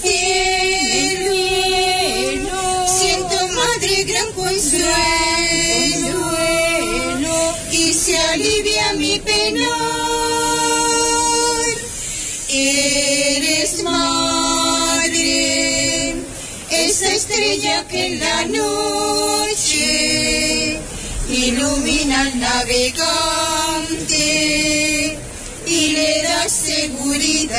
cielo, 1.21 1.37
siento 2.87 3.37
madre 3.49 4.05
gran 4.05 4.33
consuelo 4.33 4.81
y 7.71 7.93
se 7.93 8.19
alivia 8.19 8.95
mi 8.95 9.19
pena. 9.19 9.69
Eres 12.49 13.83
madre, 13.83 15.21
esa 16.71 17.13
estrella 17.13 17.87
que 17.89 18.07
en 18.07 18.21
la 18.21 18.45
noche 18.47 19.72
ilumina 21.33 22.21
al 22.23 22.39
navegante 22.41 23.09
y 25.67 25.89
le 25.93 26.23
da 26.23 26.49
seguridad. 26.49 27.59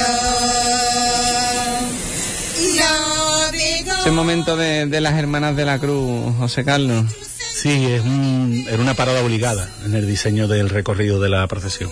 Navegante. 2.75 4.01
Ese 4.01 4.11
momento 4.11 4.55
de, 4.57 4.85
de, 4.85 5.01
las 5.01 5.13
hermanas 5.15 5.55
de 5.55 5.65
la 5.65 5.79
cruz, 5.79 6.35
José 6.37 6.63
Carlos. 6.63 7.05
Sí, 7.53 7.85
es 7.85 8.01
un, 8.01 8.65
era 8.69 8.81
una 8.81 8.93
parada 8.93 9.21
obligada 9.23 9.69
en 9.85 9.95
el 9.95 10.05
diseño 10.05 10.47
del 10.47 10.69
recorrido 10.69 11.19
de 11.19 11.29
la 11.29 11.47
procesión. 11.47 11.89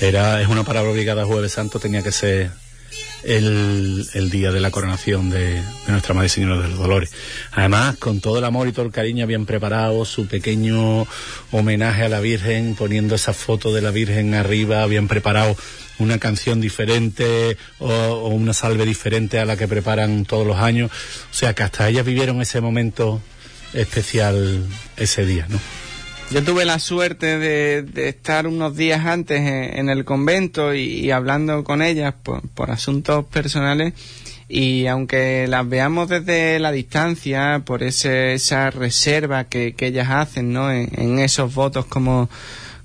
Era, 0.00 0.40
es 0.42 0.48
una 0.48 0.64
parada 0.64 0.88
obligada 0.88 1.24
Jueves 1.24 1.52
Santo, 1.52 1.78
tenía 1.78 2.02
que 2.02 2.12
ser 2.12 2.50
el, 3.22 4.30
día 4.30 4.52
de 4.52 4.60
la 4.60 4.70
coronación 4.70 5.30
de, 5.30 5.54
de, 5.54 5.62
Nuestra 5.88 6.14
Madre 6.14 6.28
Señora 6.28 6.60
de 6.60 6.68
los 6.68 6.78
Dolores. 6.78 7.10
Además, 7.52 7.96
con 7.96 8.20
todo 8.20 8.38
el 8.38 8.44
amor 8.44 8.68
y 8.68 8.72
todo 8.72 8.86
el 8.86 8.92
cariño 8.92 9.24
habían 9.24 9.46
preparado 9.46 10.04
su 10.04 10.26
pequeño 10.26 11.06
homenaje 11.50 12.04
a 12.04 12.08
la 12.08 12.20
Virgen, 12.20 12.74
poniendo 12.74 13.14
esa 13.14 13.32
foto 13.32 13.72
de 13.72 13.82
la 13.82 13.90
Virgen 13.90 14.34
arriba, 14.34 14.82
habían 14.82 15.08
preparado 15.08 15.56
una 15.98 16.18
canción 16.18 16.60
diferente 16.60 17.56
o, 17.78 17.88
o, 17.88 18.28
una 18.28 18.54
salve 18.54 18.86
diferente 18.86 19.38
a 19.38 19.44
la 19.44 19.56
que 19.56 19.68
preparan 19.68 20.24
todos 20.24 20.46
los 20.46 20.56
años. 20.56 20.90
O 21.30 21.34
sea 21.34 21.54
que 21.54 21.62
hasta 21.62 21.88
ellas 21.88 22.06
vivieron 22.06 22.40
ese 22.40 22.60
momento 22.60 23.20
especial 23.72 24.64
ese 24.96 25.24
día, 25.24 25.46
¿no? 25.48 25.58
Yo 26.30 26.44
tuve 26.44 26.64
la 26.64 26.78
suerte 26.78 27.38
de, 27.38 28.08
estar 28.08 28.46
unos 28.46 28.76
días 28.76 29.04
antes 29.04 29.40
en, 29.40 29.78
en 29.80 29.88
el 29.88 30.04
convento 30.04 30.72
y, 30.74 30.82
y, 30.82 31.10
hablando 31.10 31.64
con 31.64 31.82
ellas 31.82 32.14
por, 32.22 32.48
por, 32.50 32.70
asuntos 32.70 33.24
personales 33.24 33.94
y 34.48 34.86
aunque 34.86 35.48
las 35.48 35.68
veamos 35.68 36.08
desde 36.08 36.60
la 36.60 36.70
distancia 36.70 37.62
por 37.64 37.82
ese, 37.82 38.34
esa 38.34 38.70
reserva 38.70 39.44
que, 39.44 39.74
que 39.74 39.88
ellas 39.88 40.08
hacen 40.08 40.52
¿no? 40.52 40.70
en, 40.70 40.88
en 41.00 41.18
esos 41.18 41.52
votos 41.52 41.86
como 41.86 42.30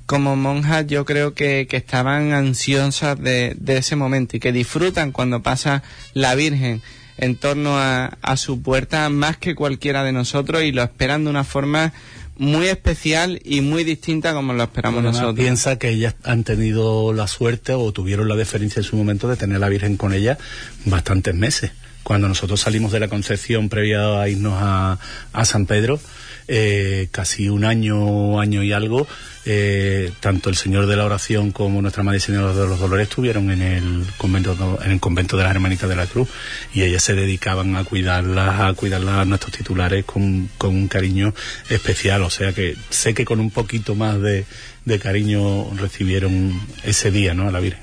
como 0.08 0.36
monjas 0.36 0.88
yo 0.88 1.06
creo 1.06 1.36
que, 1.36 1.68
que 1.70 1.78
estaban 1.78 2.34
ansiosas 2.34 3.20
de, 3.20 3.56
de, 3.60 3.78
ese 3.78 3.96
momento 3.96 4.38
y 4.38 4.40
que 4.40 4.52
disfrutan 4.52 5.12
cuando 5.12 5.44
pasa 5.44 5.84
la 6.14 6.34
Virgen 6.34 6.82
en 7.18 7.36
torno 7.36 7.78
a, 7.78 8.18
a, 8.22 8.38
su 8.38 8.62
puerta 8.62 9.10
más 9.10 9.38
que 9.38 9.56
cualquiera 9.56 10.04
de 10.04 10.12
nosotros 10.12 10.64
y 10.64 10.72
lo 10.72 10.84
esperan 10.84 11.24
de 11.24 11.30
una 11.30 11.44
forma 11.44 11.94
muy 12.38 12.68
especial 12.68 13.40
y 13.44 13.62
muy 13.62 13.84
distinta 13.84 14.34
como 14.34 14.54
lo 14.54 14.64
esperamos 14.64 15.02
bueno, 15.02 15.12
nosotros. 15.12 15.36
Piensa 15.36 15.78
que 15.78 15.90
ellas 15.90 16.16
han 16.24 16.44
tenido 16.44 17.14
la 17.14 17.28
suerte 17.28 17.74
o 17.74 17.92
tuvieron 17.92 18.28
la 18.28 18.36
deferencia 18.36 18.80
en 18.80 18.84
su 18.84 18.96
momento 18.96 19.28
de 19.28 19.36
tener 19.36 19.58
a 19.58 19.60
la 19.60 19.70
Virgen 19.70 19.98
con 19.98 20.14
ella 20.14 20.38
bastantes 20.86 21.34
meses. 21.36 21.72
Cuando 22.04 22.28
nosotros 22.28 22.62
salimos 22.62 22.92
de 22.92 23.00
la 23.00 23.08
Concepción 23.08 23.68
previa 23.70 24.22
a 24.22 24.30
irnos 24.30 24.54
a, 24.58 25.00
a 25.34 25.46
San 25.46 25.66
Pedro, 25.66 26.00
eh, 26.48 27.08
casi 27.12 27.50
un 27.50 27.66
año, 27.66 28.40
año 28.40 28.64
y 28.64 28.72
algo, 28.72 29.08
eh, 29.46 30.12
tanto 30.20 30.50
el 30.50 30.56
Señor 30.56 30.88
de 30.88 30.96
la 30.96 31.06
Oración 31.06 31.52
como 31.52 31.82
Nuestra 31.82 32.04
Madre 32.04 32.20
Señora 32.20 32.54
de 32.54 32.68
los 32.68 32.80
Dolores 32.80 33.08
estuvieron 33.08 33.52
en 33.52 33.62
el 33.62 34.06
convento, 34.18 34.80
en 34.84 34.92
el 34.92 35.00
convento 35.00 35.38
de 35.38 35.44
las 35.44 35.54
Hermanitas 35.54 35.88
de 35.88 35.96
la 35.96 36.08
Cruz 36.08 36.30
y 36.74 36.82
ellas 36.82 37.04
se 37.04 37.14
dedicaban 37.14 37.76
a 37.76 37.84
cuidarlas, 37.84 38.60
a 38.62 38.74
cuidarlas 38.74 39.16
a 39.16 39.26
nuestros 39.26 39.54
titulares 39.54 40.06
con, 40.06 40.50
con 40.58 40.76
un 40.76 40.88
cariño 40.88 41.34
especial. 41.70 42.24
O 42.24 42.30
sea 42.30 42.54
que 42.54 42.76
sé 42.90 43.14
que 43.14 43.26
con 43.26 43.40
un 43.40 43.52
poquito 43.52 43.96
más 43.96 44.20
de, 44.22 44.46
de 44.86 45.00
cariño 45.00 45.72
recibieron 45.76 46.60
ese 46.84 47.12
día, 47.12 47.34
¿no? 47.34 47.48
A 47.48 47.52
la 47.52 47.60
Virgen. 47.60 47.82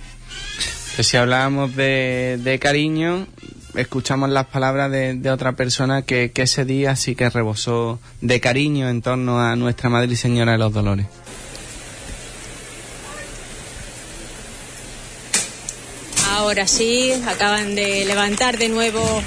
Pues 0.97 1.07
si 1.07 1.17
hablábamos 1.17 1.75
de, 1.75 2.39
de 2.43 2.59
cariño, 2.59 3.27
escuchamos 3.75 4.31
las 4.31 4.47
palabras 4.47 4.91
de, 4.91 5.31
otra 5.31 5.53
persona 5.53 6.03
que, 6.03 6.31
ese 6.35 6.65
día 6.65 6.97
sí 6.97 7.15
que 7.15 7.31
rebosó 7.31 7.99
de 8.21 8.41
cariño 8.41 8.89
en 8.89 9.03
torno 9.03 9.41
a 9.41 9.57
nuestra 9.57 9.89
Madre 9.89 10.13
y 10.13 10.17
Señora 10.17 10.53
de 10.53 10.59
los 10.59 10.73
Dolores. 10.73 11.07
Ahora 16.31 16.67
sí, 16.67 17.13
acaban 17.29 17.75
de 17.75 18.05
levantar 18.05 18.59
de 18.59 18.69
nuevo 18.69 19.23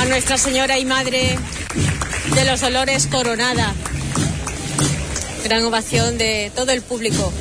a 0.00 0.04
Nuestra 0.06 0.38
Señora 0.38 0.78
y 0.78 0.84
Madre 0.84 1.38
de 2.34 2.44
los 2.44 2.60
Dolores 2.60 3.06
coronada. 3.08 3.74
Gran 5.44 5.64
ovación 5.64 6.16
de 6.16 6.50
todo 6.54 6.72
el 6.72 6.80
público 6.80 7.32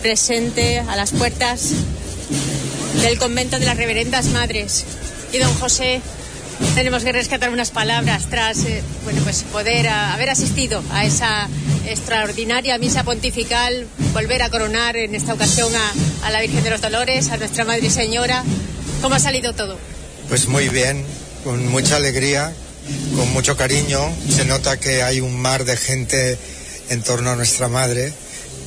presente 0.00 0.78
a 0.78 0.96
las 0.96 1.12
puertas 1.12 1.72
del 3.02 3.18
convento 3.18 3.58
de 3.58 3.66
las 3.66 3.76
Reverendas 3.76 4.26
Madres 4.28 4.86
y 5.32 5.38
don 5.38 5.52
José 5.54 6.00
tenemos 6.74 7.02
que 7.04 7.12
rescatar 7.12 7.50
unas 7.50 7.70
palabras 7.70 8.26
tras 8.30 8.64
eh, 8.64 8.82
bueno 9.04 9.20
pues 9.22 9.44
poder 9.44 9.88
haber 9.88 10.30
asistido 10.30 10.82
a 10.92 11.04
esa 11.04 11.48
extraordinaria 11.86 12.78
misa 12.78 13.02
pontifical, 13.04 13.86
volver 14.12 14.42
a 14.42 14.50
coronar 14.50 14.96
en 14.96 15.14
esta 15.14 15.34
ocasión 15.34 15.72
a, 15.74 16.26
a 16.26 16.30
la 16.30 16.40
Virgen 16.40 16.62
de 16.62 16.70
los 16.70 16.80
Dolores, 16.80 17.30
a 17.30 17.36
nuestra 17.36 17.64
Madre 17.64 17.90
Señora. 17.90 18.44
¿Cómo 19.00 19.16
ha 19.16 19.18
salido 19.18 19.52
todo? 19.52 19.78
Pues 20.28 20.46
muy 20.46 20.68
bien, 20.68 21.04
con 21.44 21.66
mucha 21.68 21.96
alegría, 21.96 22.52
con 23.16 23.32
mucho 23.32 23.56
cariño. 23.56 24.00
Se 24.30 24.44
nota 24.44 24.78
que 24.78 25.02
hay 25.02 25.20
un 25.20 25.40
mar 25.40 25.64
de 25.64 25.76
gente 25.76 26.38
en 26.88 27.02
torno 27.02 27.30
a 27.30 27.36
nuestra 27.36 27.68
Madre. 27.68 28.12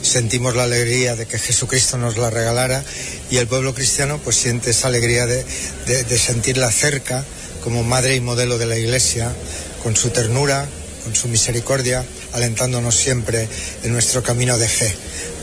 Sentimos 0.05 0.55
la 0.55 0.63
alegría 0.65 1.15
de 1.15 1.25
que 1.25 1.39
Jesucristo 1.39 1.97
nos 1.97 2.15
la 2.17 2.29
regalara 2.29 2.83
y 3.31 3.37
el 3.37 3.47
pueblo 3.47 3.73
cristiano 3.73 4.19
pues 4.23 4.35
siente 4.35 4.69
esa 4.69 4.87
alegría 4.87 5.25
de, 5.25 5.43
de- 5.87 6.19
sentirla 6.19 6.71
cerca 6.71 7.25
como 7.63 7.83
madre 7.83 8.15
y 8.15 8.21
modelo 8.21 8.59
de 8.59 8.67
la 8.67 8.77
Iglesia, 8.77 9.33
con 9.81 9.95
su 9.95 10.11
ternura, 10.11 10.67
con 11.03 11.15
su 11.15 11.27
misericordia, 11.27 12.05
alentándonos 12.33 12.95
siempre 12.95 13.49
en 13.83 13.93
nuestro 13.93 14.21
camino 14.21 14.59
de 14.59 14.67
fe. 14.67 14.95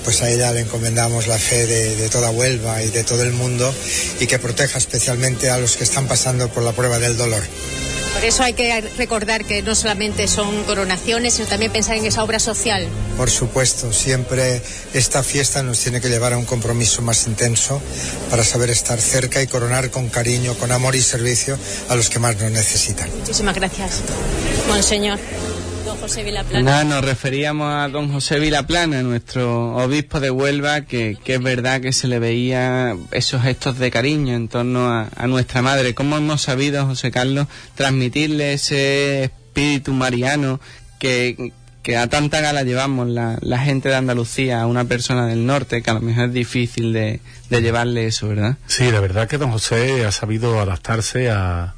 Pues 0.05 0.23
a 0.23 0.31
ella 0.31 0.53
le 0.53 0.61
encomendamos 0.61 1.27
la 1.27 1.39
fe 1.39 1.67
de, 1.67 1.97
de 1.97 2.09
toda 2.09 2.31
Huelva 2.31 2.83
y 2.85 2.91
de 2.91 3.03
todo 3.03 3.25
el 3.25 3.33
mundo 3.33 3.75
y 4.21 4.29
que 4.29 4.39
proteja 4.39 4.79
especialmente 4.79 5.51
a 5.51 5.59
los 5.59 5.77
que 5.77 5.83
están 5.85 6.07
pasando 6.07 6.49
por 6.49 6.63
la 6.63 6.73
prueba 6.73 7.01
del 7.01 7.17
dolor. 7.17 7.43
Por 8.15 8.25
eso 8.25 8.43
hay 8.43 8.53
que 8.53 8.81
recordar 8.97 9.45
que 9.45 9.63
no 9.63 9.75
solamente 9.75 10.29
son 10.29 10.65
coronaciones, 10.65 11.35
sino 11.35 11.49
también 11.49 11.73
pensar 11.73 11.97
en 11.97 12.05
esa 12.05 12.23
obra 12.23 12.39
social. 12.39 12.87
Por 13.17 13.31
supuesto, 13.31 13.93
siempre 13.93 14.63
esta 14.93 15.23
fiesta 15.23 15.63
nos 15.63 15.79
tiene 15.79 16.01
que 16.01 16.09
llevar 16.09 16.33
a 16.33 16.39
un 16.39 16.45
compromiso 16.45 17.03
más 17.03 17.27
intenso 17.27 17.81
para 18.31 18.45
saber 18.45 18.71
estar 18.71 19.01
cerca 19.01 19.43
y 19.43 19.47
coronar 19.47 19.91
con 19.91 20.09
cariño, 20.09 20.55
con 20.55 20.73
amor 20.73 20.95
y 20.95 21.03
servicio 21.03 21.59
a 21.89 21.97
los 21.97 22.11
que 22.11 22.19
más 22.19 22.37
nos 22.37 22.51
necesitan. 22.51 23.11
Muchísimas 23.19 23.55
gracias, 23.55 24.01
Monseñor. 24.69 25.19
Don 25.93 26.01
José 26.01 26.25
Vilaplana. 26.25 26.71
Nada, 26.71 26.85
nos 26.85 27.05
referíamos 27.05 27.71
a 27.71 27.87
don 27.89 28.11
José 28.11 28.39
Vilaplana, 28.39 29.03
nuestro 29.03 29.77
obispo 29.77 30.21
de 30.21 30.31
Huelva, 30.31 30.81
que, 30.81 31.19
que 31.23 31.35
es 31.35 31.43
verdad 31.43 31.83
que 31.83 31.93
se 31.93 32.09
le 32.09 32.19
veía 32.19 32.97
esos 33.11 33.43
gestos 33.43 33.79
de 33.79 33.91
cariño 33.91 34.35
en 34.35 34.49
torno 34.49 34.91
a, 34.91 35.11
a 35.15 35.27
nuestra 35.27 35.61
madre. 35.61 35.95
¿Cómo 35.95 36.17
hemos 36.17 36.41
sabido, 36.41 36.87
José 36.87 37.11
Carlos, 37.11 37.47
transmitirle 37.75 38.55
ese 38.55 39.25
espíritu 39.25 39.93
mariano 39.93 40.61
que, 40.99 41.53
que 41.83 41.99
a 41.99 42.07
tanta 42.07 42.41
gala 42.41 42.63
llevamos 42.63 43.09
la, 43.09 43.37
la 43.43 43.59
gente 43.59 43.91
de 43.91 43.97
Andalucía 43.97 44.63
a 44.63 44.67
una 44.67 44.87
persona 44.87 45.27
del 45.27 45.45
norte, 45.45 45.83
que 45.83 45.91
a 45.91 45.95
lo 45.95 46.01
mejor 46.01 46.29
es 46.29 46.33
difícil 46.33 46.95
de, 46.95 47.21
de 47.51 47.61
llevarle 47.61 48.07
eso, 48.07 48.29
¿verdad? 48.29 48.57
Sí, 48.67 48.91
la 48.91 49.01
verdad 49.01 49.29
que 49.29 49.37
don 49.37 49.51
José 49.51 50.07
ha 50.07 50.13
sabido 50.13 50.59
adaptarse 50.59 51.31
a, 51.31 51.75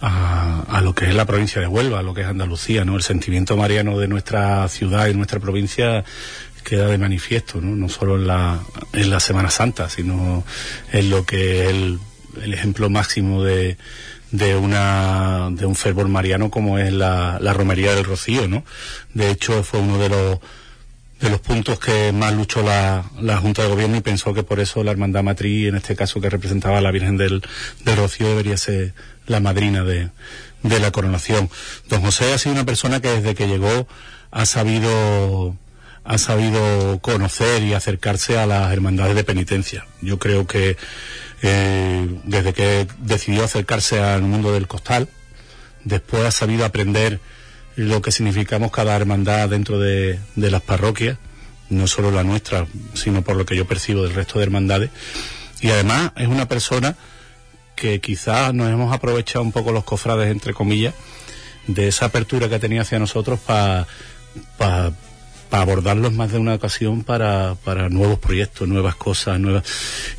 a, 0.00 0.62
a 0.68 0.80
lo 0.80 0.94
que 0.94 1.06
es 1.06 1.14
la 1.14 1.26
provincia 1.26 1.60
de 1.60 1.66
Huelva, 1.66 2.00
a 2.00 2.02
lo 2.02 2.14
que 2.14 2.22
es 2.22 2.26
Andalucía, 2.26 2.84
¿no? 2.84 2.96
El 2.96 3.02
sentimiento 3.02 3.56
mariano 3.56 3.98
de 3.98 4.08
nuestra 4.08 4.66
ciudad 4.68 5.08
y 5.08 5.14
nuestra 5.14 5.40
provincia 5.40 6.04
queda 6.64 6.86
de 6.86 6.98
manifiesto, 6.98 7.60
¿no? 7.60 7.74
No 7.76 7.88
solo 7.88 8.16
en 8.16 8.26
la, 8.26 8.60
en 8.92 9.10
la 9.10 9.20
Semana 9.20 9.50
Santa, 9.50 9.88
sino 9.88 10.44
en 10.92 11.10
lo 11.10 11.24
que 11.24 11.64
es 11.64 11.70
el, 11.70 11.98
el 12.42 12.54
ejemplo 12.54 12.90
máximo 12.90 13.42
de, 13.42 13.76
de 14.30 14.56
una 14.56 15.48
de 15.50 15.66
un 15.66 15.74
fervor 15.74 16.08
mariano 16.08 16.50
como 16.50 16.78
es 16.78 16.92
la, 16.92 17.38
la 17.40 17.52
romería 17.52 17.94
del 17.94 18.04
Rocío, 18.04 18.48
¿no? 18.48 18.64
De 19.14 19.30
hecho 19.30 19.62
fue 19.62 19.80
uno 19.80 19.98
de 19.98 20.08
los 20.08 20.38
de 21.20 21.28
los 21.28 21.40
puntos 21.40 21.78
que 21.78 22.12
más 22.12 22.32
luchó 22.32 22.62
la, 22.62 23.04
la 23.20 23.36
Junta 23.36 23.62
de 23.62 23.68
Gobierno 23.68 23.96
y 23.96 24.00
pensó 24.00 24.32
que 24.32 24.42
por 24.42 24.58
eso 24.58 24.82
la 24.82 24.92
Hermandad 24.92 25.22
Matriz, 25.22 25.68
en 25.68 25.76
este 25.76 25.94
caso 25.94 26.18
que 26.18 26.30
representaba 26.30 26.78
a 26.78 26.80
la 26.80 26.90
Virgen 26.90 27.18
del, 27.18 27.42
del 27.84 27.96
Rocío, 27.96 28.28
debería 28.28 28.56
ser 28.56 28.94
la 29.30 29.40
madrina 29.40 29.84
de, 29.84 30.10
de 30.62 30.80
la 30.80 30.90
coronación. 30.90 31.48
Don 31.88 32.02
José 32.02 32.32
ha 32.32 32.38
sido 32.38 32.54
una 32.54 32.66
persona 32.66 33.00
que 33.00 33.08
desde 33.08 33.34
que 33.34 33.48
llegó 33.48 33.86
ha 34.30 34.46
sabido 34.46 35.56
ha 36.02 36.18
sabido 36.18 36.98
conocer 37.00 37.62
y 37.62 37.74
acercarse 37.74 38.38
a 38.38 38.46
las 38.46 38.72
hermandades 38.72 39.14
de 39.14 39.22
penitencia. 39.22 39.86
Yo 40.00 40.18
creo 40.18 40.46
que 40.46 40.76
eh, 41.42 42.08
desde 42.24 42.52
que 42.52 42.86
decidió 42.98 43.44
acercarse 43.44 44.00
al 44.00 44.22
mundo 44.22 44.52
del 44.52 44.66
costal, 44.66 45.08
después 45.84 46.24
ha 46.24 46.30
sabido 46.30 46.64
aprender 46.64 47.20
lo 47.76 48.02
que 48.02 48.12
significamos 48.12 48.72
cada 48.72 48.96
hermandad 48.96 49.50
dentro 49.50 49.78
de, 49.78 50.18
de 50.36 50.50
las 50.50 50.62
parroquias, 50.62 51.18
no 51.68 51.86
solo 51.86 52.10
la 52.10 52.24
nuestra, 52.24 52.66
sino 52.94 53.22
por 53.22 53.36
lo 53.36 53.44
que 53.44 53.56
yo 53.56 53.66
percibo 53.66 54.02
del 54.02 54.14
resto 54.14 54.38
de 54.38 54.44
hermandades. 54.44 54.90
Y 55.60 55.70
además 55.70 56.12
es 56.16 56.28
una 56.28 56.48
persona 56.48 56.96
que 57.80 58.00
quizás 58.00 58.52
nos 58.54 58.70
hemos 58.70 58.92
aprovechado 58.92 59.42
un 59.42 59.52
poco 59.52 59.72
los 59.72 59.84
cofrades, 59.84 60.30
entre 60.30 60.52
comillas, 60.52 60.94
de 61.66 61.88
esa 61.88 62.06
apertura 62.06 62.48
que 62.48 62.58
tenía 62.58 62.82
hacia 62.82 62.98
nosotros 62.98 63.40
para 63.40 63.86
para 65.50 65.64
abordarlos 65.64 66.12
más 66.12 66.30
de 66.30 66.38
una 66.38 66.54
ocasión 66.54 67.02
para, 67.02 67.56
para 67.64 67.88
nuevos 67.88 68.20
proyectos, 68.20 68.68
nuevas 68.68 68.94
cosas, 68.94 69.40
nuevas 69.40 69.64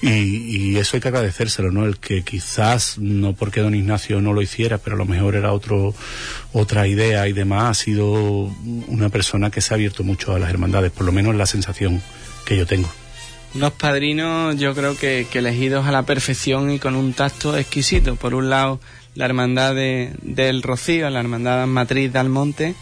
y, 0.01 0.09
y 0.09 0.77
eso 0.77 0.97
hay 0.97 1.01
que 1.01 1.07
agradecérselo, 1.07 1.71
¿no? 1.71 1.85
El 1.85 1.97
que 1.97 2.23
quizás 2.23 2.97
no 2.97 3.33
porque 3.33 3.61
don 3.61 3.73
Ignacio 3.73 4.19
no 4.19 4.33
lo 4.33 4.41
hiciera, 4.41 4.77
pero 4.77 4.97
a 4.97 4.99
lo 4.99 5.05
mejor 5.05 5.35
era 5.35 5.53
otro 5.53 5.95
otra 6.51 6.85
idea 6.85 7.29
y 7.29 7.33
demás, 7.33 7.63
ha 7.69 7.73
sido 7.85 8.11
una 8.11 9.07
persona 9.07 9.49
que 9.49 9.61
se 9.61 9.73
ha 9.73 9.75
abierto 9.75 10.03
mucho 10.03 10.35
a 10.35 10.39
las 10.39 10.49
hermandades, 10.49 10.91
por 10.91 11.05
lo 11.05 11.13
menos 11.13 11.33
la 11.35 11.45
sensación 11.45 12.01
que 12.45 12.57
yo 12.57 12.67
tengo. 12.67 12.91
Unos 13.53 13.73
padrinos 13.73 14.57
yo 14.57 14.73
creo 14.73 14.97
que, 14.97 15.27
que 15.29 15.39
elegidos 15.39 15.85
a 15.85 15.91
la 15.91 16.03
perfección 16.03 16.71
y 16.71 16.79
con 16.79 16.95
un 16.95 17.13
tacto 17.13 17.57
exquisito. 17.57 18.15
Por 18.15 18.33
un 18.33 18.49
lado, 18.49 18.79
la 19.15 19.25
hermandad 19.25 19.75
de, 19.75 20.13
del 20.21 20.63
Rocío, 20.63 21.09
la 21.09 21.19
hermandad 21.19 21.67
matriz 21.67 22.13
de 22.13 22.19
Almonte, 22.19 22.75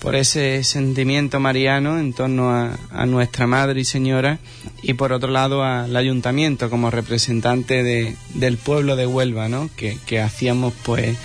por 0.00 0.16
ese 0.16 0.64
sentimiento 0.64 1.38
mariano 1.38 1.98
en 1.98 2.14
torno 2.14 2.50
a, 2.50 2.78
a, 2.90 3.04
nuestra 3.04 3.46
Madre 3.46 3.80
y 3.80 3.84
Señora 3.84 4.38
y 4.82 4.94
por 4.94 5.12
otro 5.12 5.30
lado 5.30 5.62
al 5.62 5.94
ayuntamiento 5.94 6.70
como 6.70 6.90
representante 6.90 7.82
de, 7.82 8.16
del 8.34 8.56
pueblo 8.56 8.96
de 8.96 9.06
Huelva, 9.06 9.48
¿no? 9.50 9.68
Que, 9.76 9.98
que 10.06 10.20
hacíamos 10.20 10.72
pues 10.82 11.18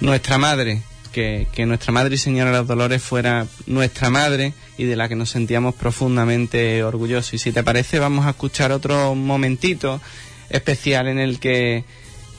nuestra 0.00 0.38
Madre, 0.38 0.82
que, 1.12 1.46
que, 1.52 1.64
nuestra 1.66 1.92
Madre 1.92 2.16
y 2.16 2.18
Señora 2.18 2.50
de 2.50 2.58
los 2.58 2.66
Dolores 2.66 3.00
fuera 3.00 3.46
nuestra 3.66 4.10
Madre 4.10 4.52
y 4.78 4.84
de 4.84 4.96
la 4.96 5.08
que 5.08 5.16
nos 5.16 5.30
sentíamos 5.30 5.74
profundamente 5.74 6.82
orgullosos. 6.84 7.34
Y 7.34 7.38
si 7.38 7.52
te 7.52 7.62
parece 7.62 7.98
vamos 7.98 8.26
a 8.26 8.30
escuchar 8.30 8.72
otro 8.72 9.14
momentito 9.14 10.00
especial 10.50 11.08
en 11.08 11.18
el 11.18 11.38
que 11.38 11.84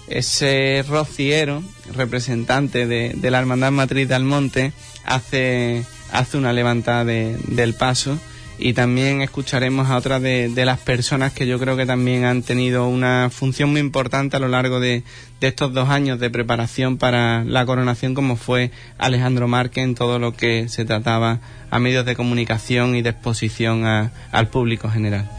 ese 0.07 0.85
rociero, 0.88 1.63
representante 1.93 2.88
de, 2.88 3.13
de 3.15 3.31
la 3.31 3.39
Hermandad 3.39 3.71
Matriz 3.71 4.07
de 4.07 4.15
Almonte, 4.15 4.71
hace, 5.03 5.83
hace 6.11 6.38
una 6.38 6.53
levantada 6.53 7.03
de, 7.03 7.38
del 7.47 7.73
paso 7.73 8.19
y 8.60 8.74
también 8.74 9.22
escucharemos 9.22 9.89
a 9.89 9.97
otras 9.97 10.22
de, 10.22 10.49
de, 10.49 10.66
las 10.66 10.80
personas 10.80 11.32
que 11.32 11.45
yo 11.45 11.60
creo 11.60 11.78
que 11.78 11.86
también 11.86 12.26
han 12.26 12.41
tenido 12.41 12.88
una 12.88 13.30
función 13.30 13.72
muy 13.72 13.82
importante 13.82 14.38
a 14.38 14.39
lo 14.39 14.47
largo 14.47 14.80
de, 14.80 15.03
de, 15.39 15.47
estos 15.47 15.74
dos 15.74 15.89
años 15.89 16.20
de 16.20 16.30
preparación 16.30 16.97
para 16.97 17.43
la 17.43 17.66
coronación 17.66 18.16
como 18.16 18.36
fue 18.36 18.72
Alejandro 18.97 19.47
Márquez 19.47 19.84
en 19.84 19.95
todo 19.95 20.20
lo 20.20 20.36
que 20.36 20.70
se 20.70 20.86
trataba 20.86 21.39
a 21.70 21.80
medios 21.80 22.05
de 22.05 22.16
comunicación 22.16 22.95
y 22.95 23.01
de 23.01 23.12
exposición 23.12 23.86
a, 23.86 24.12
al 24.32 24.47
público 24.47 24.89
general. 24.89 25.30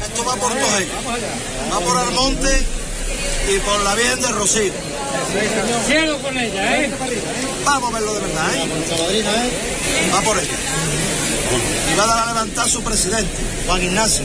Esto 0.00 0.24
va 0.24 0.34
por 0.36 0.52
Tojé, 0.52 0.86
va 1.72 1.80
por 1.80 1.96
Almonte 1.96 2.62
y 3.54 3.58
por 3.60 3.82
la 3.82 3.94
Virgen 3.94 4.20
de 4.20 4.28
Rocío. 4.28 4.72
Cielo 5.86 6.18
con 6.18 6.36
ella, 6.36 6.82
¿eh? 6.82 6.90
Vamos 7.64 7.90
a 7.90 7.94
verlo 7.94 8.14
de 8.14 8.20
verdad, 8.20 8.54
¿eh? 8.54 10.10
Va 10.12 10.20
por 10.22 10.38
ella. 10.38 11.09
Y 11.92 11.96
va 11.96 12.22
a 12.22 12.26
levantar 12.26 12.68
su 12.68 12.82
presidente, 12.82 13.30
Juan 13.66 13.82
Ignacio. 13.82 14.24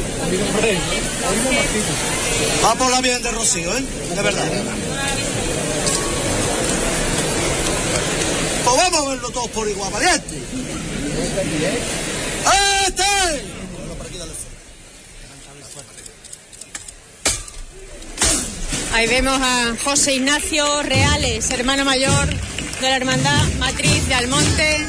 Va 2.64 2.76
por 2.76 2.92
la 2.92 3.02
Virgen 3.02 3.24
de 3.24 3.32
Rocío, 3.32 3.76
¿eh? 3.78 3.84
De 4.16 4.22
verdad. 4.22 4.46
Pues 8.64 8.78
vamos 8.78 9.00
a 9.00 9.10
verlo 9.10 9.30
todos 9.30 9.50
por 9.52 9.70
igual, 9.70 9.92
valiente. 9.92 10.42
¡Este! 12.88 13.04
Ahí 18.94 19.08
vemos 19.08 19.38
a 19.42 19.76
José 19.84 20.14
Ignacio 20.16 20.82
Reales, 20.84 21.52
hermano 21.52 21.84
mayor 21.84 22.28
de 22.80 22.90
la 22.90 22.96
Hermandad 22.96 23.44
Matriz 23.60 24.08
de 24.08 24.14
Almonte, 24.14 24.86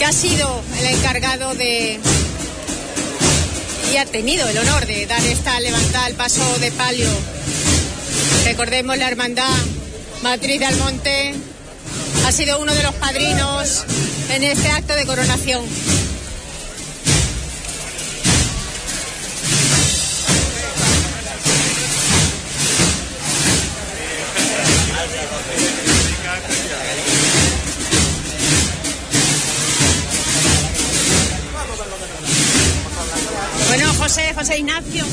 que 0.00 0.06
ha 0.06 0.12
sido 0.14 0.62
el 0.78 0.86
encargado 0.86 1.54
de 1.54 2.00
y 3.92 3.96
ha 3.98 4.06
tenido 4.06 4.48
el 4.48 4.56
honor 4.56 4.86
de 4.86 5.04
dar 5.04 5.22
esta 5.22 5.60
levantada 5.60 6.06
al 6.06 6.14
paso 6.14 6.42
de 6.58 6.72
palio. 6.72 7.06
Recordemos 8.46 8.96
la 8.96 9.08
Hermandad 9.08 9.58
Matriz 10.22 10.58
de 10.58 10.64
Almonte 10.64 11.34
ha 12.26 12.32
sido 12.32 12.60
uno 12.60 12.74
de 12.74 12.82
los 12.82 12.94
padrinos 12.94 13.84
en 14.30 14.42
este 14.42 14.70
acto 14.70 14.94
de 14.94 15.04
coronación. 15.04 15.62
Bueno, 33.70 33.94
José, 33.94 34.34
José 34.34 34.58
Ignacio. 34.58 35.04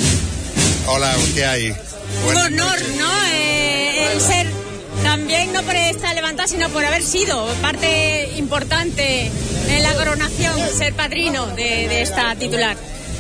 Hola, 0.87 1.15
¿qué 1.35 1.45
hay? 1.45 1.75
Un 2.27 2.37
honor, 2.37 2.79
¿no? 2.97 3.25
Eh, 3.31 4.13
el 4.13 4.19
ser 4.19 4.47
también 5.03 5.53
no 5.53 5.61
por 5.61 5.75
estar 5.75 6.15
levantado, 6.15 6.47
sino 6.47 6.67
por 6.69 6.83
haber 6.83 7.03
sido 7.03 7.45
parte 7.61 8.31
importante 8.35 9.31
en 9.69 9.83
la 9.83 9.93
coronación, 9.93 10.55
ser 10.75 10.95
padrino 10.95 11.45
de, 11.55 11.87
de 11.87 12.01
esta 12.01 12.35
titular. 12.35 12.75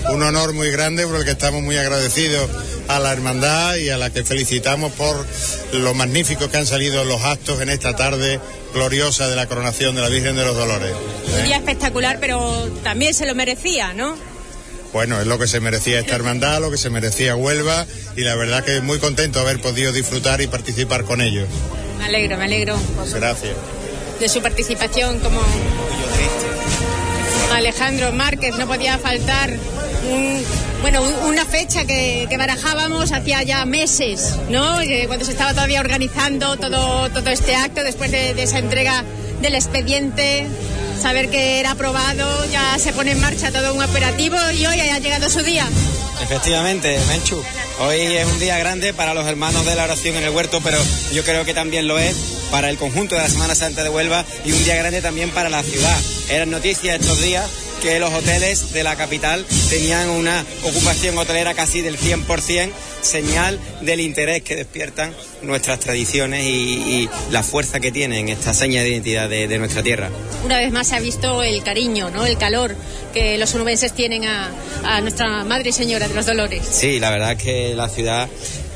Un 0.09 0.23
honor 0.23 0.53
muy 0.53 0.71
grande 0.71 1.05
por 1.05 1.17
el 1.17 1.23
que 1.23 1.31
estamos 1.31 1.61
muy 1.61 1.77
agradecidos 1.77 2.49
a 2.87 2.99
la 2.99 3.13
hermandad 3.13 3.75
y 3.75 3.89
a 3.89 3.97
la 3.99 4.09
que 4.09 4.23
felicitamos 4.23 4.91
por 4.93 5.23
lo 5.71 5.93
magnífico 5.93 6.49
que 6.49 6.57
han 6.57 6.65
salido 6.65 7.03
los 7.03 7.21
actos 7.21 7.61
en 7.61 7.69
esta 7.69 7.95
tarde 7.95 8.39
gloriosa 8.73 9.27
de 9.27 9.35
la 9.35 9.45
coronación 9.45 9.93
de 9.93 10.01
la 10.01 10.09
Virgen 10.09 10.35
de 10.35 10.45
los 10.45 10.55
Dolores. 10.55 10.93
Un 11.37 11.43
día 11.45 11.57
espectacular, 11.57 12.17
pero 12.19 12.67
también 12.83 13.13
se 13.13 13.27
lo 13.27 13.35
merecía, 13.35 13.93
¿no? 13.93 14.15
Bueno, 14.93 15.19
es 15.21 15.27
lo 15.27 15.37
que 15.37 15.47
se 15.47 15.59
merecía 15.59 15.99
esta 15.99 16.15
hermandad, 16.15 16.59
lo 16.61 16.71
que 16.71 16.77
se 16.77 16.89
merecía 16.89 17.35
Huelva 17.35 17.85
y 18.15 18.21
la 18.21 18.35
verdad 18.35 18.63
que 18.63 18.81
muy 18.81 18.99
contento 18.99 19.39
de 19.39 19.45
haber 19.45 19.61
podido 19.61 19.91
disfrutar 19.91 20.41
y 20.41 20.47
participar 20.47 21.03
con 21.03 21.21
ellos. 21.21 21.47
Me 21.99 22.05
alegro, 22.05 22.37
me 22.37 22.45
alegro 22.45 22.77
Gracias. 23.13 23.53
de 24.19 24.29
su 24.29 24.41
participación 24.41 25.19
como 25.19 25.41
Alejandro 27.53 28.11
Márquez. 28.11 28.55
No 28.57 28.67
podía 28.67 28.97
faltar 28.97 29.51
un- 30.09 30.43
bueno, 30.81 31.01
un- 31.01 31.29
una 31.29 31.45
fecha 31.45 31.85
que, 31.85 32.27
que 32.29 32.37
barajábamos 32.37 33.11
hacía 33.11 33.43
ya 33.43 33.65
meses, 33.65 34.35
¿no? 34.49 34.79
Cuando 35.07 35.25
se 35.25 35.31
estaba 35.31 35.51
todavía 35.53 35.79
organizando 35.79 36.57
todo, 36.57 37.09
todo 37.09 37.29
este 37.29 37.55
acto 37.55 37.83
después 37.83 38.11
de, 38.11 38.33
de 38.33 38.43
esa 38.43 38.59
entrega 38.59 39.03
del 39.41 39.55
expediente. 39.55 40.47
Saber 41.01 41.29
que 41.29 41.59
era 41.59 41.71
aprobado, 41.71 42.45
ya 42.51 42.77
se 42.79 42.91
pone 42.91 43.11
en 43.11 43.21
marcha 43.21 43.51
todo 43.51 43.73
un 43.73 43.81
operativo 43.81 44.35
y 44.51 44.65
hoy 44.65 44.79
ha 44.79 44.99
llegado 44.99 45.29
su 45.29 45.41
día. 45.41 45.67
Efectivamente, 46.21 46.99
Menchu. 47.07 47.41
Hoy 47.79 48.01
es 48.01 48.25
un 48.25 48.39
día 48.39 48.57
grande 48.57 48.93
para 48.93 49.13
los 49.13 49.27
hermanos 49.27 49.65
de 49.65 49.75
la 49.75 49.83
oración 49.83 50.15
en 50.15 50.23
el 50.23 50.31
huerto, 50.31 50.59
pero 50.63 50.77
yo 51.13 51.23
creo 51.23 51.45
que 51.45 51.53
también 51.53 51.87
lo 51.87 51.99
es 51.99 52.15
para 52.49 52.69
el 52.69 52.77
conjunto 52.77 53.15
de 53.15 53.21
la 53.21 53.29
Semana 53.29 53.53
Santa 53.53 53.83
de 53.83 53.89
Huelva 53.89 54.25
y 54.43 54.51
un 54.51 54.63
día 54.63 54.75
grande 54.75 55.01
también 55.01 55.29
para 55.29 55.49
la 55.49 55.61
ciudad. 55.61 55.97
Eran 56.29 56.49
noticias 56.49 56.99
estos 56.99 57.21
días 57.21 57.45
que 57.81 57.99
los 57.99 58.13
hoteles 58.13 58.73
de 58.73 58.83
la 58.83 58.95
capital 58.95 59.45
tenían 59.69 60.09
una 60.09 60.43
ocupación 60.63 61.17
hotelera 61.17 61.53
casi 61.53 61.81
del 61.81 61.97
100%, 61.97 62.71
señal 63.01 63.59
del 63.81 63.99
interés 63.99 64.41
que 64.41 64.55
despiertan 64.55 65.13
nuestras 65.41 65.79
tradiciones 65.79 66.45
y, 66.45 66.49
y 66.49 67.09
la 67.31 67.43
fuerza 67.43 67.79
que 67.79 67.91
tienen 67.91 68.29
esta 68.29 68.53
seña 68.53 68.81
de 68.81 68.89
identidad 68.89 69.29
de, 69.29 69.47
de 69.47 69.59
nuestra 69.59 69.83
tierra. 69.83 70.09
Una 70.43 70.57
vez 70.57 70.71
más 70.71 70.87
se 70.87 70.95
ha 70.95 70.99
visto 70.99 71.43
el 71.43 71.63
cariño, 71.63 72.09
¿no? 72.09 72.25
El 72.25 72.37
calor 72.37 72.75
que 73.13 73.37
los 73.37 73.53
onubenses 73.55 73.93
tienen 73.93 74.25
a, 74.25 74.51
a 74.83 75.01
nuestra 75.01 75.43
Madre 75.43 75.69
y 75.69 75.73
Señora 75.73 76.07
de 76.07 76.15
los 76.15 76.25
Dolores. 76.25 76.63
Sí, 76.69 76.99
la 76.99 77.11
verdad 77.11 77.33
es 77.33 77.43
que 77.43 77.75
la 77.75 77.89
ciudad 77.89 78.27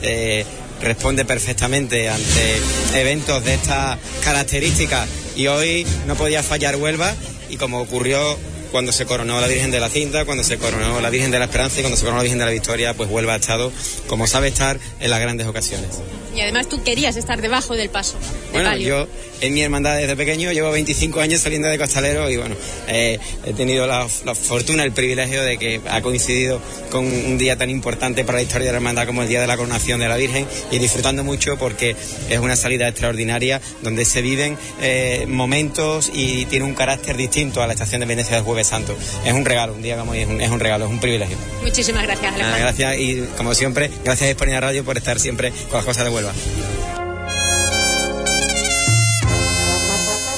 eh, 0.01 0.45
responde 0.81 1.25
perfectamente 1.25 2.09
ante 2.09 2.57
eventos 2.95 3.43
de 3.43 3.55
estas 3.55 3.97
características 4.23 5.07
y 5.35 5.47
hoy 5.47 5.85
no 6.07 6.15
podía 6.15 6.43
fallar 6.43 6.75
Huelva 6.75 7.13
y 7.49 7.57
como 7.57 7.81
ocurrió 7.81 8.37
cuando 8.71 8.91
se 8.91 9.05
coronó 9.05 9.39
la 9.39 9.47
Virgen 9.47 9.71
de 9.71 9.79
la 9.79 9.89
Cinta, 9.89 10.25
cuando 10.25 10.43
se 10.43 10.57
coronó 10.57 10.99
la 11.01 11.09
Virgen 11.09 11.31
de 11.31 11.39
la 11.39 11.45
Esperanza 11.45 11.79
y 11.79 11.83
cuando 11.83 11.97
se 11.97 12.03
coronó 12.03 12.17
la 12.17 12.23
Virgen 12.23 12.39
de 12.39 12.45
la 12.45 12.51
Victoria, 12.51 12.93
pues 12.93 13.09
Huelva 13.09 13.33
ha 13.33 13.37
estado, 13.37 13.71
como 14.07 14.27
sabe 14.27 14.47
estar, 14.47 14.79
en 14.99 15.09
las 15.09 15.19
grandes 15.19 15.47
ocasiones. 15.47 15.99
Y 16.35 16.39
además 16.39 16.69
tú 16.69 16.81
querías 16.81 17.17
estar 17.17 17.41
debajo 17.41 17.75
del 17.75 17.89
paso. 17.89 18.17
de 18.17 18.51
Bueno, 18.53 18.69
palio. 18.69 18.87
yo 18.87 19.07
en 19.41 19.53
mi 19.53 19.61
hermandad 19.61 19.97
desde 19.97 20.15
pequeño 20.15 20.51
llevo 20.51 20.71
25 20.71 21.19
años 21.19 21.41
saliendo 21.41 21.67
de 21.67 21.77
costalero 21.77 22.29
y 22.29 22.37
bueno, 22.37 22.55
eh, 22.87 23.19
he 23.45 23.53
tenido 23.53 23.85
la, 23.85 24.07
la 24.25 24.35
fortuna, 24.35 24.83
el 24.83 24.93
privilegio 24.93 25.43
de 25.43 25.57
que 25.57 25.81
ha 25.89 26.01
coincidido 26.01 26.61
con 26.89 27.05
un 27.05 27.37
día 27.37 27.57
tan 27.57 27.69
importante 27.69 28.23
para 28.23 28.37
la 28.37 28.43
historia 28.43 28.67
de 28.67 28.71
la 28.71 28.77
hermandad 28.77 29.07
como 29.07 29.23
el 29.23 29.27
día 29.27 29.41
de 29.41 29.47
la 29.47 29.57
coronación 29.57 29.99
de 29.99 30.07
la 30.07 30.15
Virgen 30.15 30.47
y 30.71 30.79
disfrutando 30.79 31.23
mucho 31.23 31.57
porque 31.57 31.95
es 32.29 32.39
una 32.39 32.55
salida 32.55 32.87
extraordinaria 32.87 33.59
donde 33.81 34.05
se 34.05 34.21
viven 34.21 34.57
eh, 34.81 35.25
momentos 35.27 36.11
y 36.13 36.45
tiene 36.45 36.65
un 36.65 36.73
carácter 36.73 37.17
distinto 37.17 37.61
a 37.61 37.67
la 37.67 37.73
estación 37.73 38.01
de 38.01 38.07
Venecia 38.07 38.35
del 38.35 38.45
Jueves 38.45 38.60
Santo. 38.63 38.95
Es 39.25 39.33
un 39.33 39.45
regalo, 39.45 39.73
un 39.73 39.81
día 39.81 39.97
como 39.97 40.11
hoy 40.11 40.19
es 40.19 40.27
un, 40.27 40.41
es 40.41 40.49
un 40.49 40.59
regalo, 40.59 40.85
es 40.85 40.91
un 40.91 40.99
privilegio. 40.99 41.37
Muchísimas 41.63 42.03
gracias, 42.03 42.31
Nada, 42.33 42.55
Alejandro. 42.55 42.61
gracias 42.85 42.99
y 42.99 43.27
como 43.37 43.53
siempre, 43.53 43.89
gracias 44.03 44.27
a 44.27 44.31
España 44.31 44.59
Radio 44.59 44.83
por 44.83 44.97
estar 44.97 45.19
siempre 45.19 45.51
con 45.69 45.77
las 45.77 45.85
cosas 45.85 46.05
de 46.05 46.09
Huelva. 46.09 46.31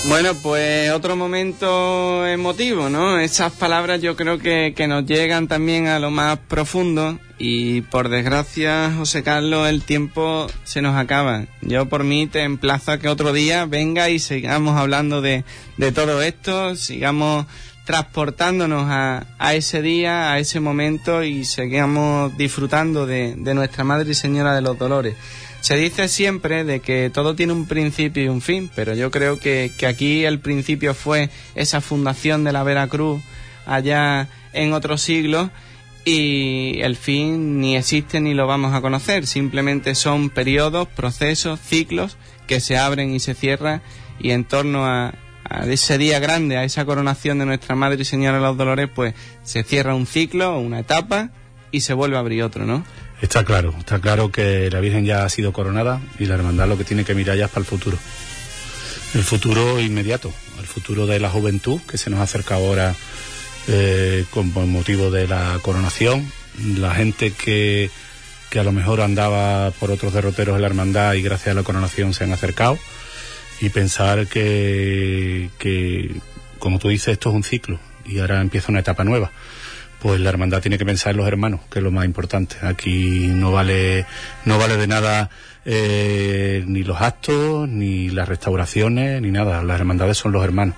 Bueno, 0.05 0.35
pues 0.35 0.91
otro 0.91 1.15
momento 1.15 2.27
emotivo, 2.27 2.89
¿no? 2.89 3.17
Esas 3.19 3.53
palabras 3.53 4.01
yo 4.01 4.17
creo 4.17 4.37
que, 4.37 4.73
que 4.75 4.85
nos 4.85 5.05
llegan 5.05 5.47
también 5.47 5.87
a 5.87 5.97
lo 5.97 6.11
más 6.11 6.39
profundo 6.39 7.17
y 7.39 7.81
por 7.81 8.09
desgracia, 8.09 8.91
José 8.97 9.23
Carlos, 9.23 9.69
el 9.69 9.81
tiempo 9.81 10.47
se 10.65 10.81
nos 10.81 10.97
acaba. 10.97 11.45
Yo 11.61 11.87
por 11.87 12.03
mí 12.03 12.27
te 12.27 12.43
emplazo 12.43 12.91
a 12.91 12.99
que 12.99 13.07
otro 13.07 13.31
día 13.31 13.65
venga 13.65 14.09
y 14.09 14.19
sigamos 14.19 14.77
hablando 14.77 15.21
de, 15.21 15.45
de 15.77 15.91
todo 15.93 16.21
esto, 16.21 16.75
sigamos 16.75 17.45
transportándonos 17.85 18.85
a, 18.89 19.25
a 19.37 19.53
ese 19.55 19.81
día, 19.81 20.31
a 20.31 20.39
ese 20.39 20.59
momento 20.59 21.23
y 21.23 21.43
sigamos 21.43 22.35
disfrutando 22.37 23.05
de, 23.05 23.35
de 23.37 23.53
nuestra 23.53 23.83
Madre 23.83 24.11
y 24.11 24.13
Señora 24.13 24.55
de 24.55 24.61
los 24.61 24.77
Dolores. 24.77 25.15
Se 25.59 25.77
dice 25.77 26.07
siempre 26.07 26.63
de 26.63 26.81
que 26.81 27.09
todo 27.09 27.35
tiene 27.35 27.53
un 27.53 27.67
principio 27.67 28.23
y 28.23 28.27
un 28.27 28.41
fin, 28.41 28.69
pero 28.75 28.95
yo 28.95 29.11
creo 29.11 29.39
que, 29.39 29.71
que 29.77 29.87
aquí 29.87 30.25
el 30.25 30.39
principio 30.39 30.93
fue 30.93 31.29
esa 31.55 31.81
fundación 31.81 32.43
de 32.43 32.51
la 32.51 32.63
Veracruz 32.63 33.21
allá 33.65 34.27
en 34.51 34.73
otros 34.73 35.01
siglos 35.01 35.49
y 36.05 36.81
el 36.81 36.97
fin 36.97 37.61
ni 37.61 37.77
existe 37.77 38.19
ni 38.19 38.33
lo 38.33 38.45
vamos 38.45 38.73
a 38.73 38.81
conocer, 38.81 39.25
simplemente 39.25 39.95
son 39.95 40.29
periodos, 40.29 40.87
procesos, 40.89 41.61
ciclos 41.61 42.17
que 42.45 42.59
se 42.59 42.77
abren 42.77 43.13
y 43.15 43.21
se 43.21 43.33
cierran 43.33 43.81
y 44.19 44.31
en 44.31 44.43
torno 44.43 44.85
a, 44.85 45.13
a 45.49 45.65
ese 45.65 45.97
día 45.97 46.19
grande, 46.19 46.57
a 46.57 46.63
esa 46.63 46.85
coronación 46.85 47.39
de 47.39 47.45
nuestra 47.45 47.75
Madre 47.75 48.01
y 48.01 48.05
Señora 48.05 48.37
de 48.37 48.43
los 48.43 48.57
Dolores, 48.57 48.89
pues 48.93 49.13
se 49.43 49.63
cierra 49.63 49.95
un 49.95 50.05
ciclo, 50.05 50.59
una 50.59 50.79
etapa 50.79 51.31
y 51.71 51.81
se 51.81 51.93
vuelve 51.93 52.17
a 52.17 52.19
abrir 52.19 52.43
otro, 52.43 52.65
¿no? 52.65 52.85
Está 53.21 53.43
claro, 53.43 53.73
está 53.77 53.99
claro 53.99 54.31
que 54.31 54.69
la 54.69 54.79
Virgen 54.79 55.05
ya 55.05 55.23
ha 55.23 55.29
sido 55.29 55.53
coronada 55.53 56.01
y 56.19 56.25
la 56.25 56.35
hermandad 56.35 56.67
lo 56.67 56.77
que 56.77 56.83
tiene 56.83 57.05
que 57.05 57.15
mirar 57.15 57.37
ya 57.37 57.45
es 57.45 57.51
para 57.51 57.61
el 57.61 57.65
futuro. 57.65 57.97
El 59.13 59.23
futuro 59.23 59.79
inmediato, 59.79 60.31
el 60.59 60.65
futuro 60.65 61.05
de 61.05 61.19
la 61.19 61.29
juventud 61.29 61.79
que 61.89 61.97
se 61.97 62.09
nos 62.09 62.19
acerca 62.19 62.55
ahora 62.55 62.95
eh, 63.67 64.25
con 64.31 64.51
motivo 64.69 65.09
de 65.09 65.27
la 65.27 65.57
coronación, 65.61 66.29
la 66.77 66.93
gente 66.95 67.31
que, 67.31 67.89
que 68.49 68.59
a 68.59 68.63
lo 68.63 68.71
mejor 68.71 69.01
andaba 69.01 69.71
por 69.71 69.91
otros 69.91 70.13
derroteros 70.13 70.55
en 70.55 70.61
la 70.61 70.67
hermandad 70.67 71.13
y 71.13 71.21
gracias 71.21 71.49
a 71.49 71.53
la 71.53 71.63
coronación 71.63 72.13
se 72.13 72.23
han 72.23 72.33
acercado 72.33 72.77
y 73.61 73.69
pensar 73.69 74.27
que, 74.27 75.49
que 75.57 76.15
como 76.59 76.79
tú 76.79 76.89
dices, 76.89 77.09
esto 77.09 77.29
es 77.29 77.35
un 77.35 77.43
ciclo 77.43 77.79
y 78.05 78.19
ahora 78.19 78.41
empieza 78.41 78.71
una 78.71 78.81
etapa 78.81 79.03
nueva 79.03 79.31
pues 80.03 80.19
la 80.19 80.29
hermandad 80.29 80.61
tiene 80.61 80.77
que 80.77 80.85
pensar 80.85 81.11
en 81.11 81.17
los 81.17 81.27
hermanos, 81.27 81.61
que 81.71 81.79
es 81.79 81.83
lo 81.83 81.89
más 81.89 82.03
importante. 82.03 82.57
Aquí 82.61 83.27
no 83.33 83.53
vale, 83.53 84.05
no 84.43 84.59
vale 84.59 84.75
de 84.75 84.85
nada 84.85 85.29
eh, 85.63 86.61
ni 86.67 86.83
los 86.83 87.01
actos, 87.01 87.69
ni 87.69 88.09
las 88.09 88.27
restauraciones, 88.27 89.21
ni 89.21 89.31
nada. 89.31 89.63
Las 89.63 89.79
hermandades 89.79 90.17
son 90.17 90.33
los 90.33 90.43
hermanos. 90.43 90.75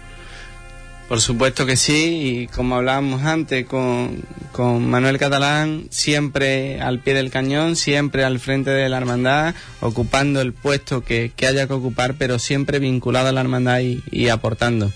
Por 1.08 1.22
supuesto 1.22 1.68
que 1.68 1.76
sí, 1.76 2.40
y 2.42 2.48
como 2.48 2.76
hablábamos 2.76 3.22
antes 3.24 3.68
con, 3.68 4.24
con 4.52 4.90
Manuel 4.90 5.20
Catalán, 5.20 5.86
siempre 5.92 6.82
al 6.82 7.00
pie 7.00 7.14
del 7.14 7.30
cañón, 7.30 7.76
siempre 7.76 8.24
al 8.24 8.40
frente 8.40 8.72
de 8.72 8.90
la 8.90 8.98
hermandad, 8.98 9.54
ocupando 9.82 10.42
el 10.42 10.54
puesto 10.54 11.04
que, 11.04 11.32
que 11.36 11.46
haya 11.46 11.68
que 11.68 11.74
ocupar, 11.74 12.16
pero 12.16 12.40
siempre 12.40 12.80
vinculado 12.80 13.28
a 13.28 13.32
la 13.32 13.42
hermandad 13.42 13.82
y, 13.82 14.02
y 14.10 14.30
aportando. 14.30 14.92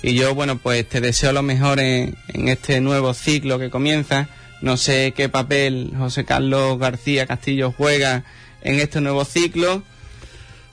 Y 0.00 0.14
yo, 0.14 0.32
bueno, 0.36 0.58
pues 0.58 0.88
te 0.88 1.00
deseo 1.00 1.32
lo 1.32 1.42
mejor 1.42 1.80
en, 1.80 2.16
en 2.28 2.46
este 2.46 2.80
nuevo 2.80 3.12
ciclo 3.12 3.58
que 3.58 3.68
comienza. 3.68 4.28
No 4.60 4.76
sé 4.76 5.12
qué 5.16 5.28
papel 5.28 5.92
José 5.98 6.24
Carlos 6.24 6.78
García 6.78 7.26
Castillo 7.26 7.74
juega 7.76 8.22
en 8.62 8.78
este 8.78 9.00
nuevo 9.00 9.24
ciclo. 9.24 9.82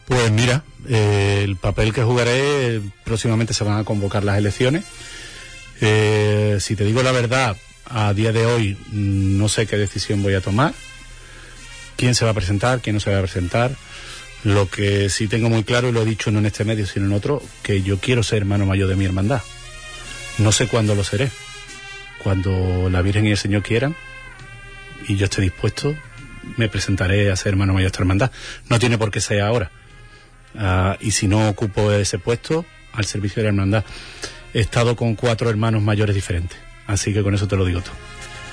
Pues 0.08 0.32
mira, 0.32 0.64
eh, 0.88 1.42
el 1.44 1.56
papel 1.56 1.94
que 1.94 2.04
jugaré, 2.04 2.76
eh, 2.76 2.82
próximamente 3.04 3.54
se 3.54 3.64
van 3.64 3.80
a 3.80 3.84
convocar 3.84 4.24
las 4.24 4.38
elecciones. 4.38 4.84
Eh, 5.82 6.58
si 6.62 6.76
te 6.76 6.86
digo 6.86 7.02
la 7.04 7.12
verdad, 7.12 7.58
a 7.86 8.14
día 8.14 8.32
de 8.32 8.46
hoy 8.46 8.78
mm, 8.92 9.38
no 9.38 9.50
sé 9.50 9.66
qué 9.68 9.78
decisión 9.78 10.24
voy 10.24 10.36
a 10.36 10.42
tomar, 10.42 10.74
quién 11.98 12.16
se 12.16 12.24
va 12.26 12.32
a 12.32 12.36
presentar, 12.36 12.82
quién 12.82 12.96
no 12.96 13.00
se 13.00 13.12
va 13.12 13.18
a 13.18 13.22
presentar. 13.22 13.72
Lo 14.44 14.70
que 14.70 15.10
sí 15.10 15.28
tengo 15.28 15.50
muy 15.50 15.64
claro, 15.64 15.90
y 15.90 15.92
lo 15.92 16.04
he 16.04 16.06
dicho 16.06 16.30
no 16.30 16.38
en 16.38 16.46
este 16.46 16.66
medio, 16.66 16.86
sino 16.86 17.08
en 17.08 17.14
otro, 17.14 17.42
que 17.64 17.82
yo 17.82 18.00
quiero 18.00 18.22
ser 18.22 18.40
hermano 18.40 18.68
mayor 18.68 18.88
de 18.88 18.96
mi 18.96 19.06
hermandad. 19.06 19.42
No 20.38 20.52
sé 20.52 20.68
cuándo 20.68 20.94
lo 20.94 21.04
seré. 21.04 21.32
Cuando 22.22 22.90
la 22.92 23.02
Virgen 23.02 23.26
y 23.26 23.32
el 23.32 23.38
Señor 23.38 23.64
quieran 23.64 23.96
y 25.08 25.16
yo 25.16 25.26
esté 25.26 25.42
dispuesto, 25.42 25.96
me 26.58 26.70
presentaré 26.70 27.32
a 27.32 27.36
ser 27.36 27.54
hermano 27.54 27.74
mayor 27.74 27.86
de 27.86 27.88
esta 27.88 28.02
hermandad. 28.04 28.32
No 28.70 28.78
tiene 28.78 29.00
por 29.00 29.10
qué 29.10 29.20
ser 29.20 29.42
ahora. 29.42 29.72
Ah, 30.58 30.98
y 31.00 31.12
si 31.12 31.28
no 31.28 31.50
ocupo 31.50 31.92
ese 31.92 32.20
puesto, 32.20 32.66
al 32.96 33.06
servicio 33.06 33.42
de 33.42 33.44
la 33.44 33.50
hermandad. 33.50 33.84
He 34.54 34.62
estado 34.62 34.96
con 34.96 35.16
cuatro 35.16 35.50
hermanos 35.50 35.82
mayores 35.82 36.16
diferentes. 36.16 36.58
Así 36.88 37.14
que 37.14 37.24
con 37.24 37.34
eso 37.34 37.48
te 37.48 37.56
lo 37.56 37.66
digo 37.66 37.82
todo. 37.82 37.94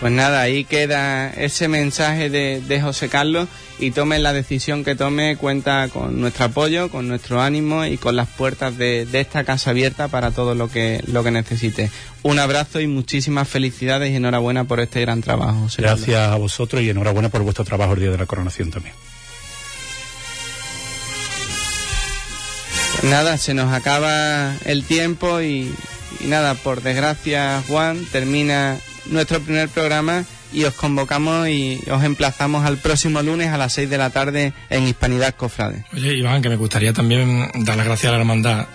Pues 0.00 0.12
nada, 0.12 0.40
ahí 0.40 0.64
queda 0.64 1.30
ese 1.30 1.68
mensaje 1.68 2.28
de, 2.28 2.60
de 2.60 2.80
José 2.80 3.08
Carlos 3.08 3.46
y 3.78 3.92
tome 3.92 4.18
la 4.18 4.32
decisión 4.32 4.82
que 4.82 4.96
tome, 4.96 5.36
cuenta 5.36 5.88
con 5.92 6.20
nuestro 6.20 6.46
apoyo, 6.46 6.90
con 6.90 7.06
nuestro 7.06 7.40
ánimo 7.40 7.84
y 7.84 7.98
con 7.98 8.16
las 8.16 8.28
puertas 8.28 8.76
de, 8.76 9.06
de 9.06 9.20
esta 9.20 9.44
casa 9.44 9.70
abierta 9.70 10.08
para 10.08 10.32
todo 10.32 10.56
lo 10.56 10.68
que, 10.68 11.04
lo 11.06 11.22
que 11.22 11.30
necesite. 11.30 11.88
Un 12.24 12.40
abrazo 12.40 12.80
y 12.80 12.88
muchísimas 12.88 13.46
felicidades 13.46 14.10
y 14.10 14.16
enhorabuena 14.16 14.64
por 14.64 14.80
este 14.80 15.00
gran 15.02 15.20
trabajo. 15.20 15.60
José 15.60 15.82
Carlos. 15.82 16.00
Gracias 16.00 16.32
a 16.32 16.34
vosotros 16.34 16.82
y 16.82 16.90
enhorabuena 16.90 17.28
por 17.28 17.42
vuestro 17.42 17.64
trabajo 17.64 17.92
el 17.92 18.00
día 18.00 18.10
de 18.10 18.18
la 18.18 18.26
coronación 18.26 18.72
también. 18.72 18.96
Nada, 23.02 23.36
se 23.36 23.52
nos 23.52 23.72
acaba 23.72 24.54
el 24.64 24.84
tiempo 24.84 25.40
y, 25.40 25.74
y 26.20 26.26
nada, 26.26 26.54
por 26.54 26.82
desgracia, 26.82 27.62
Juan, 27.66 28.04
termina 28.12 28.78
nuestro 29.06 29.40
primer 29.40 29.68
programa 29.68 30.24
y 30.52 30.64
os 30.64 30.74
convocamos 30.74 31.48
y 31.48 31.80
os 31.90 32.04
emplazamos 32.04 32.64
al 32.64 32.78
próximo 32.78 33.22
lunes 33.22 33.48
a 33.48 33.58
las 33.58 33.72
6 33.72 33.90
de 33.90 33.98
la 33.98 34.10
tarde 34.10 34.52
en 34.70 34.86
Hispanidad 34.86 35.34
Cofrade. 35.34 35.84
Oye, 35.92 36.14
Iván, 36.14 36.42
que 36.42 36.48
me 36.48 36.56
gustaría 36.56 36.92
también 36.92 37.50
dar 37.64 37.76
las 37.76 37.86
gracias 37.86 38.10
a 38.10 38.12
la 38.12 38.20
hermandad 38.20 38.66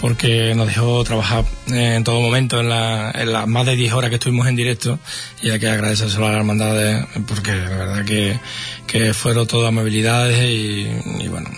porque 0.00 0.54
nos 0.54 0.66
dejó 0.66 1.02
trabajar 1.04 1.44
eh, 1.72 1.94
en 1.96 2.04
todo 2.04 2.20
momento 2.20 2.60
en, 2.60 2.68
la- 2.68 3.10
en 3.14 3.32
las 3.32 3.46
más 3.46 3.66
de 3.66 3.76
10 3.76 3.92
horas 3.92 4.10
que 4.10 4.16
estuvimos 4.16 4.46
en 4.48 4.56
directo 4.56 4.98
y 5.42 5.50
hay 5.50 5.58
que 5.60 5.68
agradecérselo 5.68 6.26
a 6.26 6.32
la 6.32 6.38
hermandad 6.38 6.74
de- 6.74 7.04
porque 7.26 7.52
la 7.54 7.68
verdad 7.68 8.04
que, 8.04 8.38
que 8.86 9.12
fueron 9.14 9.46
todas 9.46 9.68
amabilidades 9.68 10.38
y, 10.48 10.88
y 11.24 11.28
bueno, 11.28 11.50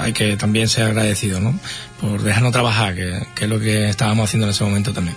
hay 0.00 0.12
que 0.12 0.36
también 0.36 0.68
ser 0.68 0.84
agradecido, 0.86 1.40
¿no? 1.40 1.58
Por 2.00 2.22
dejarnos 2.22 2.52
trabajar, 2.52 2.94
que, 2.94 3.26
que 3.34 3.44
es 3.44 3.50
lo 3.50 3.60
que 3.60 3.88
estábamos 3.88 4.24
haciendo 4.28 4.46
en 4.46 4.52
ese 4.52 4.64
momento 4.64 4.92
también. 4.92 5.16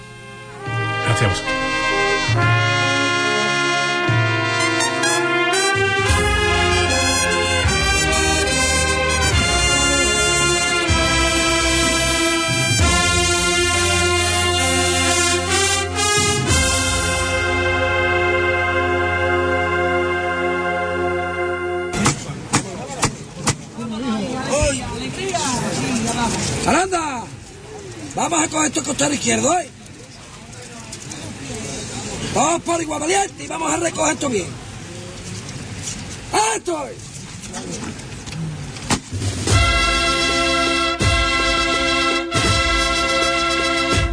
Gracias 1.05 1.62
Coger 28.53 28.67
esto 28.67 28.83
costado 28.83 29.11
izquierdo, 29.11 29.51
¿eh? 29.59 29.67
Vamos 32.35 32.61
por 32.61 32.79
igual 32.79 32.99
valiente 32.99 33.43
y 33.43 33.47
vamos 33.47 33.73
a 33.73 33.77
recoger 33.77 34.13
esto 34.13 34.29
bien. 34.29 34.47
¡Esto 36.55 36.87
es! 36.87 36.97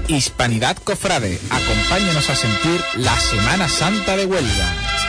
Hispanidad 0.09 0.79
Cofrade, 0.85 1.39
acompáñanos 1.51 2.31
a 2.31 2.35
sentir 2.35 2.83
la 2.97 3.21
Semana 3.21 3.69
Santa 3.69 4.17
de 4.17 4.25
Huelva. 4.25 5.00